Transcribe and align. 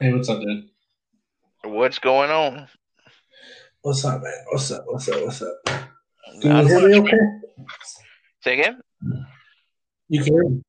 Hey, 0.00 0.12
what's 0.12 0.28
up, 0.28 0.40
dude? 0.40 0.68
What's 1.64 1.98
going 1.98 2.30
on? 2.30 2.68
What's 3.82 4.04
up, 4.04 4.22
man? 4.22 4.32
What's 4.52 4.70
up? 4.70 4.84
What's 4.86 5.08
up? 5.08 5.24
What's 5.24 5.42
up? 5.42 5.58
Can 5.64 5.82
Not 6.44 6.62
you 6.62 6.68
hear 6.68 6.88
me 6.88 7.00
much. 7.00 7.08
okay? 7.08 7.16
Say 8.44 8.60
again? 8.60 8.80
You 10.08 10.22
can 10.22 10.32
hear 10.34 10.44
me. 10.44 10.62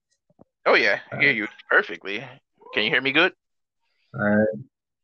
Oh 0.66 0.74
yeah, 0.74 1.00
I 1.12 1.20
hear 1.20 1.32
you 1.32 1.48
perfectly. 1.70 2.24
Can 2.74 2.84
you 2.86 2.90
hear 2.90 3.02
me 3.02 3.12
good? 3.12 3.34
All 4.16 4.22
right. 4.22 4.48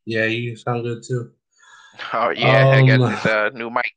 Yeah, 0.05 0.25
you 0.25 0.55
sound 0.55 0.83
good 0.83 1.03
too. 1.07 1.31
Oh 2.13 2.31
yeah, 2.31 2.65
I 2.73 2.81
got 2.81 3.01
Um. 3.01 3.11
this 3.11 3.25
uh 3.25 3.49
new 3.53 3.69
mic. 3.69 3.93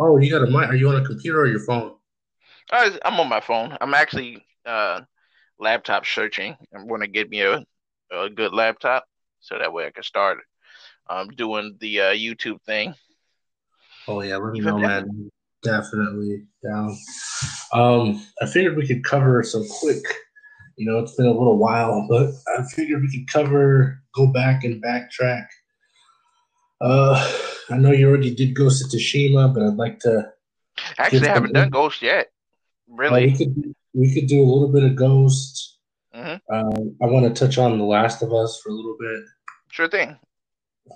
Oh, 0.00 0.18
you 0.18 0.30
got 0.30 0.42
a 0.42 0.50
mic? 0.50 0.70
Are 0.70 0.74
you 0.74 0.88
on 0.88 0.96
a 0.96 1.04
computer 1.04 1.42
or 1.42 1.46
your 1.48 1.60
phone? 1.60 1.96
Uh, 2.72 2.90
I'm 3.04 3.20
on 3.20 3.28
my 3.28 3.40
phone. 3.40 3.76
I'm 3.80 3.92
actually 3.92 4.42
uh 4.64 5.02
laptop 5.58 6.06
searching. 6.06 6.56
I'm 6.74 6.88
gonna 6.88 7.06
get 7.08 7.28
me 7.28 7.42
a, 7.42 7.64
a 8.12 8.30
good 8.30 8.52
laptop 8.52 9.04
so 9.40 9.58
that 9.58 9.72
way 9.72 9.86
I 9.86 9.90
can 9.90 10.02
start 10.02 10.38
um 11.08 11.28
doing 11.28 11.76
the 11.80 12.00
uh 12.00 12.12
YouTube 12.12 12.60
thing 12.62 12.94
Oh 14.08 14.20
yeah, 14.20 14.36
let 14.36 14.52
me 14.52 14.58
even 14.58 14.70
know, 14.70 14.78
man. 14.78 15.30
Definitely 15.62 16.42
down. 16.64 16.96
Um, 17.72 18.26
I 18.42 18.46
figured 18.46 18.76
we 18.76 18.86
could 18.86 19.04
cover 19.04 19.44
some 19.44 19.64
quick. 19.80 20.02
You 20.76 20.90
know, 20.90 20.98
it's 20.98 21.14
been 21.14 21.26
a 21.26 21.30
little 21.30 21.56
while, 21.56 22.06
but 22.08 22.30
I 22.48 22.64
figured 22.74 23.00
we 23.00 23.10
could 23.16 23.28
cover, 23.32 24.02
go 24.14 24.26
back 24.32 24.64
and 24.64 24.82
backtrack. 24.82 25.46
Uh, 26.80 27.14
I 27.70 27.76
know 27.76 27.92
you 27.92 28.08
already 28.08 28.34
did 28.34 28.56
Ghost 28.56 28.82
of 28.84 28.90
Tsushima, 28.90 29.54
but 29.54 29.62
I'd 29.62 29.76
like 29.76 30.00
to 30.00 30.32
Actually, 30.98 31.28
I 31.28 31.34
haven't 31.34 31.52
done. 31.52 31.70
Ghost 31.70 32.02
yet. 32.02 32.26
Uh, 32.26 32.30
we 32.88 32.96
Really? 32.96 33.36
could 33.36 33.74
we 33.94 34.12
could 34.12 34.26
do 34.26 34.42
a 34.42 34.48
little 34.50 34.72
bit 34.72 34.82
of 34.82 34.96
Ghost. 34.96 35.78
Hmm 36.14 36.36
Um, 36.52 36.96
I 37.02 37.06
want 37.06 37.24
to 37.24 37.32
touch 37.34 37.58
on 37.58 37.78
The 37.78 37.84
Last 37.84 38.22
of 38.22 38.32
Us 38.32 38.60
for 38.62 38.70
a 38.70 38.74
little 38.74 38.96
bit, 38.98 39.22
Sure 39.70 39.88
thing. 39.88 40.18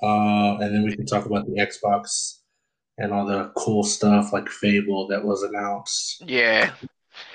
uh, 0.03 0.57
and 0.59 0.75
then 0.75 0.85
we 0.85 0.95
can 0.95 1.07
talk 1.07 1.27
about 1.27 1.47
the 1.47 1.61
Xbox 1.61 2.39
and 2.99 3.13
all 3.13 3.27
the 3.27 3.53
cool 3.57 3.83
stuff 3.83 4.33
like 4.33 4.49
Fable 4.49 5.07
that 5.09 5.25
was 5.25 5.43
announced. 5.43 6.23
Yeah. 6.27 6.73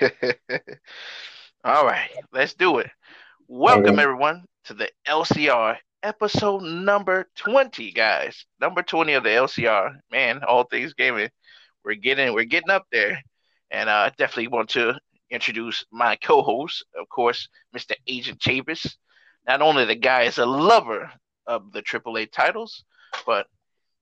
All 1.64 1.86
right, 1.86 2.10
let's 2.32 2.54
do 2.54 2.78
it. 2.78 2.90
Welcome 3.48 3.96
right. 3.96 4.02
everyone 4.02 4.44
to 4.64 4.74
the 4.74 4.90
LCR 5.06 5.76
episode 6.02 6.62
number 6.62 7.28
20, 7.36 7.92
guys. 7.92 8.44
Number 8.60 8.82
20 8.82 9.12
of 9.14 9.22
the 9.24 9.30
LCR. 9.30 9.98
Man, 10.10 10.42
all 10.44 10.64
things 10.64 10.94
gaming. 10.94 11.30
We're 11.84 11.94
getting 11.94 12.32
we're 12.32 12.44
getting 12.44 12.70
up 12.70 12.86
there. 12.92 13.22
And 13.70 13.88
I 13.88 14.06
uh, 14.06 14.10
definitely 14.18 14.48
want 14.48 14.70
to 14.70 14.98
introduce 15.32 15.84
my 15.90 16.16
co-host, 16.16 16.84
of 17.00 17.08
course, 17.08 17.48
Mr. 17.76 17.94
Agent 18.06 18.38
Chavis. 18.40 18.96
Not 19.46 19.62
only 19.62 19.84
the 19.84 19.96
guy 19.96 20.22
is 20.22 20.38
a 20.38 20.46
lover 20.46 21.10
of 21.46 21.72
the 21.72 21.82
AAA 21.82 22.30
titles, 22.30 22.84
but 23.26 23.46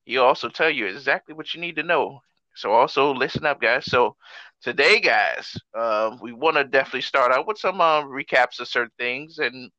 he'll 0.05 0.25
also 0.25 0.48
tell 0.48 0.70
you 0.70 0.86
exactly 0.86 1.34
what 1.34 1.55
you 1.55 1.61
need 1.61 1.77
to 1.77 1.83
know. 1.83 2.20
So 2.56 2.73
also 2.73 3.14
listen 3.14 3.47
up, 3.47 3.61
guys. 3.61 3.86
So 3.86 4.17
today, 4.61 5.01
guys, 5.01 5.56
uh, 5.78 6.17
we 6.20 6.33
want 6.33 6.56
to 6.56 6.64
definitely 6.64 7.03
start 7.03 7.33
out 7.33 7.47
with 7.47 7.58
some 7.58 7.81
uh, 7.81 8.03
recaps 8.03 8.61
of 8.61 8.69
certain 8.69 8.92
things 8.98 9.39
and 9.39 9.70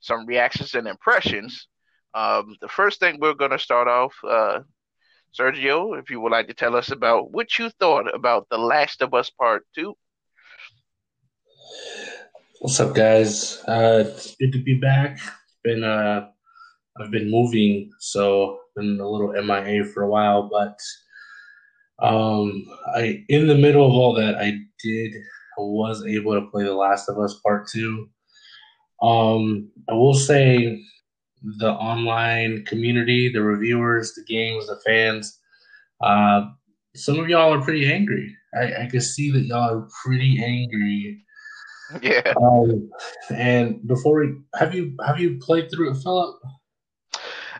some 0.00 0.26
reactions 0.26 0.74
and 0.74 0.86
impressions. 0.86 1.66
Um, 2.14 2.56
the 2.60 2.68
first 2.68 3.00
thing 3.00 3.18
we're 3.18 3.34
going 3.34 3.50
to 3.50 3.58
start 3.58 3.88
off, 3.88 4.14
uh, 4.26 4.60
Sergio, 5.38 5.98
if 5.98 6.10
you 6.10 6.20
would 6.20 6.32
like 6.32 6.46
to 6.48 6.54
tell 6.54 6.76
us 6.76 6.90
about 6.90 7.32
what 7.32 7.58
you 7.58 7.70
thought 7.80 8.14
about 8.14 8.46
The 8.50 8.58
Last 8.58 9.02
of 9.02 9.14
Us 9.14 9.30
Part 9.30 9.66
2. 9.74 9.94
What's 12.60 12.80
up, 12.80 12.94
guys? 12.94 13.62
Uh, 13.66 14.04
it's 14.06 14.36
good 14.36 14.52
to 14.52 14.62
be 14.62 14.74
back. 14.74 15.18
Been 15.64 15.84
uh, 15.84 16.28
I've 17.00 17.10
been 17.10 17.30
moving, 17.30 17.90
so 17.98 18.58
been 18.76 19.00
a 19.00 19.08
little 19.08 19.32
MIA 19.32 19.84
for 19.84 20.02
a 20.02 20.08
while, 20.08 20.48
but 20.48 20.78
um, 22.04 22.66
I 22.94 23.24
in 23.28 23.46
the 23.46 23.54
middle 23.54 23.86
of 23.86 23.92
all 23.92 24.14
that, 24.14 24.36
I 24.36 24.58
did 24.82 25.12
was 25.58 26.04
able 26.06 26.34
to 26.34 26.50
play 26.50 26.64
The 26.64 26.74
Last 26.74 27.08
of 27.08 27.18
Us 27.18 27.38
Part 27.44 27.68
Two. 27.68 28.08
Um, 29.02 29.70
I 29.88 29.94
will 29.94 30.14
say 30.14 30.82
the 31.58 31.72
online 31.72 32.64
community, 32.64 33.30
the 33.32 33.42
reviewers, 33.42 34.14
the 34.14 34.24
games, 34.24 34.66
the 34.66 34.80
fans, 34.86 35.38
uh, 36.00 36.46
some 36.94 37.18
of 37.18 37.28
y'all 37.28 37.54
are 37.54 37.62
pretty 37.62 37.92
angry. 37.92 38.34
I, 38.54 38.84
I 38.84 38.88
can 38.90 39.00
see 39.00 39.30
that 39.30 39.44
y'all 39.46 39.78
are 39.78 39.88
pretty 40.04 40.42
angry. 40.44 41.24
Yeah, 42.02 42.32
Um, 42.40 42.90
and 43.30 43.86
before 43.86 44.20
we 44.20 44.34
have 44.54 44.74
you 44.74 44.94
have 45.04 45.20
you 45.20 45.38
played 45.38 45.70
through 45.70 45.92
it, 45.92 46.02
Philip? 46.02 46.36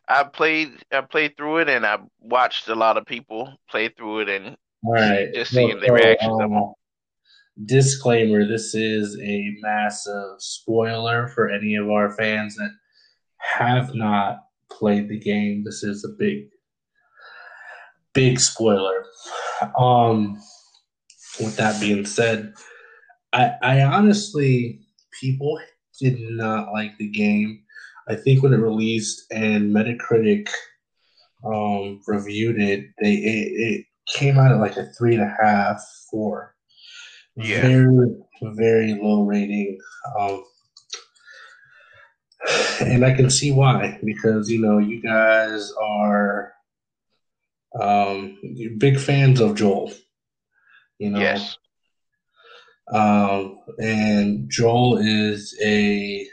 I 0.08 0.24
played 0.24 0.72
I 0.90 1.00
played 1.02 1.36
through 1.36 1.58
it 1.58 1.68
and 1.68 1.86
I 1.86 1.98
watched 2.20 2.68
a 2.68 2.74
lot 2.74 2.96
of 2.96 3.06
people 3.06 3.54
play 3.70 3.88
through 3.88 4.20
it 4.20 4.28
and 4.28 4.56
right. 4.84 5.32
just 5.34 5.52
seeing 5.52 5.80
the 5.80 5.86
so 5.86 5.94
reactions 5.94 6.40
um, 6.40 6.72
disclaimer: 7.64 8.46
this 8.46 8.74
is 8.74 9.18
a 9.20 9.54
massive 9.60 10.36
spoiler 10.38 11.28
for 11.28 11.50
any 11.50 11.76
of 11.76 11.88
our 11.90 12.14
fans 12.16 12.56
that 12.56 12.70
have 13.38 13.94
not 13.94 14.44
played 14.70 15.08
the 15.08 15.18
game. 15.18 15.64
This 15.64 15.82
is 15.82 16.04
a 16.04 16.16
big, 16.18 16.48
big 18.14 18.38
spoiler. 18.38 19.04
Um, 19.78 20.40
with 21.40 21.56
that 21.56 21.80
being 21.80 22.04
said, 22.04 22.54
I, 23.32 23.52
I 23.62 23.82
honestly, 23.82 24.80
people 25.20 25.58
did 26.00 26.18
not 26.20 26.72
like 26.72 26.96
the 26.98 27.08
game. 27.08 27.62
I 28.08 28.16
think 28.16 28.42
when 28.42 28.52
it 28.52 28.58
released 28.58 29.24
and 29.32 29.74
Metacritic 29.74 30.48
um, 31.44 32.00
reviewed 32.06 32.60
it, 32.60 32.86
they 33.00 33.14
it, 33.14 33.52
it 33.52 33.86
came 34.06 34.38
out 34.38 34.52
at 34.52 34.60
like 34.60 34.76
a 34.76 34.86
three 34.98 35.14
and 35.14 35.22
a 35.22 35.36
half, 35.40 35.82
four. 36.10 36.54
Yeah, 37.36 37.62
Very, 37.62 38.14
very 38.42 38.94
low 38.94 39.22
rating. 39.22 39.78
Um, 40.18 40.44
and 42.80 43.04
I 43.04 43.14
can 43.14 43.30
see 43.30 43.52
why 43.52 43.98
because 44.04 44.50
you 44.50 44.60
know 44.60 44.78
you 44.78 45.00
guys 45.00 45.72
are 45.80 46.52
um, 47.80 48.38
big 48.78 48.98
fans 48.98 49.40
of 49.40 49.54
Joel. 49.54 49.92
You 50.98 51.10
know, 51.10 51.20
yes, 51.20 51.56
um, 52.90 53.58
and 53.78 54.50
Joel 54.50 54.98
is 54.98 55.56
a 55.62 56.26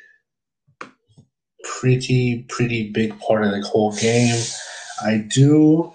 pretty 1.63 2.45
pretty 2.49 2.91
big 2.91 3.17
part 3.19 3.43
of 3.43 3.51
the 3.51 3.61
whole 3.61 3.95
game. 3.95 4.41
I 5.01 5.17
do, 5.33 5.93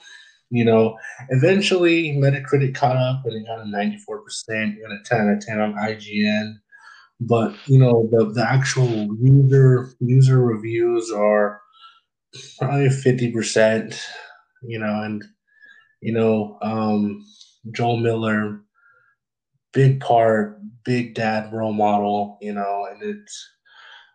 you 0.51 0.65
know, 0.65 0.97
eventually 1.31 2.13
Metacritic 2.13 2.75
caught 2.75 2.97
up 2.97 3.25
and 3.25 3.35
it 3.35 3.47
got 3.47 3.61
a 3.61 3.65
94%, 3.65 4.81
got 4.81 4.93
a 4.93 4.99
10 5.05 5.21
out 5.21 5.35
of 5.35 5.41
10 5.41 5.61
on 5.61 5.75
IGN. 5.75 6.55
But, 7.21 7.55
you 7.67 7.79
know, 7.79 8.09
the, 8.11 8.33
the 8.33 8.47
actual 8.49 8.89
user 9.21 9.91
user 10.01 10.41
reviews 10.41 11.11
are 11.13 11.61
probably 12.59 12.89
50%, 12.89 14.01
you 14.63 14.79
know, 14.79 15.03
and, 15.03 15.25
you 16.01 16.13
know, 16.13 16.59
um, 16.61 17.25
Joel 17.73 17.99
Miller, 17.99 18.61
big 19.75 20.01
part, 20.01 20.61
big 20.85 21.15
dad 21.15 21.53
role 21.53 21.73
model, 21.73 22.39
you 22.41 22.53
know, 22.55 22.87
and 22.91 23.03
it's, 23.03 23.51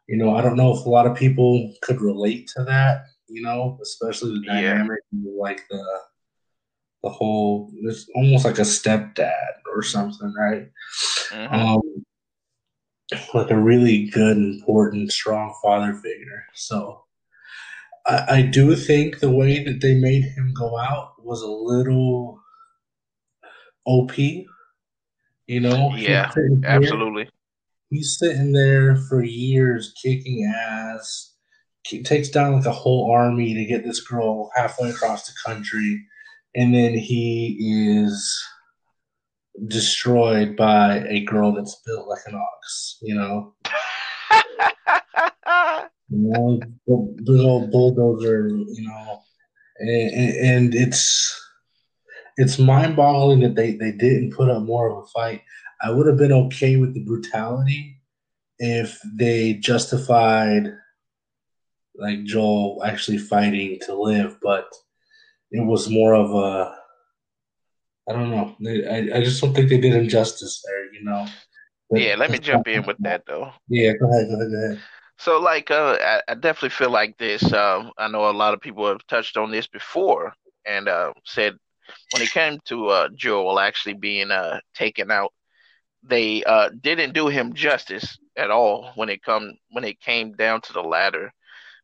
you 0.08 0.18
know, 0.18 0.36
I 0.36 0.42
don't 0.42 0.58
know 0.58 0.76
if 0.76 0.86
a 0.86 0.90
lot 0.90 1.08
of 1.08 1.18
people 1.18 1.74
could 1.84 2.02
relate 2.02 2.50
to 2.56 2.64
that, 2.66 3.04
you 3.28 3.42
know, 3.44 3.78
especially 3.82 4.40
the 4.40 4.46
yeah, 4.48 4.74
dynamic, 4.74 5.00
like 5.40 5.68
the 5.70 5.84
the 7.04 7.10
whole 7.10 7.72
it's 7.84 8.08
almost 8.16 8.46
like 8.46 8.58
a 8.60 8.64
stepdad 8.64 9.54
or 9.74 9.84
something, 9.84 10.34
right? 10.38 10.68
hmm 11.32 11.56
Um, 11.56 11.82
like 13.34 13.50
a 13.52 13.58
really 13.60 14.08
good, 14.10 14.38
important, 14.38 15.12
strong 15.12 15.58
father 15.64 15.94
figure. 15.96 16.46
So 16.54 17.04
I, 18.06 18.26
I 18.38 18.42
do 18.44 18.76
think 18.76 19.20
the 19.20 19.32
way 19.32 19.64
that 19.64 19.82
they 19.82 19.96
made 19.96 20.24
him 20.24 20.54
go 20.58 20.78
out 20.78 21.14
was 21.24 21.42
a 21.42 21.48
little 21.48 22.40
OP. 23.86 24.12
You 25.50 25.62
know, 25.62 25.96
yeah, 25.96 26.32
there, 26.36 26.48
absolutely. 26.64 27.28
he's 27.90 28.20
sitting 28.20 28.52
there 28.52 28.96
for 28.96 29.24
years 29.24 29.92
kicking 30.00 30.46
ass. 30.46 31.34
He 31.88 32.04
takes 32.04 32.30
down 32.30 32.54
like 32.54 32.68
a 32.68 32.72
whole 32.72 33.12
army 33.12 33.56
to 33.56 33.66
get 33.66 33.84
this 33.84 34.00
girl 34.02 34.52
halfway 34.56 34.92
across 34.92 35.26
the 35.26 35.34
country, 35.44 36.06
and 36.54 36.72
then 36.72 36.94
he 36.94 37.58
is 37.98 38.40
destroyed 39.68 40.56
by 40.56 41.00
a 41.08 41.22
girl 41.22 41.52
that's 41.52 41.82
built 41.84 42.08
like 42.08 42.22
an 42.28 42.36
ox. 42.36 43.00
You 43.02 43.16
know, 43.16 43.56
you 46.10 46.30
know, 46.32 46.60
big 47.26 47.40
old 47.40 47.72
bulldozer. 47.72 48.50
You 48.50 48.88
know, 48.88 49.20
and, 49.80 50.36
and 50.36 50.76
it's 50.76 51.49
it's 52.40 52.58
mind 52.58 52.96
boggling 52.96 53.42
that 53.42 53.56
they 53.56 53.74
they 53.74 53.92
didn't 53.92 54.34
put 54.34 54.50
up 54.50 54.64
more 54.64 54.90
of 54.90 55.04
a 55.04 55.08
fight. 55.08 55.42
I 55.82 55.92
would 55.92 56.08
have 56.08 56.18
been 56.18 56.32
okay 56.32 56.78
with 56.78 56.94
the 56.94 57.04
brutality 57.04 58.02
if 58.58 58.98
they 59.14 59.54
justified 59.56 60.74
like 61.96 62.24
Joel 62.24 62.82
actually 62.86 63.18
fighting 63.18 63.78
to 63.82 63.94
live, 63.94 64.38
but 64.42 64.74
it 65.52 65.66
was 65.66 65.90
more 65.90 66.14
of 66.14 66.34
a 66.34 66.76
I 68.10 68.14
don't 68.14 68.32
know. 68.32 68.56
I, 68.90 69.18
I 69.20 69.24
just 69.24 69.42
don't 69.42 69.54
think 69.54 69.70
they 69.70 69.82
did 69.82 69.94
him 69.94 70.08
justice 70.08 70.64
there, 70.66 70.94
you 70.94 71.04
know. 71.04 71.28
But 71.90 72.02
yeah, 72.02 72.16
let 72.16 72.32
me 72.32 72.40
jump 72.40 72.70
in 72.70 72.86
with 72.86 72.98
that 73.00 73.24
though. 73.28 73.52
Yeah, 73.68 73.94
go 74.00 74.10
ahead, 74.10 74.30
go 74.30 74.36
ahead, 74.36 74.52
go 74.52 74.66
ahead. 74.66 74.80
So, 75.18 75.38
like, 75.42 75.70
uh, 75.70 75.98
I, 76.00 76.22
I, 76.30 76.36
definitely 76.36 76.70
feel 76.70 76.92
like 76.92 77.18
this. 77.18 77.52
Um, 77.52 77.92
I 77.98 78.08
know 78.08 78.30
a 78.30 78.32
lot 78.32 78.54
of 78.54 78.62
people 78.62 78.88
have 78.88 79.06
touched 79.08 79.36
on 79.36 79.52
this 79.52 79.68
before 79.68 80.34
and 80.66 80.88
uh, 80.88 81.12
said 81.26 81.58
when 82.12 82.22
it 82.22 82.32
came 82.32 82.60
to 82.66 82.88
uh, 82.88 83.10
Joel 83.16 83.60
actually 83.60 83.94
being 83.96 84.32
uh, 84.32 84.60
taken 84.74 85.12
out, 85.12 85.34
they 86.04 86.44
uh, 86.44 86.70
didn't 86.82 87.14
do 87.14 87.28
him 87.28 87.54
justice 87.54 88.18
at 88.38 88.52
all 88.52 88.92
when 88.96 89.10
it 89.10 89.24
come 89.24 89.54
when 89.72 89.84
it 89.84 90.00
came 90.00 90.34
down 90.34 90.62
to 90.62 90.74
the 90.74 90.82
ladder. 90.84 91.32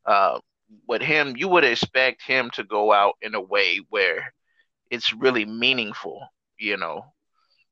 Uh, 0.06 0.40
with 0.88 1.02
him, 1.02 1.36
you 1.38 1.48
would 1.48 1.64
expect 1.64 2.22
him 2.24 2.50
to 2.52 2.64
go 2.64 2.92
out 2.92 3.16
in 3.22 3.36
a 3.36 3.42
way 3.42 3.80
where 3.90 4.34
it's 4.90 5.14
really 5.14 5.46
meaningful. 5.46 6.28
You 6.58 6.78
know, 6.78 7.06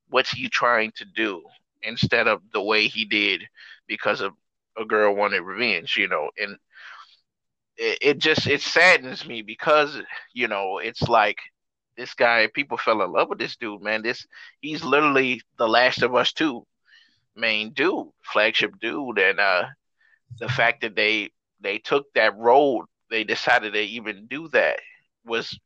what's 0.10 0.32
he 0.32 0.50
trying 0.50 0.92
to 0.98 1.06
do 1.06 1.44
instead 1.82 2.28
of 2.28 2.42
the 2.54 2.62
way 2.62 2.88
he 2.88 3.06
did 3.06 3.44
because 3.88 4.22
of 4.22 4.34
a 4.78 4.86
girl 4.86 5.16
wanted 5.16 5.42
revenge. 5.42 5.96
You 5.98 6.08
know, 6.08 6.30
and 6.38 6.58
it, 7.78 7.98
it 8.02 8.18
just 8.20 8.48
it 8.48 8.62
saddens 8.62 9.26
me 9.28 9.42
because 9.42 9.98
you 10.34 10.48
know 10.48 10.80
it's 10.80 11.04
like 11.04 11.38
this 11.98 12.14
guy 12.14 12.48
people 12.54 12.78
fell 12.78 13.02
in 13.02 13.12
love 13.12 13.30
with 13.30 13.40
this 13.40 13.56
dude 13.58 13.82
man. 13.82 14.02
This 14.02 14.26
he's 14.62 14.84
literally 14.84 15.42
the 15.58 15.68
last 15.68 16.02
of 16.02 16.16
us 16.16 16.34
two 16.34 16.66
main 17.36 17.74
dude 17.74 18.08
flagship 18.24 18.74
dude. 18.80 19.20
And 19.20 19.40
uh 19.40 19.66
the 20.40 20.50
fact 20.50 20.82
that 20.82 20.96
they 20.96 21.32
they 21.62 21.78
took 21.80 22.12
that 22.14 22.38
road 22.38 22.86
they 23.10 23.24
decided 23.24 23.74
to 23.74 23.80
even 23.82 24.28
do 24.28 24.48
that 24.50 24.80
was 25.26 25.58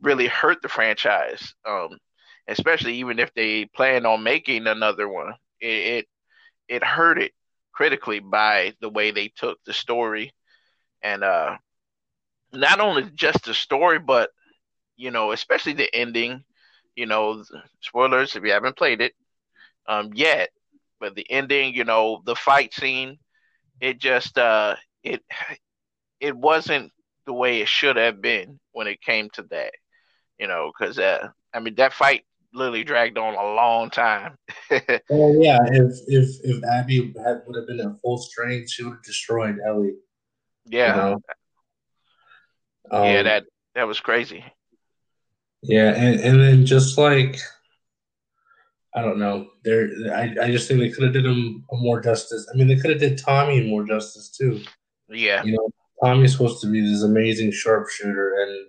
really 0.00 0.26
hurt 0.26 0.62
the 0.62 0.68
franchise. 0.68 1.54
Um 1.66 1.98
especially 2.48 2.96
even 2.96 3.18
if 3.18 3.32
they 3.34 3.64
plan 3.66 4.06
on 4.06 4.22
making 4.22 4.66
another 4.66 5.08
one 5.08 5.34
it 5.60 5.66
it, 5.66 6.08
it 6.68 6.84
hurt 6.84 7.18
it 7.18 7.32
critically 7.72 8.20
by 8.20 8.72
the 8.80 8.88
way 8.88 9.10
they 9.10 9.28
took 9.28 9.58
the 9.64 9.72
story. 9.72 10.32
And 11.02 11.22
uh 11.24 11.56
not 12.52 12.80
only 12.80 13.10
just 13.14 13.44
the 13.44 13.54
story 13.54 13.98
but 13.98 14.30
you 14.96 15.10
know 15.10 15.32
especially 15.32 15.72
the 15.72 15.94
ending 15.94 16.42
you 16.94 17.06
know 17.06 17.42
spoilers 17.80 18.36
if 18.36 18.44
you 18.44 18.52
haven't 18.52 18.76
played 18.76 19.00
it 19.00 19.12
um 19.88 20.10
yet 20.14 20.50
but 21.00 21.14
the 21.14 21.30
ending 21.30 21.74
you 21.74 21.84
know 21.84 22.22
the 22.24 22.34
fight 22.34 22.72
scene 22.74 23.18
it 23.80 23.98
just 23.98 24.38
uh 24.38 24.74
it 25.02 25.22
it 26.20 26.36
wasn't 26.36 26.90
the 27.26 27.32
way 27.32 27.60
it 27.60 27.68
should 27.68 27.96
have 27.96 28.20
been 28.20 28.58
when 28.72 28.86
it 28.86 29.00
came 29.02 29.28
to 29.30 29.42
that 29.44 29.72
you 30.38 30.46
know 30.46 30.72
because 30.76 30.98
uh 30.98 31.28
i 31.52 31.60
mean 31.60 31.74
that 31.74 31.92
fight 31.92 32.24
literally 32.56 32.84
dragged 32.84 33.18
on 33.18 33.34
a 33.34 33.54
long 33.54 33.90
time. 33.90 34.36
Oh 35.10 35.40
yeah 35.40 35.58
if 35.66 35.92
if 36.08 36.28
if 36.42 36.64
abby 36.64 37.14
had 37.24 37.42
would 37.46 37.56
have 37.56 37.66
been 37.66 37.80
at 37.80 38.00
full 38.02 38.18
strength 38.18 38.70
she 38.70 38.82
would 38.82 38.94
have 38.94 39.02
destroyed 39.02 39.58
ellie. 39.64 39.94
Yeah. 40.64 40.94
You 40.94 41.00
know? 41.00 41.20
um, 42.90 43.04
yeah 43.04 43.22
that 43.22 43.44
that 43.74 43.86
was 43.86 44.00
crazy 44.00 44.44
yeah 45.68 45.92
and, 45.94 46.20
and 46.20 46.40
then 46.40 46.66
just 46.66 46.98
like 46.98 47.38
I 48.96 49.02
don't 49.02 49.18
know. 49.18 49.48
There, 49.62 49.90
I, 50.14 50.34
I 50.44 50.50
just 50.50 50.66
think 50.66 50.80
they 50.80 50.88
could 50.88 51.04
have 51.04 51.12
did 51.12 51.26
him 51.26 51.66
more 51.70 52.00
justice. 52.00 52.48
I 52.52 52.56
mean, 52.56 52.66
they 52.66 52.76
could 52.76 52.90
have 52.90 52.98
did 52.98 53.18
Tommy 53.18 53.68
more 53.68 53.84
justice 53.84 54.30
too. 54.30 54.62
Yeah. 55.10 55.44
You 55.44 55.52
know, 55.52 55.68
Tommy's 56.02 56.32
supposed 56.32 56.62
to 56.62 56.72
be 56.72 56.80
this 56.80 57.02
amazing 57.02 57.52
sharpshooter, 57.52 58.34
and 58.40 58.66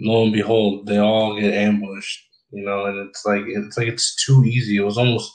lo 0.00 0.24
and 0.24 0.32
behold, 0.32 0.86
they 0.86 0.96
all 0.96 1.38
get 1.38 1.52
ambushed. 1.52 2.22
You 2.52 2.64
know, 2.64 2.86
and 2.86 3.06
it's 3.06 3.26
like 3.26 3.42
it's 3.46 3.76
like 3.76 3.88
it's 3.88 4.24
too 4.24 4.44
easy. 4.44 4.78
It 4.78 4.84
was 4.84 4.96
almost, 4.96 5.30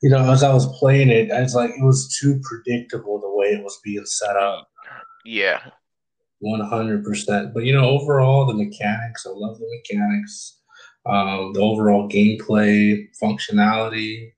you 0.00 0.10
know, 0.10 0.30
as 0.30 0.44
I 0.44 0.52
was 0.54 0.78
playing 0.78 1.08
it, 1.08 1.28
it's 1.32 1.54
like, 1.54 1.70
it 1.70 1.84
was 1.84 2.16
too 2.20 2.40
predictable 2.44 3.20
the 3.20 3.34
way 3.34 3.48
it 3.48 3.64
was 3.64 3.80
being 3.82 4.06
set 4.06 4.36
up. 4.36 4.68
Yeah. 5.24 5.60
One 6.40 6.60
hundred 6.60 7.04
percent. 7.04 7.52
But 7.52 7.64
you 7.64 7.72
know, 7.72 7.88
overall, 7.88 8.46
the 8.46 8.54
mechanics. 8.54 9.26
I 9.26 9.30
love 9.30 9.58
the 9.58 9.66
mechanics 9.68 10.58
um, 11.08 11.52
the 11.54 11.60
overall 11.60 12.08
gameplay 12.08 13.08
functionality, 13.20 14.32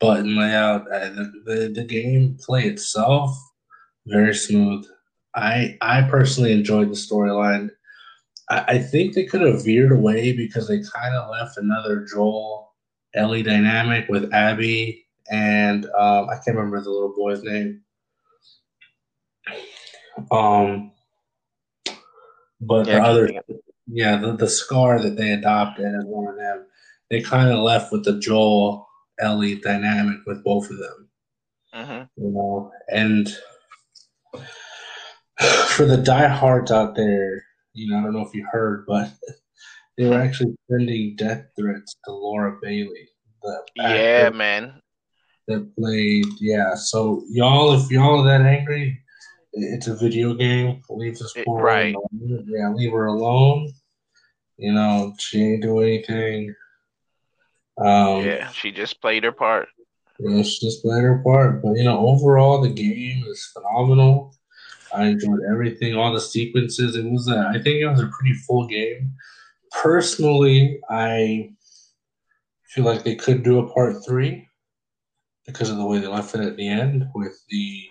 button 0.00 0.36
layout, 0.36 0.90
uh, 0.92 1.10
the, 1.10 1.32
the, 1.44 1.72
the 1.74 1.84
gameplay 1.86 2.64
itself, 2.64 3.36
very 4.06 4.34
smooth. 4.34 4.84
I 5.34 5.78
I 5.80 6.02
personally 6.02 6.52
enjoyed 6.52 6.90
the 6.90 6.94
storyline. 6.94 7.70
I, 8.50 8.64
I 8.68 8.78
think 8.78 9.14
they 9.14 9.24
could 9.24 9.42
have 9.42 9.64
veered 9.64 9.92
away 9.92 10.32
because 10.32 10.68
they 10.68 10.82
kind 10.94 11.14
of 11.14 11.30
left 11.30 11.56
another 11.56 12.04
Joel 12.04 12.74
Ellie 13.14 13.42
dynamic 13.42 14.08
with 14.08 14.32
Abby 14.34 15.06
and 15.30 15.86
um, 15.86 16.28
I 16.28 16.34
can't 16.44 16.56
remember 16.56 16.80
the 16.80 16.90
little 16.90 17.14
boy's 17.16 17.42
name. 17.42 17.82
Um, 20.30 20.91
but 22.62 22.86
yeah, 22.86 22.94
the 22.94 23.02
other 23.02 23.30
yeah, 23.88 24.16
the, 24.16 24.36
the 24.36 24.48
scar 24.48 25.00
that 25.00 25.16
they 25.16 25.32
adopted 25.32 25.84
as 25.84 26.04
one 26.04 26.28
of 26.28 26.36
them, 26.36 26.66
they 27.10 27.20
kind 27.20 27.50
of 27.50 27.58
left 27.58 27.92
with 27.92 28.04
the 28.04 28.18
Joel 28.18 28.88
Ellie 29.20 29.56
dynamic 29.56 30.20
with 30.26 30.44
both 30.44 30.70
of 30.70 30.78
them. 30.78 31.08
Mm-hmm. 31.74 32.22
You 32.22 32.30
know, 32.30 32.70
and 32.88 33.28
for 35.66 35.84
the 35.86 35.96
diehards 35.96 36.70
out 36.70 36.94
there, 36.94 37.44
you 37.74 37.90
know, 37.90 37.98
I 37.98 38.02
don't 38.02 38.12
know 38.12 38.26
if 38.26 38.34
you 38.34 38.46
heard, 38.50 38.84
but 38.86 39.10
they 39.98 40.06
were 40.06 40.20
actually 40.20 40.54
sending 40.70 41.16
death 41.16 41.44
threats 41.58 41.96
to 42.04 42.12
Laura 42.12 42.58
Bailey. 42.62 43.08
The 43.42 43.62
yeah, 43.74 44.30
man. 44.30 44.80
That 45.48 45.74
played, 45.76 46.26
yeah. 46.40 46.76
So 46.76 47.24
y'all, 47.28 47.72
if 47.74 47.90
y'all 47.90 48.20
are 48.20 48.38
that 48.38 48.46
angry, 48.46 49.01
it's 49.52 49.86
a 49.88 49.96
video 49.96 50.34
game. 50.34 50.82
Leave 50.88 51.18
this 51.18 51.34
poor 51.44 51.62
right. 51.62 51.94
Alone. 51.94 52.44
Yeah, 52.48 52.72
leave 52.72 52.92
her 52.92 53.06
alone. 53.06 53.72
You 54.56 54.72
know, 54.72 55.14
she 55.18 55.42
ain't 55.42 55.62
do 55.62 55.80
anything. 55.80 56.54
Um, 57.78 58.24
yeah, 58.24 58.50
she 58.50 58.70
just 58.70 59.00
played 59.00 59.24
her 59.24 59.32
part. 59.32 59.68
Yeah, 60.18 60.42
she 60.42 60.66
just 60.66 60.82
played 60.82 61.02
her 61.02 61.22
part. 61.24 61.62
But 61.62 61.72
you 61.72 61.84
know, 61.84 62.06
overall, 62.06 62.60
the 62.60 62.68
game 62.68 63.24
is 63.28 63.50
phenomenal. 63.52 64.34
I 64.94 65.06
enjoyed 65.06 65.40
everything, 65.50 65.96
all 65.96 66.12
the 66.12 66.20
sequences. 66.20 66.96
It 66.96 67.04
was, 67.10 67.26
a, 67.28 67.48
I 67.48 67.54
think, 67.54 67.80
it 67.80 67.88
was 67.88 68.00
a 68.00 68.08
pretty 68.08 68.34
full 68.34 68.66
game. 68.66 69.14
Personally, 69.82 70.80
I 70.90 71.52
feel 72.66 72.84
like 72.84 73.02
they 73.02 73.14
could 73.14 73.42
do 73.42 73.58
a 73.58 73.72
part 73.72 74.04
three 74.06 74.46
because 75.46 75.70
of 75.70 75.78
the 75.78 75.86
way 75.86 75.98
they 75.98 76.06
left 76.06 76.34
it 76.34 76.42
at 76.42 76.56
the 76.56 76.68
end 76.68 77.06
with 77.14 77.42
the 77.48 77.88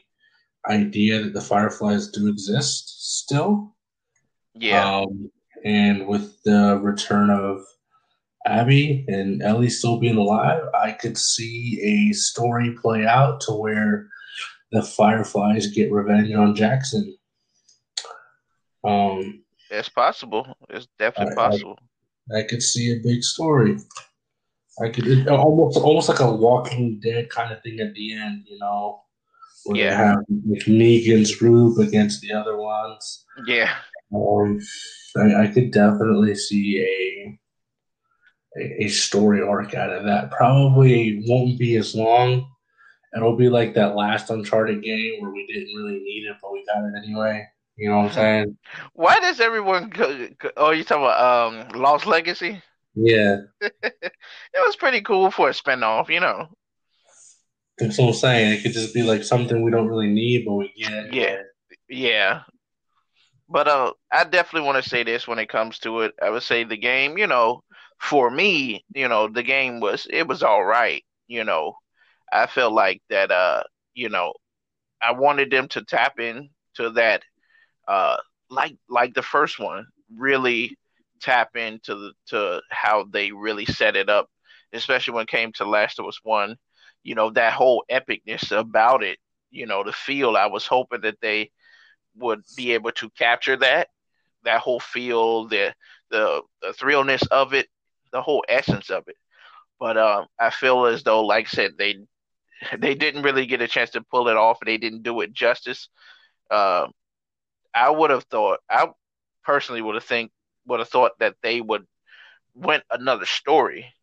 idea 0.68 1.22
that 1.22 1.34
the 1.34 1.41
fireflies 1.41 2.10
do 2.10 2.27
exist 2.27 3.20
still. 3.20 3.75
Yeah. 4.53 5.01
Um, 5.01 5.32
and 5.63 6.08
with 6.08 6.41
the 6.44 6.80
return 6.82 7.30
of 7.30 7.62
Abby 8.46 9.06
and 9.08 9.41
Ellie 9.41 9.70
still 9.70 10.00
being 10.00 10.18
alive, 10.18 10.63
I 10.74 10.91
could 10.91 11.18
see 11.18 11.80
a 11.84 12.13
story 12.13 12.75
play 12.82 13.06
out 13.06 13.41
to 13.41 13.53
where 13.53 14.08
the 14.72 14.82
Fireflies 14.82 15.68
get 15.68 15.91
revenge 15.91 16.34
on 16.34 16.56
Jackson. 16.56 17.15
Um, 18.84 19.44
it's 19.70 19.89
possible. 19.89 20.56
It's 20.70 20.88
definitely 20.98 21.34
I, 21.34 21.36
possible. 21.36 21.80
I, 22.34 22.39
I, 22.39 22.44
could 22.44 22.63
see 22.63 22.94
a 22.94 23.00
big 23.03 23.24
story. 23.24 23.77
I 24.82 24.89
could 24.89 25.08
it, 25.08 25.27
almost 25.27 25.77
almost 25.77 26.10
like 26.10 26.20
a 26.20 26.32
Walking 26.32 27.00
Dead 27.00 27.30
kind 27.30 27.51
of 27.53 27.62
thing 27.62 27.80
at 27.80 27.94
the 27.94 28.13
end, 28.13 28.46
you 28.48 28.58
know, 28.60 29.03
where 29.65 29.77
yeah. 29.77 29.89
they 29.89 29.96
have 29.96 30.65
Negan's 30.68 31.36
group 31.36 31.77
against 31.80 32.22
the 32.22 32.34
other 32.34 32.58
ones. 32.58 33.25
Yeah. 33.46 33.74
Um, 34.13 34.60
I, 35.18 35.44
I 35.44 35.48
could 35.48 35.72
definitely 35.72 36.36
see 36.36 36.80
a, 36.80 37.39
a, 38.60 38.86
a 38.86 38.88
story 38.89 39.41
arc 39.41 39.74
out 39.74 39.91
of 39.91 40.06
that. 40.06 40.32
Probably 40.32 41.24
won't 41.27 41.60
be 41.60 41.75
as 41.77 41.96
long. 41.96 42.48
It'll 43.15 43.36
be 43.36 43.50
like 43.50 43.74
that 43.74 43.96
last 43.96 44.30
Uncharted 44.30 44.84
game 44.84 45.22
where 45.22 45.32
we 45.32 45.46
didn't 45.48 45.75
really 45.75 46.00
need 46.00 46.27
it, 46.30 46.38
but 46.41 46.53
we 46.53 46.65
got 46.65 46.84
it 46.84 46.94
anyway. 47.03 47.46
You 47.77 47.89
know 47.89 47.98
what 47.98 48.06
I'm 48.06 48.12
saying? 48.12 48.58
Why 48.94 49.20
does 49.20 49.39
everyone 49.39 49.89
go? 49.89 50.27
oh, 50.58 50.72
you 50.72 50.84
talking 50.84 51.03
about 51.03 51.74
um, 51.74 51.82
Lost 51.82 52.06
Legacy? 52.06 52.62
Yeah, 52.94 53.38
it 53.62 54.13
was 54.53 54.75
pretty 54.75 55.01
cool 55.01 55.32
for 55.32 55.50
a 55.50 55.53
spinoff, 55.53 56.10
you 56.10 56.20
know. 56.20 56.50
That's 57.81 57.97
what 57.97 58.07
I'm 58.07 58.13
saying. 58.13 58.51
It 58.53 58.63
could 58.63 58.73
just 58.73 58.93
be 58.93 59.01
like 59.03 59.23
something 59.23 59.61
we 59.61 59.71
don't 59.71 59.88
really 59.88 60.09
need, 60.09 60.45
but 60.45 60.53
we 60.53 60.73
get. 60.77 61.13
Yeah, 61.13 61.38
yeah. 61.89 62.41
But 63.50 63.67
uh, 63.67 63.93
I 64.11 64.23
definitely 64.23 64.67
want 64.67 64.81
to 64.81 64.89
say 64.89 65.03
this 65.03 65.27
when 65.27 65.39
it 65.39 65.50
comes 65.50 65.79
to 65.79 66.01
it. 66.01 66.13
I 66.21 66.29
would 66.29 66.43
say 66.43 66.63
the 66.63 66.77
game, 66.77 67.17
you 67.17 67.27
know, 67.27 67.63
for 68.00 68.29
me, 68.29 68.85
you 68.93 69.07
know, 69.07 69.27
the 69.27 69.43
game 69.43 69.79
was 69.79 70.07
it 70.09 70.27
was 70.27 70.43
all 70.43 70.63
right. 70.63 71.03
You 71.27 71.43
know, 71.43 71.75
I 72.31 72.47
felt 72.47 72.73
like 72.73 73.01
that. 73.09 73.31
Uh, 73.31 73.63
you 73.93 74.09
know, 74.09 74.33
I 75.01 75.11
wanted 75.11 75.51
them 75.51 75.67
to 75.69 75.83
tap 75.83 76.19
in 76.19 76.50
to 76.75 76.91
that 76.91 77.23
uh, 77.88 78.17
like 78.50 78.75
like 78.89 79.13
the 79.13 79.23
first 79.23 79.59
one, 79.59 79.88
really 80.15 80.77
tap 81.21 81.55
into 81.55 81.95
the, 81.95 82.13
to 82.27 82.61
how 82.69 83.05
they 83.11 83.31
really 83.31 83.65
set 83.65 83.95
it 83.95 84.09
up, 84.09 84.29
especially 84.73 85.13
when 85.13 85.23
it 85.23 85.29
came 85.29 85.51
to 85.53 85.65
Last 85.65 86.00
of 86.00 86.05
Us 86.05 86.19
One. 86.23 86.55
You 87.03 87.15
know 87.15 87.29
that 87.31 87.53
whole 87.53 87.84
epicness 87.91 88.51
about 88.58 89.03
it. 89.03 89.20
You 89.51 89.65
know 89.65 89.84
the 89.84 89.93
feel. 89.93 90.36
I 90.38 90.48
was 90.48 90.67
hoping 90.67 91.01
that 91.01 91.20
they 91.22 91.51
would 92.15 92.41
be 92.55 92.74
able 92.74 92.91
to 92.93 93.10
capture 93.12 93.58
that 93.58 93.88
that 94.43 94.62
whole 94.62 94.79
feel, 94.79 95.48
the 95.48 95.74
the, 96.10 96.41
the 96.62 96.74
thrillness 96.74 97.24
of 97.27 97.53
it, 97.53 97.67
the 98.12 98.22
whole 98.22 98.43
essence 98.50 98.89
of 98.89 99.08
it. 99.08 99.15
But 99.79 99.98
um, 99.98 100.27
I 100.39 100.50
feel 100.50 100.86
as 100.86 101.03
though, 101.03 101.25
like 101.25 101.48
I 101.48 101.50
said, 101.50 101.72
they 101.77 101.96
they 102.77 102.96
didn't 102.96 103.24
really 103.24 103.46
get 103.46 103.62
a 103.62 103.67
chance 103.67 103.91
to 103.91 104.01
pull 104.01 104.27
it 104.29 104.38
off. 104.38 104.60
They 104.65 104.77
didn't 104.77 105.03
do 105.03 105.22
it 105.22 105.34
justice. 105.34 105.89
Uh, 106.50 106.88
I 107.74 107.89
would 107.89 108.12
have 108.12 108.24
thought. 108.25 108.60
I 108.70 108.88
personally 109.43 109.81
would 109.81 109.96
have 109.96 110.03
think 110.03 110.31
would 110.67 110.79
have 110.79 110.89
thought 110.89 111.13
that 111.20 111.36
they 111.41 111.62
would 111.62 111.86
went 112.55 112.84
another 112.91 113.25
story. 113.25 113.93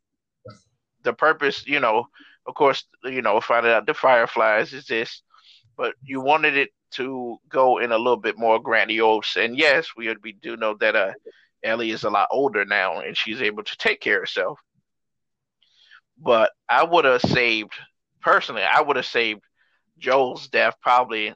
The 1.02 1.12
purpose, 1.12 1.66
you 1.66 1.80
know, 1.80 2.08
of 2.48 2.54
course, 2.54 2.84
you 3.04 3.22
know, 3.22 3.40
finding 3.40 3.72
out 3.72 3.86
the 3.86 3.94
Fireflies 3.94 4.72
is 4.72 4.86
this, 4.86 5.22
but 5.76 5.94
you 6.02 6.20
wanted 6.20 6.56
it 6.56 6.70
to 6.92 7.36
go 7.50 7.78
in 7.78 7.92
a 7.92 7.98
little 7.98 8.16
bit 8.16 8.38
more 8.38 8.58
grandiose. 8.58 9.36
And 9.36 9.56
yes, 9.56 9.88
we 9.96 10.14
we 10.22 10.32
do 10.32 10.56
know 10.56 10.74
that 10.80 10.96
uh, 10.96 11.12
Ellie 11.62 11.90
is 11.90 12.04
a 12.04 12.10
lot 12.10 12.28
older 12.30 12.64
now 12.64 13.00
and 13.00 13.16
she's 13.16 13.42
able 13.42 13.62
to 13.62 13.76
take 13.76 14.00
care 14.00 14.16
of 14.16 14.22
herself. 14.22 14.58
But 16.16 16.50
I 16.68 16.84
would 16.84 17.04
have 17.04 17.20
saved 17.20 17.74
personally. 18.22 18.62
I 18.62 18.80
would 18.80 18.96
have 18.96 19.06
saved 19.06 19.42
Joel's 19.98 20.48
death 20.48 20.74
probably 20.80 21.34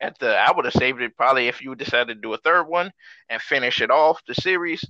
at 0.00 0.18
the. 0.18 0.34
I 0.34 0.50
would 0.50 0.64
have 0.64 0.74
saved 0.74 1.02
it 1.02 1.16
probably 1.16 1.48
if 1.48 1.62
you 1.62 1.74
decided 1.74 2.14
to 2.14 2.20
do 2.20 2.32
a 2.32 2.38
third 2.38 2.64
one 2.64 2.90
and 3.28 3.40
finish 3.40 3.82
it 3.82 3.90
off 3.90 4.22
the 4.26 4.34
series. 4.34 4.82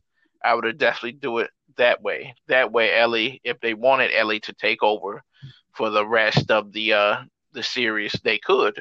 I 0.43 0.55
would 0.55 0.65
have 0.65 0.79
definitely 0.79 1.19
do 1.19 1.39
it 1.39 1.51
that 1.79 2.01
way. 2.01 2.35
That 2.47 2.71
way, 2.71 2.97
Ellie, 2.97 3.41
if 3.45 3.59
they 3.61 3.75
wanted 3.75 4.13
Ellie 4.15 4.41
to 4.41 4.53
take 4.53 4.83
over 4.83 5.23
for 5.75 5.91
the 5.91 6.07
rest 6.07 6.51
of 6.51 6.73
the 6.73 6.93
uh 6.93 7.17
the 7.53 7.63
series, 7.63 8.13
they 8.25 8.39
could. 8.39 8.81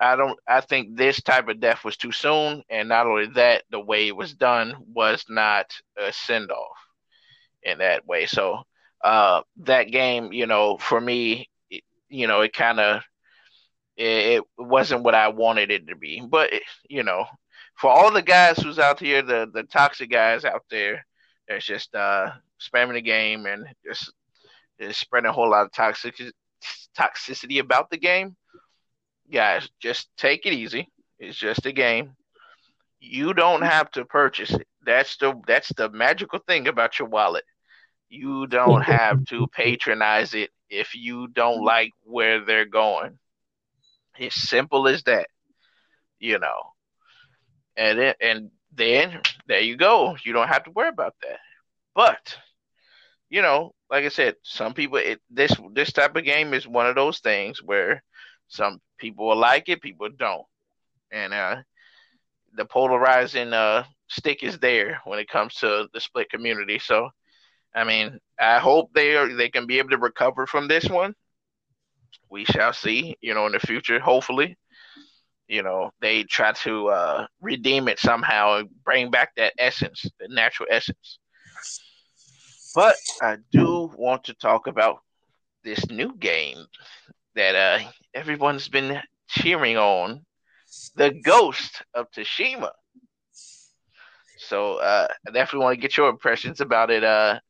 I 0.00 0.16
don't. 0.16 0.38
I 0.48 0.62
think 0.62 0.96
this 0.96 1.20
type 1.22 1.48
of 1.48 1.60
death 1.60 1.84
was 1.84 1.96
too 1.96 2.12
soon, 2.12 2.62
and 2.70 2.88
not 2.88 3.06
only 3.06 3.26
that, 3.34 3.64
the 3.70 3.80
way 3.80 4.08
it 4.08 4.16
was 4.16 4.32
done 4.32 4.74
was 4.94 5.24
not 5.28 5.74
a 5.98 6.12
send 6.12 6.50
off 6.50 6.78
in 7.62 7.78
that 7.78 8.06
way. 8.06 8.24
So 8.24 8.62
uh, 9.04 9.42
that 9.58 9.90
game, 9.90 10.32
you 10.32 10.46
know, 10.46 10.78
for 10.78 11.00
me, 11.00 11.50
it, 11.70 11.84
you 12.08 12.26
know, 12.26 12.40
it 12.40 12.54
kind 12.54 12.80
of 12.80 13.02
it, 13.96 14.38
it, 14.38 14.42
wasn't 14.56 15.02
what 15.02 15.14
I 15.14 15.28
wanted 15.28 15.70
it 15.70 15.86
to 15.88 15.96
be. 15.96 16.22
But 16.26 16.50
you 16.88 17.02
know, 17.02 17.26
for 17.74 17.90
all 17.90 18.10
the 18.10 18.22
guys 18.22 18.58
who's 18.58 18.78
out 18.78 19.00
here, 19.00 19.20
the 19.20 19.50
the 19.52 19.64
toxic 19.64 20.10
guys 20.10 20.46
out 20.46 20.64
there, 20.70 21.04
that's 21.46 21.66
just 21.66 21.94
uh, 21.94 22.30
spamming 22.58 22.94
the 22.94 23.02
game 23.02 23.44
and 23.44 23.66
just, 23.84 24.12
just 24.80 25.00
spreading 25.00 25.28
a 25.28 25.32
whole 25.32 25.50
lot 25.50 25.66
of 25.66 25.72
toxic 25.72 26.16
toxicity 26.96 27.60
about 27.60 27.90
the 27.90 27.98
game 27.98 28.36
guys, 29.30 29.68
just 29.80 30.08
take 30.16 30.46
it 30.46 30.52
easy. 30.52 30.88
It's 31.18 31.36
just 31.36 31.66
a 31.66 31.72
game. 31.72 32.16
You 33.00 33.32
don't 33.32 33.62
have 33.62 33.90
to 33.92 34.04
purchase 34.04 34.50
it. 34.50 34.66
That's 34.84 35.16
the 35.16 35.40
that's 35.46 35.72
the 35.76 35.88
magical 35.90 36.40
thing 36.46 36.68
about 36.68 36.98
your 36.98 37.08
wallet. 37.08 37.44
You 38.08 38.46
don't 38.46 38.82
have 38.98 39.24
to 39.26 39.46
patronize 39.48 40.34
it 40.34 40.50
if 40.68 40.94
you 40.94 41.28
don't 41.28 41.64
like 41.64 41.92
where 42.02 42.44
they're 42.44 42.66
going. 42.66 43.18
It's 44.18 44.36
simple 44.36 44.88
as 44.88 45.02
that. 45.04 45.28
You 46.18 46.38
know. 46.38 46.72
And 47.76 47.98
then 47.98 48.14
and 48.20 48.50
then 48.72 49.20
there 49.46 49.60
you 49.60 49.76
go. 49.76 50.16
You 50.24 50.32
don't 50.32 50.48
have 50.48 50.64
to 50.64 50.70
worry 50.70 50.88
about 50.88 51.14
that. 51.22 51.38
But 51.94 52.36
you 53.30 53.42
know, 53.42 53.72
like 53.90 54.04
I 54.06 54.10
said, 54.10 54.36
some 54.44 54.74
people 54.74 54.98
it, 54.98 55.20
this 55.30 55.52
this 55.74 55.92
type 55.92 56.16
of 56.16 56.24
game 56.24 56.54
is 56.54 56.68
one 56.68 56.86
of 56.88 56.96
those 56.96 57.20
things 57.20 57.62
where 57.62 58.02
some 58.48 58.80
people 58.98 59.28
will 59.28 59.36
like 59.38 59.68
it, 59.70 59.82
people 59.82 60.10
don't. 60.18 60.46
And 61.12 61.34
uh, 61.34 61.56
the 62.54 62.66
polarizing 62.66 63.54
uh, 63.54 63.84
stick 64.08 64.42
is 64.44 64.58
there 64.58 65.00
when 65.06 65.20
it 65.20 65.28
comes 65.28 65.54
to 65.56 65.88
the 65.94 66.00
split 66.00 66.30
community. 66.30 66.80
So, 66.80 67.10
I 67.74 67.84
mean, 67.84 68.20
I 68.40 68.58
hope 68.60 68.92
they 68.94 69.16
are 69.16 69.34
they 69.34 69.50
can 69.50 69.66
be 69.66 69.78
able 69.78 69.90
to 69.90 69.98
recover 69.98 70.46
from 70.46 70.68
this 70.68 70.88
one. 70.88 71.14
We 72.30 72.44
shall 72.46 72.72
see, 72.74 73.16
you 73.22 73.34
know, 73.34 73.46
in 73.46 73.52
the 73.52 73.60
future. 73.60 74.00
Hopefully, 74.00 74.56
you 75.48 75.62
know, 75.62 75.92
they 76.00 76.24
try 76.24 76.52
to 76.52 76.88
uh, 76.90 77.28
redeem 77.40 77.88
it 77.88 78.00
somehow 78.00 78.58
and 78.58 78.70
bring 78.84 79.10
back 79.12 79.34
that 79.36 79.54
essence, 79.58 80.06
the 80.20 80.28
natural 80.28 80.68
essence. 80.72 81.19
But 82.74 82.96
I 83.20 83.36
do 83.50 83.90
want 83.96 84.24
to 84.24 84.34
talk 84.34 84.66
about 84.66 84.98
this 85.64 85.88
new 85.90 86.14
game 86.16 86.58
that 87.34 87.54
uh, 87.54 87.90
everyone's 88.14 88.68
been 88.68 89.00
cheering 89.28 89.76
on, 89.76 90.24
the 90.96 91.10
Ghost 91.10 91.82
of 91.94 92.10
Tsushima. 92.10 92.70
So 94.38 94.76
uh, 94.76 95.08
I 95.26 95.30
definitely 95.30 95.64
want 95.64 95.76
to 95.76 95.80
get 95.80 95.96
your 95.96 96.08
impressions 96.08 96.60
about 96.60 96.90
it, 96.90 97.04
uh, 97.04 97.40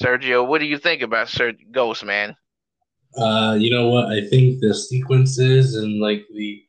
Sergio. 0.00 0.46
What 0.46 0.60
do 0.60 0.66
you 0.66 0.78
think 0.78 1.02
about 1.02 1.28
Sir 1.28 1.52
Ghost, 1.70 2.04
man? 2.04 2.34
Uh, 3.16 3.56
you 3.58 3.70
know 3.70 3.88
what? 3.88 4.06
I 4.06 4.26
think 4.26 4.60
the 4.60 4.74
sequences 4.74 5.76
and 5.76 6.00
like 6.00 6.24
the 6.34 6.64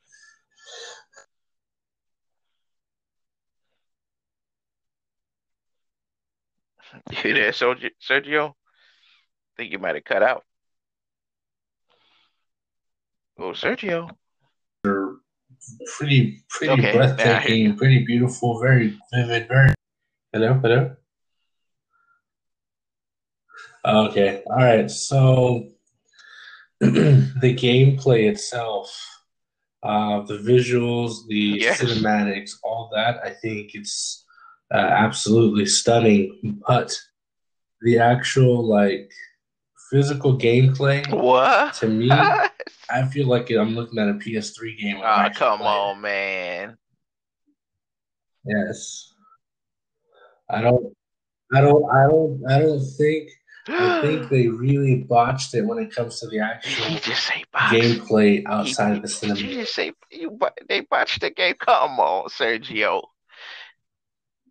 You 7.24 7.34
there, 7.34 7.52
Sergio? 7.52 8.50
I 8.50 8.54
think 9.58 9.72
you 9.72 9.80
might 9.80 9.96
have 9.96 10.04
cut 10.04 10.24
out. 10.24 10.44
Oh, 13.38 13.52
Sergio. 13.52 14.10
They're 14.84 15.16
pretty, 15.98 16.44
pretty 16.50 16.74
okay, 16.74 16.94
breathtaking, 16.94 17.76
pretty 17.78 18.06
beautiful, 18.06 18.60
very 18.60 18.98
vivid, 19.14 19.48
very. 19.48 19.74
Hello, 20.32 20.54
hello. 20.56 20.96
Okay, 23.86 24.44
all 24.48 24.58
right. 24.58 24.90
So 24.90 25.70
the 26.80 27.56
gameplay 27.56 28.30
itself, 28.30 28.96
uh, 29.84 30.22
the 30.22 30.38
visuals, 30.38 31.28
the 31.28 31.60
yes. 31.60 31.82
cinematics, 31.82 32.52
all 32.64 32.90
that, 32.94 33.20
I 33.24 33.32
think 33.32 33.76
it's 33.76 34.23
uh, 34.74 34.78
absolutely 34.78 35.66
stunning. 35.66 36.62
But 36.68 36.98
the 37.82 38.00
actual 38.00 38.66
like 38.68 39.12
physical 39.92 40.38
gameplay, 40.38 41.08
what 41.12 41.76
to 41.76 41.88
me, 41.88 42.10
I 42.90 43.08
feel 43.12 43.28
like 43.28 43.50
I'm 43.52 43.76
looking 43.76 44.00
at 44.00 44.10
a 44.10 44.14
PS3 44.14 44.78
game. 44.78 44.98
Oh, 45.04 45.30
come 45.36 45.62
on, 45.62 46.02
man. 46.02 46.78
Yes. 48.46 49.14
I 50.50 50.62
don't. 50.62 50.96
I 51.54 51.62
don't. 51.62 51.90
I 51.90 52.08
don't. 52.08 52.44
I 52.50 52.60
don't 52.60 52.86
think. 52.98 53.30
I 53.68 54.02
think 54.02 54.30
they 54.30 54.48
really 54.48 54.96
botched 54.96 55.54
it 55.54 55.62
when 55.62 55.80
it 55.80 55.96
comes 55.96 56.20
to 56.20 56.28
the 56.28 56.40
actual 56.40 56.98
gameplay 57.70 58.44
outside 58.46 58.92
he, 58.92 58.96
of 58.98 59.02
the 59.04 59.08
cinema. 59.08 59.40
Did 59.40 59.50
you 59.50 59.56
just 59.62 59.74
say 59.74 59.94
you? 60.12 60.38
They 60.68 60.82
botched 60.82 61.22
the 61.22 61.30
game. 61.30 61.56
Come 61.60 62.00
on, 62.00 62.28
Sergio. 62.30 63.04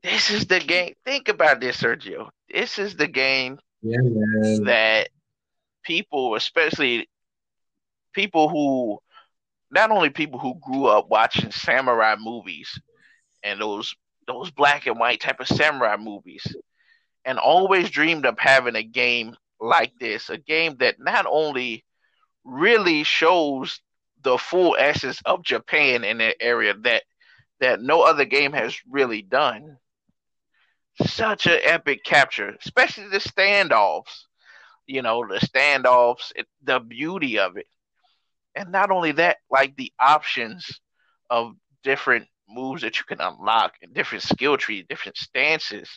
This 0.03 0.31
is 0.31 0.47
the 0.47 0.59
game. 0.59 0.95
Think 1.05 1.29
about 1.29 1.61
this, 1.61 1.81
Sergio. 1.81 2.31
This 2.53 2.79
is 2.79 2.97
the 2.97 3.07
game 3.07 3.59
yeah, 3.83 3.99
that 4.65 5.09
people, 5.85 6.35
especially 6.35 7.09
people 8.13 8.49
who 8.49 8.99
not 9.71 9.91
only 9.91 10.11
people 10.11 10.39
who 10.39 10.55
grew 10.61 10.87
up 10.87 11.09
watching 11.09 11.51
samurai 11.51 12.17
movies 12.19 12.81
and 13.43 13.61
those 13.61 13.95
those 14.27 14.51
black 14.51 14.87
and 14.87 14.99
white 14.99 15.21
type 15.21 15.41
of 15.41 15.49
samurai 15.49 15.97
movies 15.97 16.45
and 17.25 17.39
always 17.39 17.91
dreamed 17.91 18.27
of 18.27 18.39
having 18.39 18.77
a 18.77 18.83
game 18.83 19.35
like 19.61 19.93
this 19.99 20.29
a 20.31 20.37
game 20.37 20.77
that 20.79 20.97
not 20.99 21.27
only 21.29 21.85
really 22.45 23.03
shows 23.03 23.81
the 24.23 24.37
full 24.37 24.77
essence 24.79 25.21
of 25.25 25.43
Japan 25.43 26.05
in 26.05 26.19
that 26.19 26.37
area 26.41 26.75
that 26.83 27.03
that 27.61 27.81
no 27.81 28.03
other 28.03 28.25
game 28.25 28.53
has 28.53 28.77
really 28.91 29.23
done 29.23 29.77
such 31.07 31.47
an 31.47 31.59
epic 31.63 32.05
capture 32.05 32.55
especially 32.65 33.09
the 33.09 33.19
standoffs 33.19 34.25
you 34.87 35.03
know 35.03 35.27
the 35.27 35.39
standoffs 35.39 36.33
the 36.63 36.79
beauty 36.81 37.39
of 37.39 37.57
it 37.57 37.67
and 38.55 38.71
not 38.71 38.91
only 38.91 39.13
that, 39.13 39.39
like 39.51 39.77
the 39.77 39.93
options 39.99 40.81
of 41.31 41.55
different 41.83 42.27
moves 42.49 42.83
that 42.83 42.99
you 42.99 43.05
can 43.05 43.21
unlock 43.21 43.75
and 43.83 43.95
different 43.95 44.25
skill 44.25 44.57
trees, 44.57 44.85
different 44.89 45.17
stances. 45.17 45.89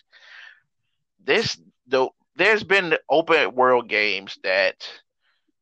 This 1.23 1.57
though 1.87 2.13
there's 2.35 2.63
been 2.63 2.95
open 3.09 3.55
world 3.55 3.89
games 3.89 4.37
that 4.43 4.87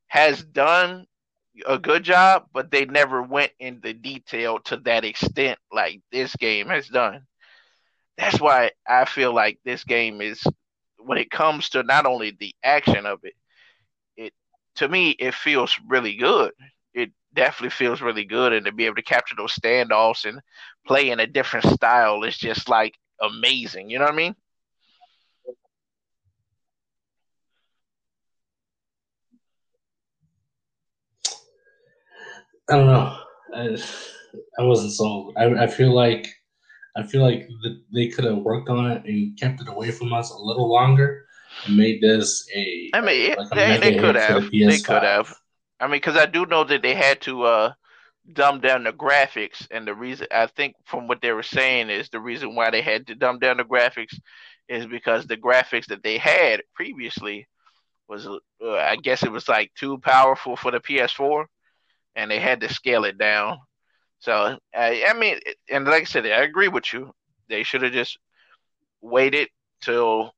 has 0.08 0.44
done 0.44 1.06
a 1.68 1.78
good 1.78 2.04
job, 2.04 2.46
but 2.54 2.72
they 2.72 2.86
never 2.86 3.22
went 3.22 3.52
into 3.60 3.94
detail 3.94 4.60
to 4.60 4.78
that 4.78 5.06
extent 5.06 5.60
like 5.72 6.02
this 6.12 6.36
game 6.36 6.68
has 6.68 6.88
done. 6.88 7.26
That's 8.18 8.40
why 8.40 8.72
I 8.88 9.06
feel 9.06 9.34
like 9.34 9.60
this 9.66 9.84
game 9.84 10.22
is 10.22 10.44
when 10.98 11.18
it 11.18 11.32
comes 11.32 11.70
to 11.70 11.84
not 11.84 12.06
only 12.06 12.32
the 12.32 12.56
action 12.64 13.06
of 13.06 13.20
it, 13.24 13.34
it 14.18 14.34
to 14.76 14.88
me 14.88 15.12
it 15.12 15.34
feels 15.34 15.78
really 15.88 16.16
good. 16.16 16.52
It 16.94 17.12
definitely 17.34 17.72
feels 17.72 18.02
really 18.02 18.26
good 18.26 18.54
and 18.54 18.66
to 18.66 18.72
be 18.72 18.86
able 18.86 18.96
to 18.96 19.02
capture 19.02 19.36
those 19.36 19.56
standoffs 19.56 20.26
and 20.26 20.40
play 20.86 21.10
in 21.10 21.20
a 21.20 21.28
different 21.28 21.66
style 21.66 22.24
is 22.24 22.38
just 22.38 22.70
like 22.70 22.96
amazing. 23.22 23.90
You 23.90 24.00
know 24.00 24.06
what 24.06 24.14
I 24.14 24.18
mean? 24.18 24.36
I 32.70 32.78
don't 32.78 32.86
know. 32.88 33.18
I, 33.56 33.78
I 34.60 34.64
wasn't 34.64 34.94
sold. 34.94 35.34
I, 35.38 35.46
I 35.64 35.68
feel 35.68 35.94
like 35.94 36.28
I 36.96 37.04
feel 37.04 37.22
like 37.24 37.48
the, 37.62 37.82
they 37.92 38.08
could 38.08 38.26
have 38.26 38.38
worked 38.38 38.70
on 38.70 38.92
it 38.92 39.06
and 39.06 39.38
kept 39.38 39.62
it 39.62 39.68
away 39.68 39.92
from 39.92 40.14
us 40.14 40.32
a 40.32 40.38
little 40.38 40.70
longer 40.70 41.26
and 41.66 41.76
made 41.76 42.02
this 42.02 42.48
a. 42.56 42.92
I 42.94 43.02
mean, 43.02 43.36
like 43.36 43.50
they, 43.50 43.80
they 43.80 43.98
could 43.98 44.16
have. 44.16 44.50
The 44.50 44.66
they 44.66 44.80
could 44.80 45.04
have. 45.04 45.34
I 45.80 45.88
mean, 45.88 45.98
because 45.98 46.18
I 46.18 46.26
do 46.26 46.46
know 46.46 46.64
that 46.64 46.82
they 46.82 46.94
had 46.94 47.22
to 47.22 47.44
uh, 47.44 47.74
dumb 48.32 48.62
down 48.62 48.84
the 48.84 48.94
graphics, 48.94 49.68
and 49.72 49.88
the 49.88 49.94
reason 49.94 50.28
I 50.32 50.48
think 50.48 50.76
from 50.86 51.08
what 51.08 51.22
they 51.22 51.32
were 51.32 51.44
saying 51.44 51.90
is 51.90 52.10
the 52.10 52.20
reason 52.20 52.56
why 52.56 52.70
they 52.70 52.82
had 52.82 53.08
to 53.08 53.16
dumb 53.16 53.40
down 53.40 53.58
the 53.58 53.64
graphics 53.64 54.18
is 54.70 54.86
because 54.86 55.26
the 55.26 55.38
graphics 55.38 55.88
that 55.88 56.04
they 56.04 56.18
had 56.18 56.62
previously 56.74 57.48
was, 58.08 58.28
uh, 58.28 58.40
I 58.72 58.96
guess, 58.98 59.24
it 59.24 59.32
was 59.32 59.50
like 59.50 59.72
too 59.76 59.98
powerful 59.98 60.56
for 60.56 60.72
the 60.72 60.80
PS4 60.80 61.46
and 62.16 62.30
they 62.30 62.40
had 62.40 62.62
to 62.62 62.74
scale 62.74 63.06
it 63.06 63.18
down. 63.18 63.58
So 64.24 64.58
I, 64.74 65.06
I 65.10 65.14
mean, 65.14 65.40
and 65.70 65.86
like 65.86 66.04
I 66.04 66.06
said, 66.06 66.26
I 66.26 66.44
agree 66.44 66.70
with 66.70 66.94
you. 66.94 67.14
They 67.50 67.64
should 67.64 67.82
have 67.82 67.92
just 67.92 68.18
waited 69.02 69.50
till 69.82 70.34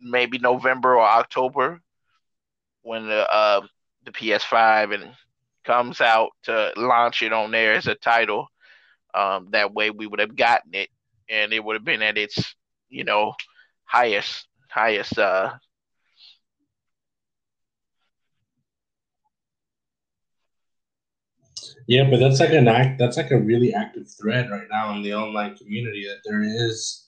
maybe 0.00 0.38
November 0.38 0.96
or 0.96 1.02
October 1.06 1.80
when 2.82 3.06
the 3.08 3.30
uh, 3.32 3.60
the 4.04 4.12
PS5 4.12 4.90
and 4.90 5.14
comes 5.64 6.00
out 6.00 6.30
to 6.44 6.72
launch 6.76 7.22
it 7.22 7.32
on 7.32 7.50
there 7.50 7.74
as 7.74 7.86
a 7.86 7.94
title. 7.94 8.48
Um, 9.14 9.48
that 9.52 9.74
way, 9.74 9.90
we 9.90 10.06
would 10.06 10.20
have 10.20 10.36
gotten 10.36 10.74
it, 10.74 10.90
and 11.30 11.52
it 11.52 11.64
would 11.64 11.76
have 11.76 11.84
been 11.84 12.02
at 12.02 12.18
its 12.18 12.54
you 12.88 13.04
know 13.04 13.34
highest 13.84 14.48
highest 14.70 15.18
uh, 15.18 15.52
Yeah, 21.86 22.08
but 22.10 22.20
that's 22.20 22.40
like 22.40 22.50
an 22.50 22.68
act. 22.68 22.98
That's 22.98 23.16
like 23.16 23.30
a 23.30 23.38
really 23.38 23.74
active 23.74 24.08
thread 24.08 24.50
right 24.50 24.66
now 24.70 24.94
in 24.94 25.02
the 25.02 25.14
online 25.14 25.56
community 25.56 26.06
that 26.06 26.20
there 26.24 26.42
is 26.42 27.06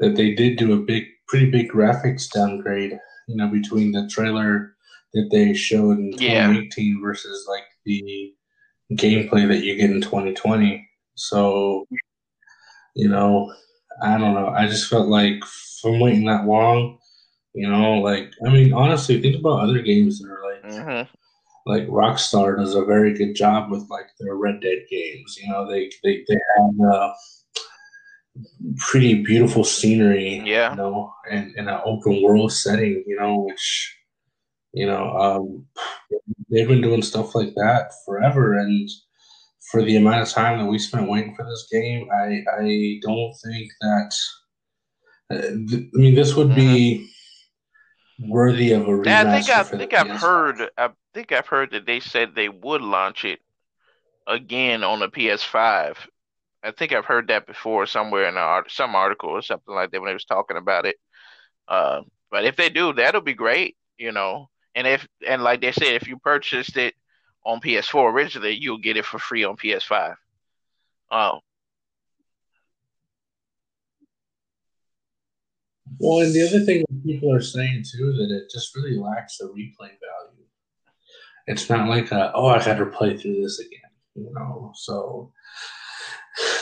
that 0.00 0.16
they 0.16 0.34
did 0.34 0.58
do 0.58 0.72
a 0.72 0.78
big, 0.78 1.04
pretty 1.28 1.50
big 1.50 1.70
graphics 1.70 2.30
downgrade. 2.30 2.98
You 3.28 3.36
know, 3.36 3.48
between 3.48 3.92
the 3.92 4.08
trailer 4.08 4.74
that 5.14 5.28
they 5.30 5.54
showed 5.54 5.98
in 5.98 6.12
yeah. 6.18 6.46
2018 6.46 7.00
versus 7.02 7.46
like 7.48 7.64
the 7.84 8.34
gameplay 8.92 9.48
that 9.48 9.64
you 9.64 9.76
get 9.76 9.90
in 9.90 10.02
2020. 10.02 10.86
So, 11.14 11.86
you 12.94 13.08
know, 13.08 13.52
I 14.02 14.18
don't 14.18 14.34
know. 14.34 14.48
I 14.48 14.66
just 14.66 14.90
felt 14.90 15.08
like 15.08 15.42
from 15.80 16.00
waiting 16.00 16.26
that 16.26 16.44
long, 16.44 16.98
you 17.54 17.70
know, 17.70 17.94
like 18.00 18.32
I 18.46 18.50
mean, 18.50 18.72
honestly, 18.72 19.22
think 19.22 19.36
about 19.36 19.60
other 19.60 19.80
games 19.80 20.18
that 20.18 20.30
are 20.30 20.44
like. 20.44 20.72
Mm-hmm 20.72 21.14
like 21.66 21.86
Rockstar 21.88 22.56
does 22.56 22.74
a 22.74 22.84
very 22.84 23.14
good 23.14 23.34
job 23.34 23.70
with 23.70 23.88
like 23.88 24.06
their 24.20 24.34
Red 24.34 24.60
Dead 24.60 24.84
games. 24.90 25.38
You 25.40 25.48
know, 25.48 25.68
they 25.68 25.90
they 26.02 26.24
they 26.28 26.38
have 26.56 26.92
uh, 26.92 27.12
pretty 28.78 29.22
beautiful 29.22 29.64
scenery. 29.64 30.42
Yeah, 30.44 30.70
you 30.70 30.76
know, 30.76 31.12
and 31.30 31.54
in 31.56 31.68
an 31.68 31.80
open 31.84 32.22
world 32.22 32.52
setting. 32.52 33.02
You 33.06 33.16
know, 33.18 33.38
which 33.38 33.96
you 34.72 34.86
know 34.86 35.10
um, 35.16 35.66
they've 36.50 36.68
been 36.68 36.82
doing 36.82 37.02
stuff 37.02 37.34
like 37.34 37.54
that 37.54 37.92
forever, 38.04 38.58
and 38.58 38.88
for 39.70 39.82
the 39.82 39.96
amount 39.96 40.22
of 40.22 40.28
time 40.28 40.58
that 40.58 40.70
we 40.70 40.78
spent 40.78 41.08
waiting 41.08 41.34
for 41.34 41.44
this 41.44 41.66
game, 41.72 42.08
I 42.12 42.42
I 42.58 43.00
don't 43.02 43.34
think 43.44 43.70
that. 43.80 44.14
Uh, 45.30 45.40
th- 45.40 45.88
I 45.94 45.96
mean, 45.98 46.14
this 46.14 46.34
would 46.34 46.48
mm-hmm. 46.48 46.56
be 46.56 47.13
worthy 48.18 48.72
of 48.72 48.82
a 48.82 48.90
remaster. 48.90 49.06
Yeah, 49.06 49.24
I 49.32 49.42
think 49.42 49.50
I 49.50 49.62
think 49.62 49.94
I've 49.94 50.20
heard 50.20 50.70
I 50.76 50.90
think 51.12 51.32
I've 51.32 51.46
heard 51.46 51.72
that 51.72 51.86
they 51.86 52.00
said 52.00 52.34
they 52.34 52.48
would 52.48 52.82
launch 52.82 53.24
it 53.24 53.40
again 54.26 54.84
on 54.84 55.00
the 55.00 55.08
PS5. 55.08 55.96
I 56.62 56.70
think 56.70 56.92
I've 56.92 57.04
heard 57.04 57.28
that 57.28 57.46
before 57.46 57.86
somewhere 57.86 58.26
in 58.28 58.36
a, 58.36 58.62
some 58.68 58.94
article 58.94 59.30
or 59.30 59.42
something 59.42 59.74
like 59.74 59.90
that 59.90 60.00
when 60.00 60.08
they 60.08 60.14
was 60.14 60.24
talking 60.24 60.56
about 60.56 60.86
it. 60.86 60.96
Uh, 61.68 62.02
but 62.30 62.44
if 62.44 62.56
they 62.56 62.70
do, 62.70 62.92
that'll 62.92 63.20
be 63.20 63.34
great, 63.34 63.76
you 63.98 64.12
know. 64.12 64.48
And 64.74 64.86
if 64.86 65.06
and 65.26 65.42
like 65.42 65.60
they 65.60 65.72
said, 65.72 65.94
if 65.94 66.08
you 66.08 66.18
purchased 66.18 66.76
it 66.76 66.94
on 67.44 67.60
PS4 67.60 68.12
originally, 68.12 68.54
you'll 68.54 68.78
get 68.78 68.96
it 68.96 69.04
for 69.04 69.18
free 69.18 69.44
on 69.44 69.56
PS5. 69.56 70.16
Oh, 71.10 71.40
Well, 75.98 76.20
and 76.20 76.34
the 76.34 76.46
other 76.46 76.60
thing 76.60 76.84
that 76.88 77.04
people 77.04 77.34
are 77.34 77.40
saying 77.40 77.84
too 77.90 78.12
that 78.12 78.30
it 78.34 78.50
just 78.50 78.74
really 78.74 78.96
lacks 78.96 79.38
the 79.38 79.46
replay 79.46 79.90
value. 79.90 80.46
It's 81.46 81.68
not 81.68 81.88
like 81.88 82.10
a, 82.10 82.32
oh, 82.34 82.46
I 82.46 82.64
got 82.64 82.78
to 82.78 82.86
play 82.86 83.16
through 83.16 83.42
this 83.42 83.58
again, 83.58 83.80
you 84.14 84.32
know. 84.34 84.72
So 84.74 85.32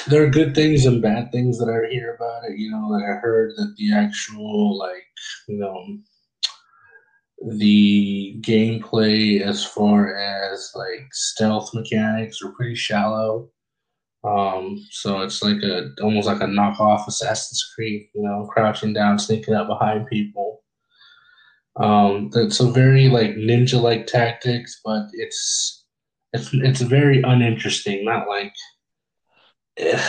there 0.09 0.25
are 0.25 0.31
good 0.31 0.55
things 0.55 0.87
and 0.87 1.01
bad 1.01 1.31
things 1.33 1.59
that 1.59 1.69
I 1.69 1.93
hear 1.93 2.15
about 2.15 2.45
it. 2.51 2.59
You 2.59 2.71
know, 2.71 2.89
like 2.89 3.05
I 3.05 3.19
heard 3.21 3.53
that 3.57 3.75
the 3.79 3.95
actual 3.95 4.79
like 4.79 5.07
you 5.49 5.59
know 5.59 5.99
the 7.57 8.37
gameplay 8.41 9.41
as 9.41 9.65
far 9.65 10.15
as 10.15 10.71
like 10.75 11.09
stealth 11.13 11.75
mechanics 11.75 12.41
are 12.43 12.53
pretty 12.53 12.75
shallow. 12.75 13.49
Um, 14.25 14.85
so 14.91 15.21
it's 15.23 15.43
like 15.43 15.63
a 15.63 15.91
almost 16.01 16.29
like 16.29 16.41
a 16.41 16.47
knockoff 16.47 17.09
Assassin's 17.09 17.73
Creed, 17.75 18.09
you 18.15 18.23
know, 18.23 18.49
crouching 18.53 18.93
down, 18.93 19.19
sneaking 19.19 19.55
up 19.55 19.67
behind 19.67 20.07
people. 20.07 20.63
Um, 21.77 22.31
it's 22.35 22.61
a 22.61 22.71
very 22.71 23.09
like 23.09 23.33
ninja 23.33 23.81
like 23.81 24.07
tactics, 24.07 24.81
but 24.85 25.07
it's 25.13 25.85
it's 26.33 26.51
it's 26.53 26.81
very 26.83 27.23
uninteresting. 27.23 28.05
Not 28.05 28.29
like 28.29 28.53
eh, 29.79 30.09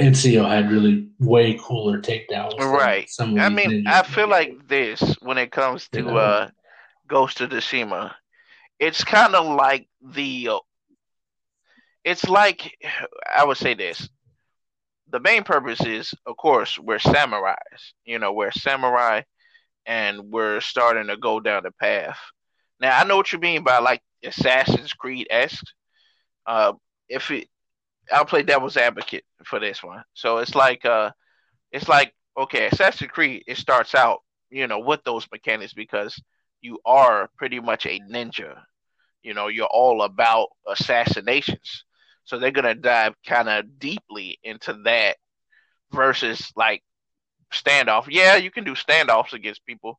Ezio 0.00 0.48
had 0.48 0.70
really 0.70 1.08
way 1.18 1.58
cooler 1.60 2.00
takedowns. 2.00 2.58
Right. 2.58 3.10
I 3.18 3.48
mean, 3.48 3.86
I 3.86 4.02
feel 4.02 4.28
like 4.28 4.68
this 4.68 5.00
when 5.22 5.38
it 5.38 5.50
comes 5.50 5.88
to 5.88 6.00
you 6.00 6.06
know? 6.06 6.16
uh, 6.16 6.50
Ghost 7.08 7.40
of 7.40 7.50
Tsushima. 7.50 8.14
It's 8.78 9.04
kind 9.04 9.34
of 9.34 9.46
like 9.46 9.88
the 10.02 10.48
uh, 10.48 10.58
it's 12.04 12.28
like 12.28 12.76
I 13.34 13.44
would 13.44 13.56
say 13.56 13.74
this. 13.74 14.08
The 15.10 15.20
main 15.20 15.44
purpose 15.44 15.84
is, 15.84 16.14
of 16.26 16.36
course, 16.36 16.78
we're 16.78 16.98
samurais. 16.98 17.54
You 18.04 18.18
know, 18.18 18.32
we're 18.32 18.52
samurai, 18.52 19.22
and 19.86 20.30
we're 20.30 20.60
starting 20.60 21.08
to 21.08 21.16
go 21.16 21.38
down 21.40 21.64
the 21.64 21.72
path. 21.72 22.18
Now, 22.80 22.98
I 22.98 23.04
know 23.04 23.16
what 23.16 23.32
you 23.32 23.38
mean 23.38 23.62
by 23.62 23.78
like 23.78 24.02
Assassin's 24.24 24.92
Creed 24.92 25.26
esque. 25.30 25.66
Uh, 26.46 26.72
if 27.08 27.30
it, 27.30 27.48
I'll 28.10 28.24
play 28.24 28.42
devil's 28.42 28.76
advocate 28.76 29.24
for 29.44 29.60
this 29.60 29.82
one. 29.82 30.02
So 30.14 30.38
it's 30.38 30.54
like, 30.54 30.84
uh, 30.84 31.10
it's 31.72 31.88
like 31.88 32.14
okay, 32.36 32.66
Assassin's 32.66 33.10
Creed. 33.10 33.44
It 33.46 33.58
starts 33.58 33.94
out, 33.94 34.20
you 34.50 34.66
know, 34.66 34.80
with 34.80 35.02
those 35.04 35.26
mechanics 35.30 35.74
because 35.74 36.20
you 36.60 36.78
are 36.84 37.28
pretty 37.36 37.60
much 37.60 37.86
a 37.86 38.00
ninja. 38.00 38.58
You 39.22 39.34
know, 39.34 39.48
you're 39.48 39.66
all 39.66 40.02
about 40.02 40.48
assassinations. 40.68 41.84
So 42.24 42.38
they're 42.38 42.50
gonna 42.50 42.74
dive 42.74 43.14
kind 43.26 43.48
of 43.48 43.78
deeply 43.78 44.38
into 44.42 44.74
that 44.84 45.16
versus 45.92 46.52
like 46.56 46.82
standoff. 47.52 48.06
Yeah, 48.08 48.36
you 48.36 48.50
can 48.50 48.64
do 48.64 48.74
standoffs 48.74 49.32
against 49.32 49.66
people, 49.66 49.98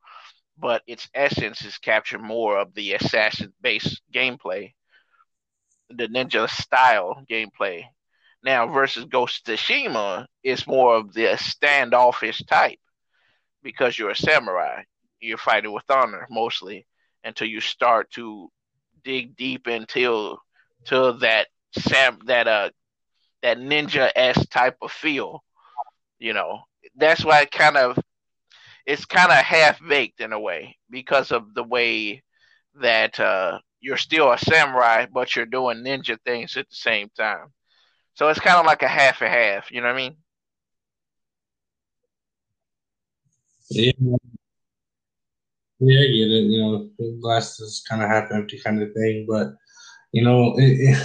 but 0.58 0.82
its 0.88 1.10
essence 1.14 1.64
is 1.64 1.78
capture 1.78 2.20
more 2.20 2.58
of 2.58 2.74
the 2.74 2.94
assassin 2.94 3.54
based 3.62 4.02
gameplay, 4.14 4.74
the 5.90 6.08
ninja 6.08 6.50
style 6.50 7.24
gameplay. 7.30 7.84
Now 8.44 8.68
versus 8.68 9.06
Ghost 9.06 9.46
Tsushima 9.46 10.26
is 10.44 10.68
more 10.68 10.96
of 10.96 11.14
the 11.14 11.38
standoffish 11.38 12.44
type 12.44 12.80
because 13.62 13.98
you're 13.98 14.10
a 14.10 14.16
samurai. 14.16 14.84
You're 15.22 15.38
fighting 15.38 15.72
with 15.72 15.90
honor 15.90 16.28
mostly 16.30 16.86
until 17.24 17.48
you 17.48 17.62
start 17.62 18.12
to 18.12 18.52
dig 19.04 19.38
deep 19.38 19.68
into 19.68 20.38
to 20.86 21.14
that 21.22 21.48
Sam 21.76 22.20
that 22.26 22.48
uh 22.48 22.70
that 23.42 23.58
ninja 23.58 24.12
s 24.16 24.46
type 24.48 24.78
of 24.82 24.92
feel. 24.92 25.44
You 26.20 26.34
know, 26.34 26.62
that's 26.96 27.26
why 27.26 27.42
it 27.42 27.52
kind 27.52 27.78
of 27.78 27.98
it's 28.86 29.06
kind 29.06 29.32
of 29.32 29.38
half 29.38 29.80
baked 29.88 30.22
in 30.22 30.34
a 30.34 30.40
way 30.40 30.78
because 30.90 31.32
of 31.32 31.54
the 31.54 31.64
way 31.64 32.24
that 32.82 33.20
uh 33.20 33.60
you're 33.82 33.98
still 33.98 34.32
a 34.32 34.38
samurai, 34.38 35.06
but 35.12 35.36
you're 35.36 35.46
doing 35.46 35.84
ninja 35.84 36.18
things 36.26 36.56
at 36.56 36.70
the 36.70 36.76
same 36.76 37.10
time. 37.18 37.48
So 38.16 38.30
it's 38.30 38.40
kind 38.40 38.58
of 38.58 38.66
like 38.66 38.82
a 38.82 38.88
half 38.88 39.22
and 39.22 39.32
half. 39.32 39.72
You 39.72 39.82
know 39.82 39.88
what 39.88 39.96
I 39.96 39.98
mean? 39.98 40.16
Yeah, 43.70 43.92
yeah, 45.80 46.00
I 46.00 46.06
get 46.06 46.32
it. 46.32 46.46
You 46.50 46.62
know, 46.62 46.90
glass 47.22 47.60
is 47.60 47.84
kind 47.88 48.02
of 48.02 48.10
half 48.10 48.32
empty, 48.32 48.60
kind 48.60 48.82
of 48.82 48.94
thing. 48.94 49.26
But 49.28 49.54
you 50.12 50.24
know, 50.24 50.54
it, 50.58 50.98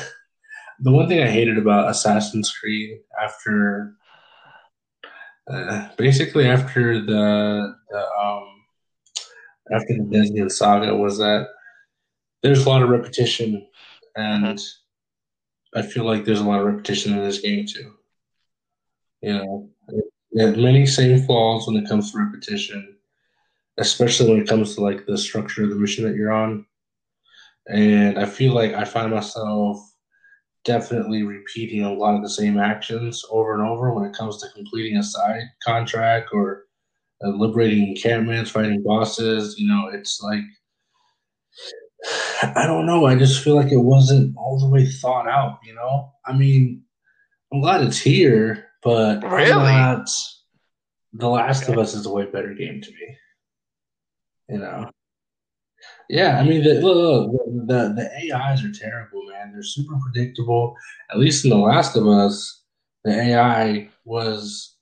the 0.81 0.93
one 0.93 1.09
thing 1.09 1.23
I 1.23 1.31
hated 1.31 1.59
about 1.59 1.91
Assassin's 1.91 2.53
Creed 2.53 3.01
after, 3.23 3.95
uh, 5.51 5.89
basically 5.97 6.47
after 6.47 7.01
the 7.01 7.75
the 7.91 8.07
um 8.21 8.45
after 9.73 9.95
the 9.95 10.09
Desmond 10.11 10.53
saga 10.53 10.95
was 10.95 11.19
that 11.19 11.49
there's 12.43 12.65
a 12.65 12.69
lot 12.69 12.83
of 12.83 12.89
repetition, 12.89 13.67
and 14.17 14.61
I 15.75 15.83
feel 15.83 16.05
like 16.05 16.25
there's 16.25 16.41
a 16.41 16.45
lot 16.45 16.61
of 16.61 16.67
repetition 16.67 17.13
in 17.13 17.25
this 17.25 17.41
game 17.41 17.67
too. 17.67 17.95
You 19.21 19.33
know, 19.35 19.71
it 20.33 20.47
has 20.47 20.57
many 20.57 20.87
same 20.87 21.23
flaws 21.25 21.67
when 21.67 21.77
it 21.77 21.89
comes 21.89 22.13
to 22.13 22.19
repetition, 22.19 22.97
especially 23.79 24.31
when 24.31 24.41
it 24.41 24.49
comes 24.49 24.75
to 24.75 24.83
like 24.83 25.07
the 25.07 25.19
structure 25.19 25.65
of 25.65 25.71
the 25.71 25.77
mission 25.77 26.05
that 26.05 26.15
you're 26.15 26.33
on. 26.33 26.67
And 27.67 28.19
I 28.19 28.25
feel 28.25 28.55
like 28.55 28.73
I 28.75 28.85
find 28.85 29.11
myself 29.11 29.88
definitely 30.65 31.23
repeating 31.23 31.85
a 31.85 31.93
lot 31.93 32.15
of 32.15 32.23
the 32.23 32.31
same 32.31 32.59
actions 32.59 33.25
over 33.31 33.55
and 33.55 33.67
over 33.67 33.93
when 33.93 34.05
it 34.05 34.17
comes 34.17 34.39
to 34.39 34.49
completing 34.55 34.99
a 34.99 35.03
side 35.03 35.43
contract 35.65 36.31
or 36.33 36.65
uh, 37.25 37.29
liberating 37.29 37.89
encampments, 37.89 38.51
fighting 38.51 38.83
bosses. 38.83 39.59
You 39.59 39.69
know, 39.69 39.91
it's 39.93 40.21
like 40.23 40.43
I 42.43 42.67
don't 42.67 42.87
know. 42.87 43.07
I 43.07 43.17
just 43.17 43.43
feel 43.43 43.57
like 43.57 43.73
it 43.73 43.79
wasn't 43.79 44.37
all 44.37 44.59
the 44.59 44.69
way 44.69 44.87
thought 44.87 45.29
out. 45.29 45.59
You 45.65 45.75
know, 45.75 46.13
I 46.27 46.33
mean, 46.33 46.83
I'm 47.53 47.61
glad 47.61 47.83
it's 47.83 48.01
here, 48.01 48.67
but 48.83 49.23
really, 49.23 49.73
not, 49.73 50.09
The 51.13 51.29
Last 51.29 51.65
okay. 51.65 51.73
of 51.73 51.79
Us 51.79 51.95
is 51.95 52.07
a 52.07 52.11
way 52.11 52.27
better 52.27 52.55
game 52.55 52.81
to 52.81 52.91
me. 52.91 53.17
You 54.49 54.59
know. 54.59 54.91
Yeah, 56.09 56.39
I 56.39 56.43
mean 56.43 56.63
the 56.63 56.81
look, 56.81 57.33
the 57.67 57.93
the 57.95 58.35
AIs 58.35 58.65
are 58.65 58.73
terrible, 58.73 59.27
man. 59.27 59.53
They're 59.53 59.63
super 59.63 59.97
predictable. 60.01 60.75
At 61.11 61.19
least 61.19 61.45
in 61.45 61.51
The 61.51 61.57
Last 61.57 61.97
of 61.97 62.07
Us, 62.07 62.63
the 63.05 63.13
AI 63.13 63.91
was 64.05 64.77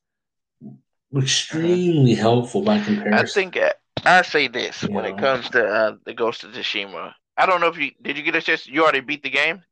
extremely 1.17 2.15
helpful 2.15 2.62
by 2.62 2.81
comparison. 2.81 3.15
I 3.15 3.25
think 3.25 3.57
uh, 3.57 3.73
I 4.05 4.23
say 4.23 4.47
this 4.47 4.83
when 4.85 5.05
it 5.05 5.19
comes 5.19 5.51
to 5.51 5.67
uh, 5.67 5.97
the 6.05 6.15
Ghost 6.15 6.45
of 6.45 6.53
Tsushima. 6.53 7.12
I 7.37 7.47
don't 7.47 7.61
know 7.61 7.69
if 7.69 7.79
you 7.79 7.91
did 8.01 8.17
you 8.17 8.23
get 8.23 8.37
a 8.37 8.41
chance. 8.41 8.69
You 8.69 8.83
already 8.83 9.01
beat 9.01 9.25
the 9.25 9.31
game. 9.31 9.62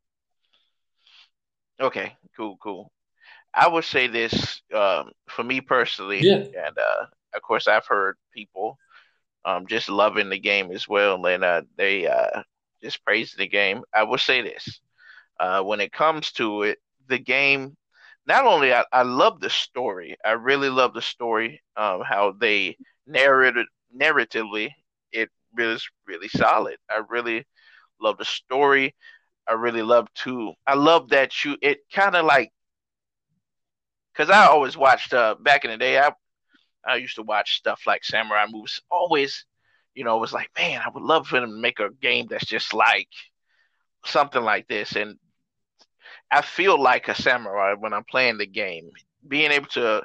Okay, 1.79 2.15
cool, 2.35 2.57
cool. 2.61 2.91
I 3.53 3.69
would 3.69 3.85
say 3.85 4.07
this 4.07 4.61
um, 4.73 5.11
for 5.29 5.43
me 5.43 5.61
personally, 5.61 6.19
yeah. 6.21 6.35
and 6.35 6.77
uh, 6.77 7.05
of 7.33 7.41
course 7.41 7.67
I've 7.67 7.85
heard 7.85 8.17
people 8.33 8.77
um, 9.45 9.67
just 9.67 9.89
loving 9.89 10.29
the 10.29 10.39
game 10.39 10.71
as 10.71 10.87
well, 10.87 11.25
and 11.25 11.43
uh, 11.43 11.61
they 11.77 12.07
uh, 12.07 12.43
just 12.83 13.03
praising 13.05 13.39
the 13.39 13.47
game. 13.47 13.83
I 13.93 14.03
will 14.03 14.17
say 14.17 14.41
this: 14.41 14.81
uh, 15.39 15.61
when 15.63 15.81
it 15.81 15.93
comes 15.93 16.31
to 16.33 16.63
it, 16.63 16.79
the 17.07 17.19
game. 17.19 17.77
Not 18.27 18.45
only 18.45 18.73
I, 18.73 18.85
I 18.91 19.03
love 19.03 19.39
the 19.39 19.51
story, 19.51 20.17
I 20.25 20.31
really 20.31 20.69
love 20.69 20.93
the 20.95 21.01
story. 21.01 21.61
Um, 21.77 22.01
how 22.01 22.31
they 22.31 22.75
narrated 23.07 23.67
narratively, 23.95 24.71
it 25.11 25.29
is 25.57 25.87
really 26.07 26.29
solid. 26.29 26.77
I 26.89 27.01
really 27.09 27.45
love 28.01 28.17
the 28.17 28.25
story. 28.25 28.95
I 29.47 29.53
really 29.53 29.83
love 29.83 30.07
to. 30.23 30.53
I 30.67 30.75
love 30.75 31.09
that 31.09 31.43
you. 31.43 31.57
It 31.61 31.79
kind 31.93 32.15
of 32.15 32.25
like 32.25 32.51
because 34.13 34.29
I 34.29 34.47
always 34.47 34.77
watched 34.77 35.13
uh 35.13 35.35
back 35.39 35.65
in 35.65 35.71
the 35.71 35.77
day. 35.77 35.99
I 35.99 36.11
I 36.87 36.95
used 36.97 37.15
to 37.15 37.23
watch 37.23 37.57
stuff 37.57 37.81
like 37.87 38.03
samurai 38.03 38.45
movies. 38.49 38.81
Always, 38.89 39.45
you 39.93 40.03
know, 40.03 40.17
was 40.17 40.33
like, 40.33 40.49
man, 40.57 40.81
I 40.85 40.89
would 40.89 41.03
love 41.03 41.27
for 41.27 41.39
them 41.39 41.49
to 41.49 41.55
make 41.61 41.79
a 41.79 41.89
game 42.01 42.27
that's 42.29 42.45
just 42.45 42.73
like 42.73 43.09
something 44.05 44.41
like 44.41 44.67
this. 44.67 44.95
And 44.95 45.17
I 46.31 46.41
feel 46.41 46.81
like 46.81 47.07
a 47.07 47.15
samurai 47.15 47.73
when 47.77 47.93
I'm 47.93 48.03
playing 48.03 48.37
the 48.37 48.45
game, 48.45 48.91
being 49.27 49.51
able 49.51 49.67
to, 49.67 50.03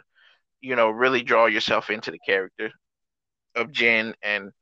you 0.61 0.77
know, 0.77 0.91
really 0.91 1.23
draw 1.23 1.47
yourself 1.47 1.91
into 1.91 2.11
the 2.11 2.19
character 2.19 2.71
of 3.55 3.73
Jin 3.73 4.15
and 4.23 4.53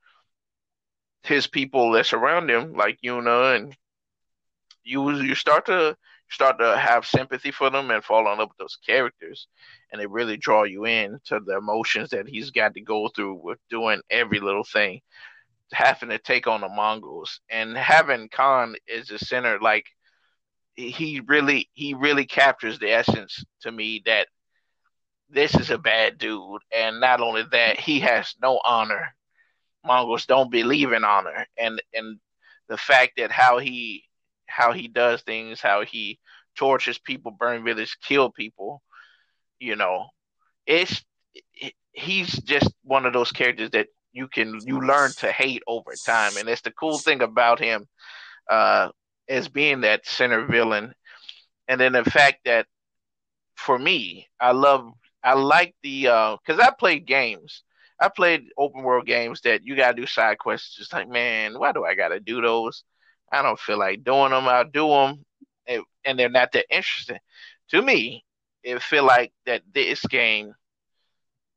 his 1.22 1.46
people 1.46 1.92
that 1.92 2.06
surround 2.06 2.50
him, 2.50 2.74
like 2.74 2.98
Yuna, 3.04 3.56
and 3.56 3.76
you 4.82 5.10
you 5.20 5.34
start 5.34 5.66
to 5.66 5.96
start 6.30 6.58
to 6.58 6.76
have 6.76 7.06
sympathy 7.06 7.50
for 7.50 7.70
them 7.70 7.90
and 7.90 8.04
fall 8.04 8.30
in 8.30 8.38
love 8.38 8.48
with 8.48 8.58
those 8.58 8.78
characters, 8.86 9.48
and 9.90 10.00
they 10.00 10.06
really 10.06 10.36
draw 10.36 10.64
you 10.64 10.84
in 10.84 11.18
to 11.24 11.40
the 11.40 11.56
emotions 11.56 12.10
that 12.10 12.28
he's 12.28 12.50
got 12.50 12.74
to 12.74 12.80
go 12.80 13.08
through 13.08 13.34
with 13.42 13.58
doing 13.70 14.00
every 14.10 14.40
little 14.40 14.64
thing, 14.64 15.00
having 15.72 16.10
to 16.10 16.18
take 16.18 16.46
on 16.46 16.60
the 16.60 16.68
Mongols, 16.68 17.40
and 17.50 17.76
having 17.76 18.28
Khan 18.28 18.76
as 18.94 19.10
a 19.10 19.18
center, 19.18 19.58
like 19.60 19.86
he 20.74 21.20
really 21.26 21.68
he 21.74 21.94
really 21.94 22.24
captures 22.24 22.78
the 22.78 22.92
essence 22.92 23.44
to 23.62 23.72
me 23.72 24.02
that 24.06 24.28
this 25.30 25.54
is 25.54 25.70
a 25.70 25.78
bad 25.78 26.18
dude, 26.18 26.62
and 26.74 27.00
not 27.00 27.20
only 27.20 27.42
that, 27.50 27.80
he 27.80 28.00
has 28.00 28.34
no 28.40 28.60
honor. 28.64 29.14
Mongols 29.84 30.26
don't 30.26 30.50
believe 30.50 30.92
in 30.92 31.04
honor, 31.04 31.46
and 31.56 31.82
and 31.94 32.18
the 32.68 32.76
fact 32.76 33.12
that 33.16 33.30
how 33.30 33.58
he 33.58 34.04
how 34.48 34.72
he 34.72 34.88
does 34.88 35.22
things, 35.22 35.60
how 35.60 35.84
he 35.84 36.18
tortures 36.56 36.98
people, 36.98 37.30
burn 37.30 37.64
villages, 37.64 37.96
kill 38.02 38.30
people. 38.30 38.82
You 39.60 39.76
know, 39.76 40.06
it's 40.66 41.04
it, 41.54 41.74
he's 41.92 42.32
just 42.42 42.72
one 42.82 43.06
of 43.06 43.12
those 43.12 43.32
characters 43.32 43.70
that 43.70 43.88
you 44.12 44.28
can 44.28 44.60
you 44.66 44.80
learn 44.80 45.12
to 45.18 45.30
hate 45.30 45.62
over 45.66 45.92
time, 46.04 46.36
and 46.36 46.48
it's 46.48 46.62
the 46.62 46.72
cool 46.72 46.98
thing 46.98 47.22
about 47.22 47.58
him 47.60 47.86
uh, 48.50 48.88
as 49.28 49.48
being 49.48 49.82
that 49.82 50.06
center 50.06 50.46
villain, 50.46 50.94
and 51.68 51.80
then 51.80 51.92
the 51.92 52.04
fact 52.04 52.40
that 52.44 52.66
for 53.56 53.78
me, 53.78 54.26
I 54.40 54.52
love 54.52 54.90
I 55.22 55.34
like 55.34 55.74
the 55.82 56.02
because 56.02 56.58
uh, 56.60 56.62
I 56.62 56.70
played 56.78 57.06
games. 57.06 57.62
I 58.00 58.08
played 58.08 58.44
open 58.56 58.84
world 58.84 59.06
games 59.06 59.40
that 59.40 59.64
you 59.64 59.74
gotta 59.74 59.96
do 59.96 60.06
side 60.06 60.38
quests. 60.38 60.76
Just 60.76 60.92
like, 60.92 61.08
man, 61.08 61.58
why 61.58 61.72
do 61.72 61.84
I 61.84 61.94
gotta 61.94 62.20
do 62.20 62.40
those? 62.40 62.84
I 63.30 63.42
don't 63.42 63.58
feel 63.58 63.78
like 63.78 64.04
doing 64.04 64.30
them. 64.30 64.48
I'll 64.48 64.64
do 64.64 64.88
them, 64.88 65.24
and 66.04 66.18
they're 66.18 66.28
not 66.28 66.52
that 66.52 66.66
interesting. 66.70 67.18
To 67.70 67.82
me, 67.82 68.24
it 68.62 68.82
feel 68.82 69.04
like 69.04 69.32
that 69.46 69.62
this 69.72 70.04
game, 70.06 70.54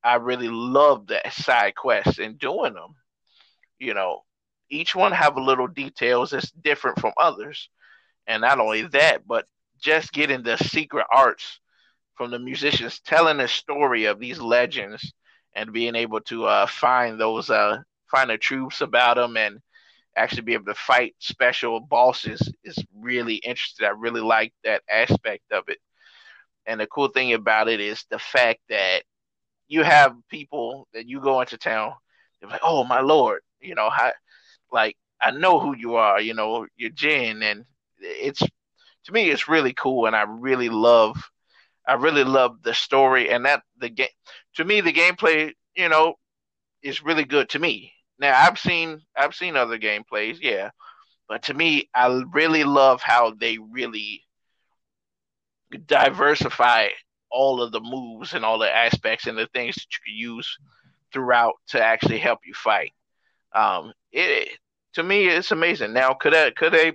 I 0.04 0.16
really 0.16 0.50
love 0.50 1.08
that 1.08 1.34
side 1.34 1.76
quests 1.76 2.20
and 2.20 2.38
doing 2.38 2.74
them. 2.74 2.96
You 3.80 3.94
know, 3.94 4.24
each 4.70 4.96
one 4.96 5.12
have 5.12 5.38
a 5.38 5.42
little 5.42 5.68
details 5.68 6.32
that's 6.32 6.52
different 6.52 7.00
from 7.00 7.14
others, 7.18 7.70
and 8.28 8.42
not 8.42 8.60
only 8.60 8.84
that, 8.88 9.28
but 9.28 9.46
just 9.80 10.12
getting 10.12 10.44
the 10.44 10.58
secret 10.58 11.06
arts 11.12 11.60
from 12.16 12.32
the 12.32 12.40
musicians 12.40 13.00
telling 13.00 13.38
the 13.38 13.48
story 13.48 14.06
of 14.06 14.20
these 14.20 14.40
legends 14.40 15.14
and 15.56 15.74
being 15.74 15.96
able 15.96 16.22
to 16.22 16.46
uh, 16.46 16.68
find 16.68 17.20
those 17.20 17.50
uh, 17.50 17.78
find 18.10 18.30
the 18.30 18.38
truths 18.38 18.82
about 18.82 19.16
them 19.18 19.38
and 19.38 19.60
actually 20.16 20.44
be 20.44 20.54
able 20.54 20.66
to 20.66 20.76
fight 20.76 21.16
special 21.20 21.80
bosses 21.80 22.42
is 22.64 22.78
really 22.96 23.36
interesting. 23.36 23.88
I 23.88 23.92
really 23.92 24.22
like 24.22 24.54
that 24.64 24.84
aspect 24.90 25.52
of 25.52 25.66
it. 25.70 25.80
And 26.66 26.80
the 26.80 26.88
cool 26.88 27.08
thing 27.10 27.34
about 27.34 27.70
it 27.70 27.80
is 27.80 28.06
the 28.10 28.20
fact 28.20 28.60
that 28.70 29.04
you 29.68 29.84
have 29.84 30.16
people 30.30 30.88
that 30.94 31.08
you 31.08 31.22
go 31.22 31.42
into 31.42 31.58
town, 31.58 31.94
they're 32.42 32.50
like, 32.50 32.62
"Oh 32.64 32.84
my 32.84 33.02
lord," 33.02 33.42
you 33.62 33.76
know, 33.76 33.90
how, 33.90 34.12
like 34.72 34.98
I 35.22 35.32
know 35.32 35.60
who 35.60 35.76
you 35.76 35.96
are, 35.96 36.22
you 36.22 36.34
know, 36.34 36.68
you're 36.78 36.90
Jin, 36.92 37.44
and 37.44 37.66
it's 38.00 38.42
to 39.06 39.12
me 39.12 39.30
it's 39.32 39.48
really 39.50 39.74
cool, 39.74 40.08
and 40.08 40.16
I 40.16 40.24
really 40.24 40.70
love, 40.70 41.18
I 41.88 41.94
really 41.96 42.24
love 42.24 42.62
the 42.64 42.74
story, 42.74 43.30
and 43.32 43.46
that 43.46 43.64
the 43.78 43.90
game 43.90 44.10
to 44.56 44.66
me 44.66 44.82
the 44.82 44.94
gameplay, 44.94 45.54
you 45.76 45.90
know, 45.90 46.16
is 46.84 47.04
really 47.04 47.26
good 47.26 47.50
to 47.50 47.60
me. 47.60 47.94
Now 48.22 48.40
I've 48.40 48.60
seen 48.60 49.02
I've 49.18 49.34
seen 49.34 49.58
other 49.58 49.80
gameplays, 49.80 50.38
yeah, 50.40 50.70
but 51.28 51.44
to 51.44 51.56
me, 51.56 51.90
I 51.96 52.24
really 52.32 52.64
love 52.64 53.02
how 53.02 53.32
they 53.32 53.58
really 53.58 54.22
diversify 55.88 56.90
all 57.32 57.62
of 57.62 57.72
the 57.72 57.80
moves 57.82 58.34
and 58.34 58.46
all 58.46 58.60
the 58.60 58.74
aspects 58.74 59.26
and 59.26 59.38
the 59.38 59.48
things 59.48 59.76
that 59.76 59.86
you 59.92 60.00
can 60.06 60.36
use 60.36 60.58
throughout 61.12 61.54
to 61.70 61.84
actually 61.84 62.20
help 62.20 62.40
you 62.46 62.54
fight. 62.54 62.94
Um, 63.56 63.92
it 64.12 64.50
to 64.94 65.04
me, 65.04 65.28
it's 65.28 65.52
amazing. 65.52 65.92
Now, 65.94 66.14
could 66.14 66.36
I, 66.36 66.52
could 66.52 66.74
they 66.74 66.94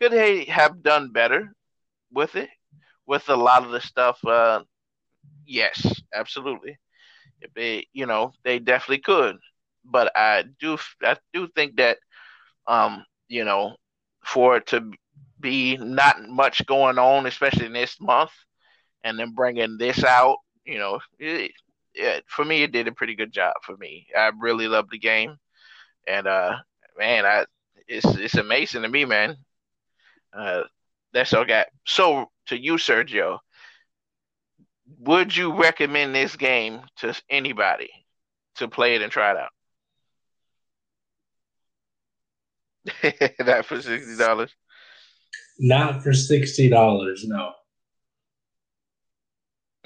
could 0.00 0.10
they 0.10 0.46
have 0.46 0.82
done 0.82 1.12
better 1.12 1.54
with 2.10 2.34
it 2.34 2.48
with 3.06 3.28
a 3.28 3.36
lot 3.36 3.62
of 3.62 3.70
the 3.70 3.80
stuff? 3.80 4.18
Uh, 4.24 4.62
yes, 5.46 6.02
absolutely. 6.12 6.76
They, 7.54 7.86
you 7.92 8.06
know, 8.06 8.32
they 8.42 8.58
definitely 8.58 8.98
could 8.98 9.36
but 9.90 10.12
I 10.16 10.44
do 10.60 10.78
I 11.02 11.16
do 11.32 11.48
think 11.54 11.76
that 11.76 11.98
um, 12.66 13.04
you 13.28 13.44
know 13.44 13.76
for 14.24 14.56
it 14.56 14.66
to 14.68 14.90
be 15.40 15.76
not 15.76 16.28
much 16.28 16.64
going 16.66 16.98
on, 16.98 17.26
especially 17.26 17.68
this 17.68 18.00
month, 18.00 18.32
and 19.04 19.18
then 19.18 19.34
bringing 19.34 19.78
this 19.78 20.02
out, 20.02 20.38
you 20.64 20.78
know, 20.78 20.98
it, 21.18 21.52
it, 21.94 22.24
for 22.26 22.44
me, 22.44 22.62
it 22.62 22.72
did 22.72 22.88
a 22.88 22.92
pretty 22.92 23.14
good 23.14 23.32
job 23.32 23.54
for 23.62 23.76
me. 23.76 24.06
I 24.16 24.30
really 24.38 24.68
love 24.68 24.90
the 24.90 24.98
game, 24.98 25.36
and 26.06 26.26
uh, 26.26 26.56
man, 26.98 27.24
I 27.24 27.46
it's 27.88 28.04
it's 28.04 28.34
amazing 28.34 28.82
to 28.82 28.88
me, 28.88 29.04
man. 29.04 29.36
Uh, 30.36 30.62
that's 31.12 31.32
all 31.32 31.42
I 31.42 31.46
got. 31.46 31.66
So 31.86 32.30
to 32.46 32.60
you, 32.60 32.74
Sergio, 32.74 33.38
would 34.98 35.34
you 35.36 35.54
recommend 35.54 36.14
this 36.14 36.36
game 36.36 36.80
to 36.98 37.14
anybody 37.30 37.90
to 38.56 38.68
play 38.68 38.96
it 38.96 39.02
and 39.02 39.12
try 39.12 39.30
it 39.30 39.36
out? 39.36 39.50
Not 43.40 43.66
for 43.66 43.80
sixty 43.80 44.16
dollars. 44.16 44.54
Not 45.58 46.02
for 46.02 46.12
sixty 46.12 46.68
dollars, 46.68 47.24
no. 47.26 47.52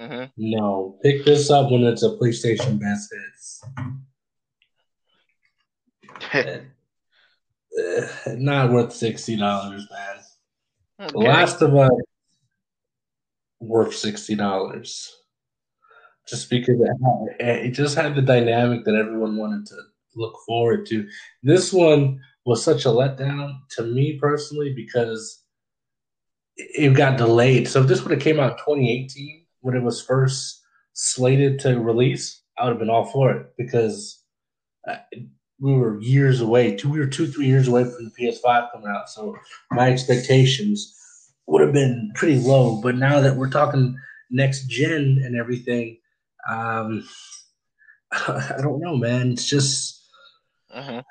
Mm-hmm. 0.01 0.25
No, 0.37 0.99
pick 1.03 1.25
this 1.25 1.51
up 1.51 1.71
when 1.71 1.85
it's 1.85 2.03
a 2.03 2.11
PlayStation 2.11 2.81
Best 2.81 3.13
Hits. 3.13 3.63
not 8.29 8.71
worth 8.71 8.93
sixty 8.93 9.37
dollars, 9.37 9.87
man. 9.91 11.09
Okay. 11.09 11.29
Last 11.29 11.63
of 11.63 11.77
Us 11.77 11.91
worth 13.61 13.95
sixty 13.95 14.35
dollars, 14.35 15.15
just 16.27 16.51
because 16.51 16.81
it, 16.81 16.91
had, 17.41 17.67
it 17.67 17.71
just 17.73 17.95
had 17.95 18.15
the 18.15 18.23
dynamic 18.23 18.85
that 18.87 18.95
everyone 18.95 19.37
wanted 19.37 19.67
to 19.67 19.77
look 20.17 20.35
forward 20.47 20.87
to. 20.87 21.07
This 21.43 21.73
one 21.73 22.21
was 22.51 22.65
such 22.65 22.85
a 22.85 22.89
letdown 22.89 23.61
to 23.71 23.85
me 23.85 24.19
personally 24.19 24.73
because 24.75 25.41
it 26.57 26.95
got 26.95 27.17
delayed. 27.17 27.69
So 27.69 27.81
if 27.81 27.87
this 27.87 28.03
would 28.03 28.11
have 28.11 28.21
came 28.21 28.41
out 28.41 28.53
in 28.53 28.59
2018 28.59 29.47
when 29.61 29.77
it 29.77 29.85
was 29.85 30.03
first 30.03 30.61
slated 30.93 31.61
to 31.61 31.79
release, 31.79 32.43
I 32.59 32.65
would 32.65 32.71
have 32.71 32.81
been 32.81 32.91
all 32.91 33.07
for 33.07 33.31
it 33.31 33.53
because 33.57 34.21
uh, 34.89 34.97
we 35.61 35.75
were 35.75 36.01
years 36.01 36.41
away. 36.41 36.75
Two, 36.75 36.91
we 36.91 36.99
were 36.99 37.07
two, 37.07 37.29
three 37.29 37.47
years 37.47 37.69
away 37.69 37.85
from 37.85 38.05
the 38.05 38.11
PS5 38.19 38.73
coming 38.73 38.89
out. 38.89 39.09
So 39.09 39.37
my 39.71 39.89
expectations 39.89 40.93
would 41.47 41.63
have 41.63 41.73
been 41.73 42.11
pretty 42.17 42.41
low. 42.41 42.81
But 42.83 42.97
now 42.97 43.21
that 43.21 43.37
we're 43.37 43.49
talking 43.49 43.97
next 44.29 44.67
gen 44.67 45.23
and 45.25 45.37
everything, 45.37 45.99
um, 46.51 47.09
I 48.13 48.57
don't 48.61 48.81
know, 48.81 48.97
man. 48.97 49.31
It's 49.31 49.49
just 49.49 49.90
uh-huh. 50.73 51.03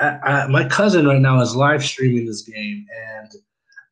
I, 0.00 0.06
I, 0.06 0.46
my 0.48 0.68
cousin 0.68 1.06
right 1.06 1.20
now 1.20 1.40
is 1.40 1.54
live 1.54 1.84
streaming 1.84 2.26
this 2.26 2.42
game, 2.42 2.86
and 3.18 3.32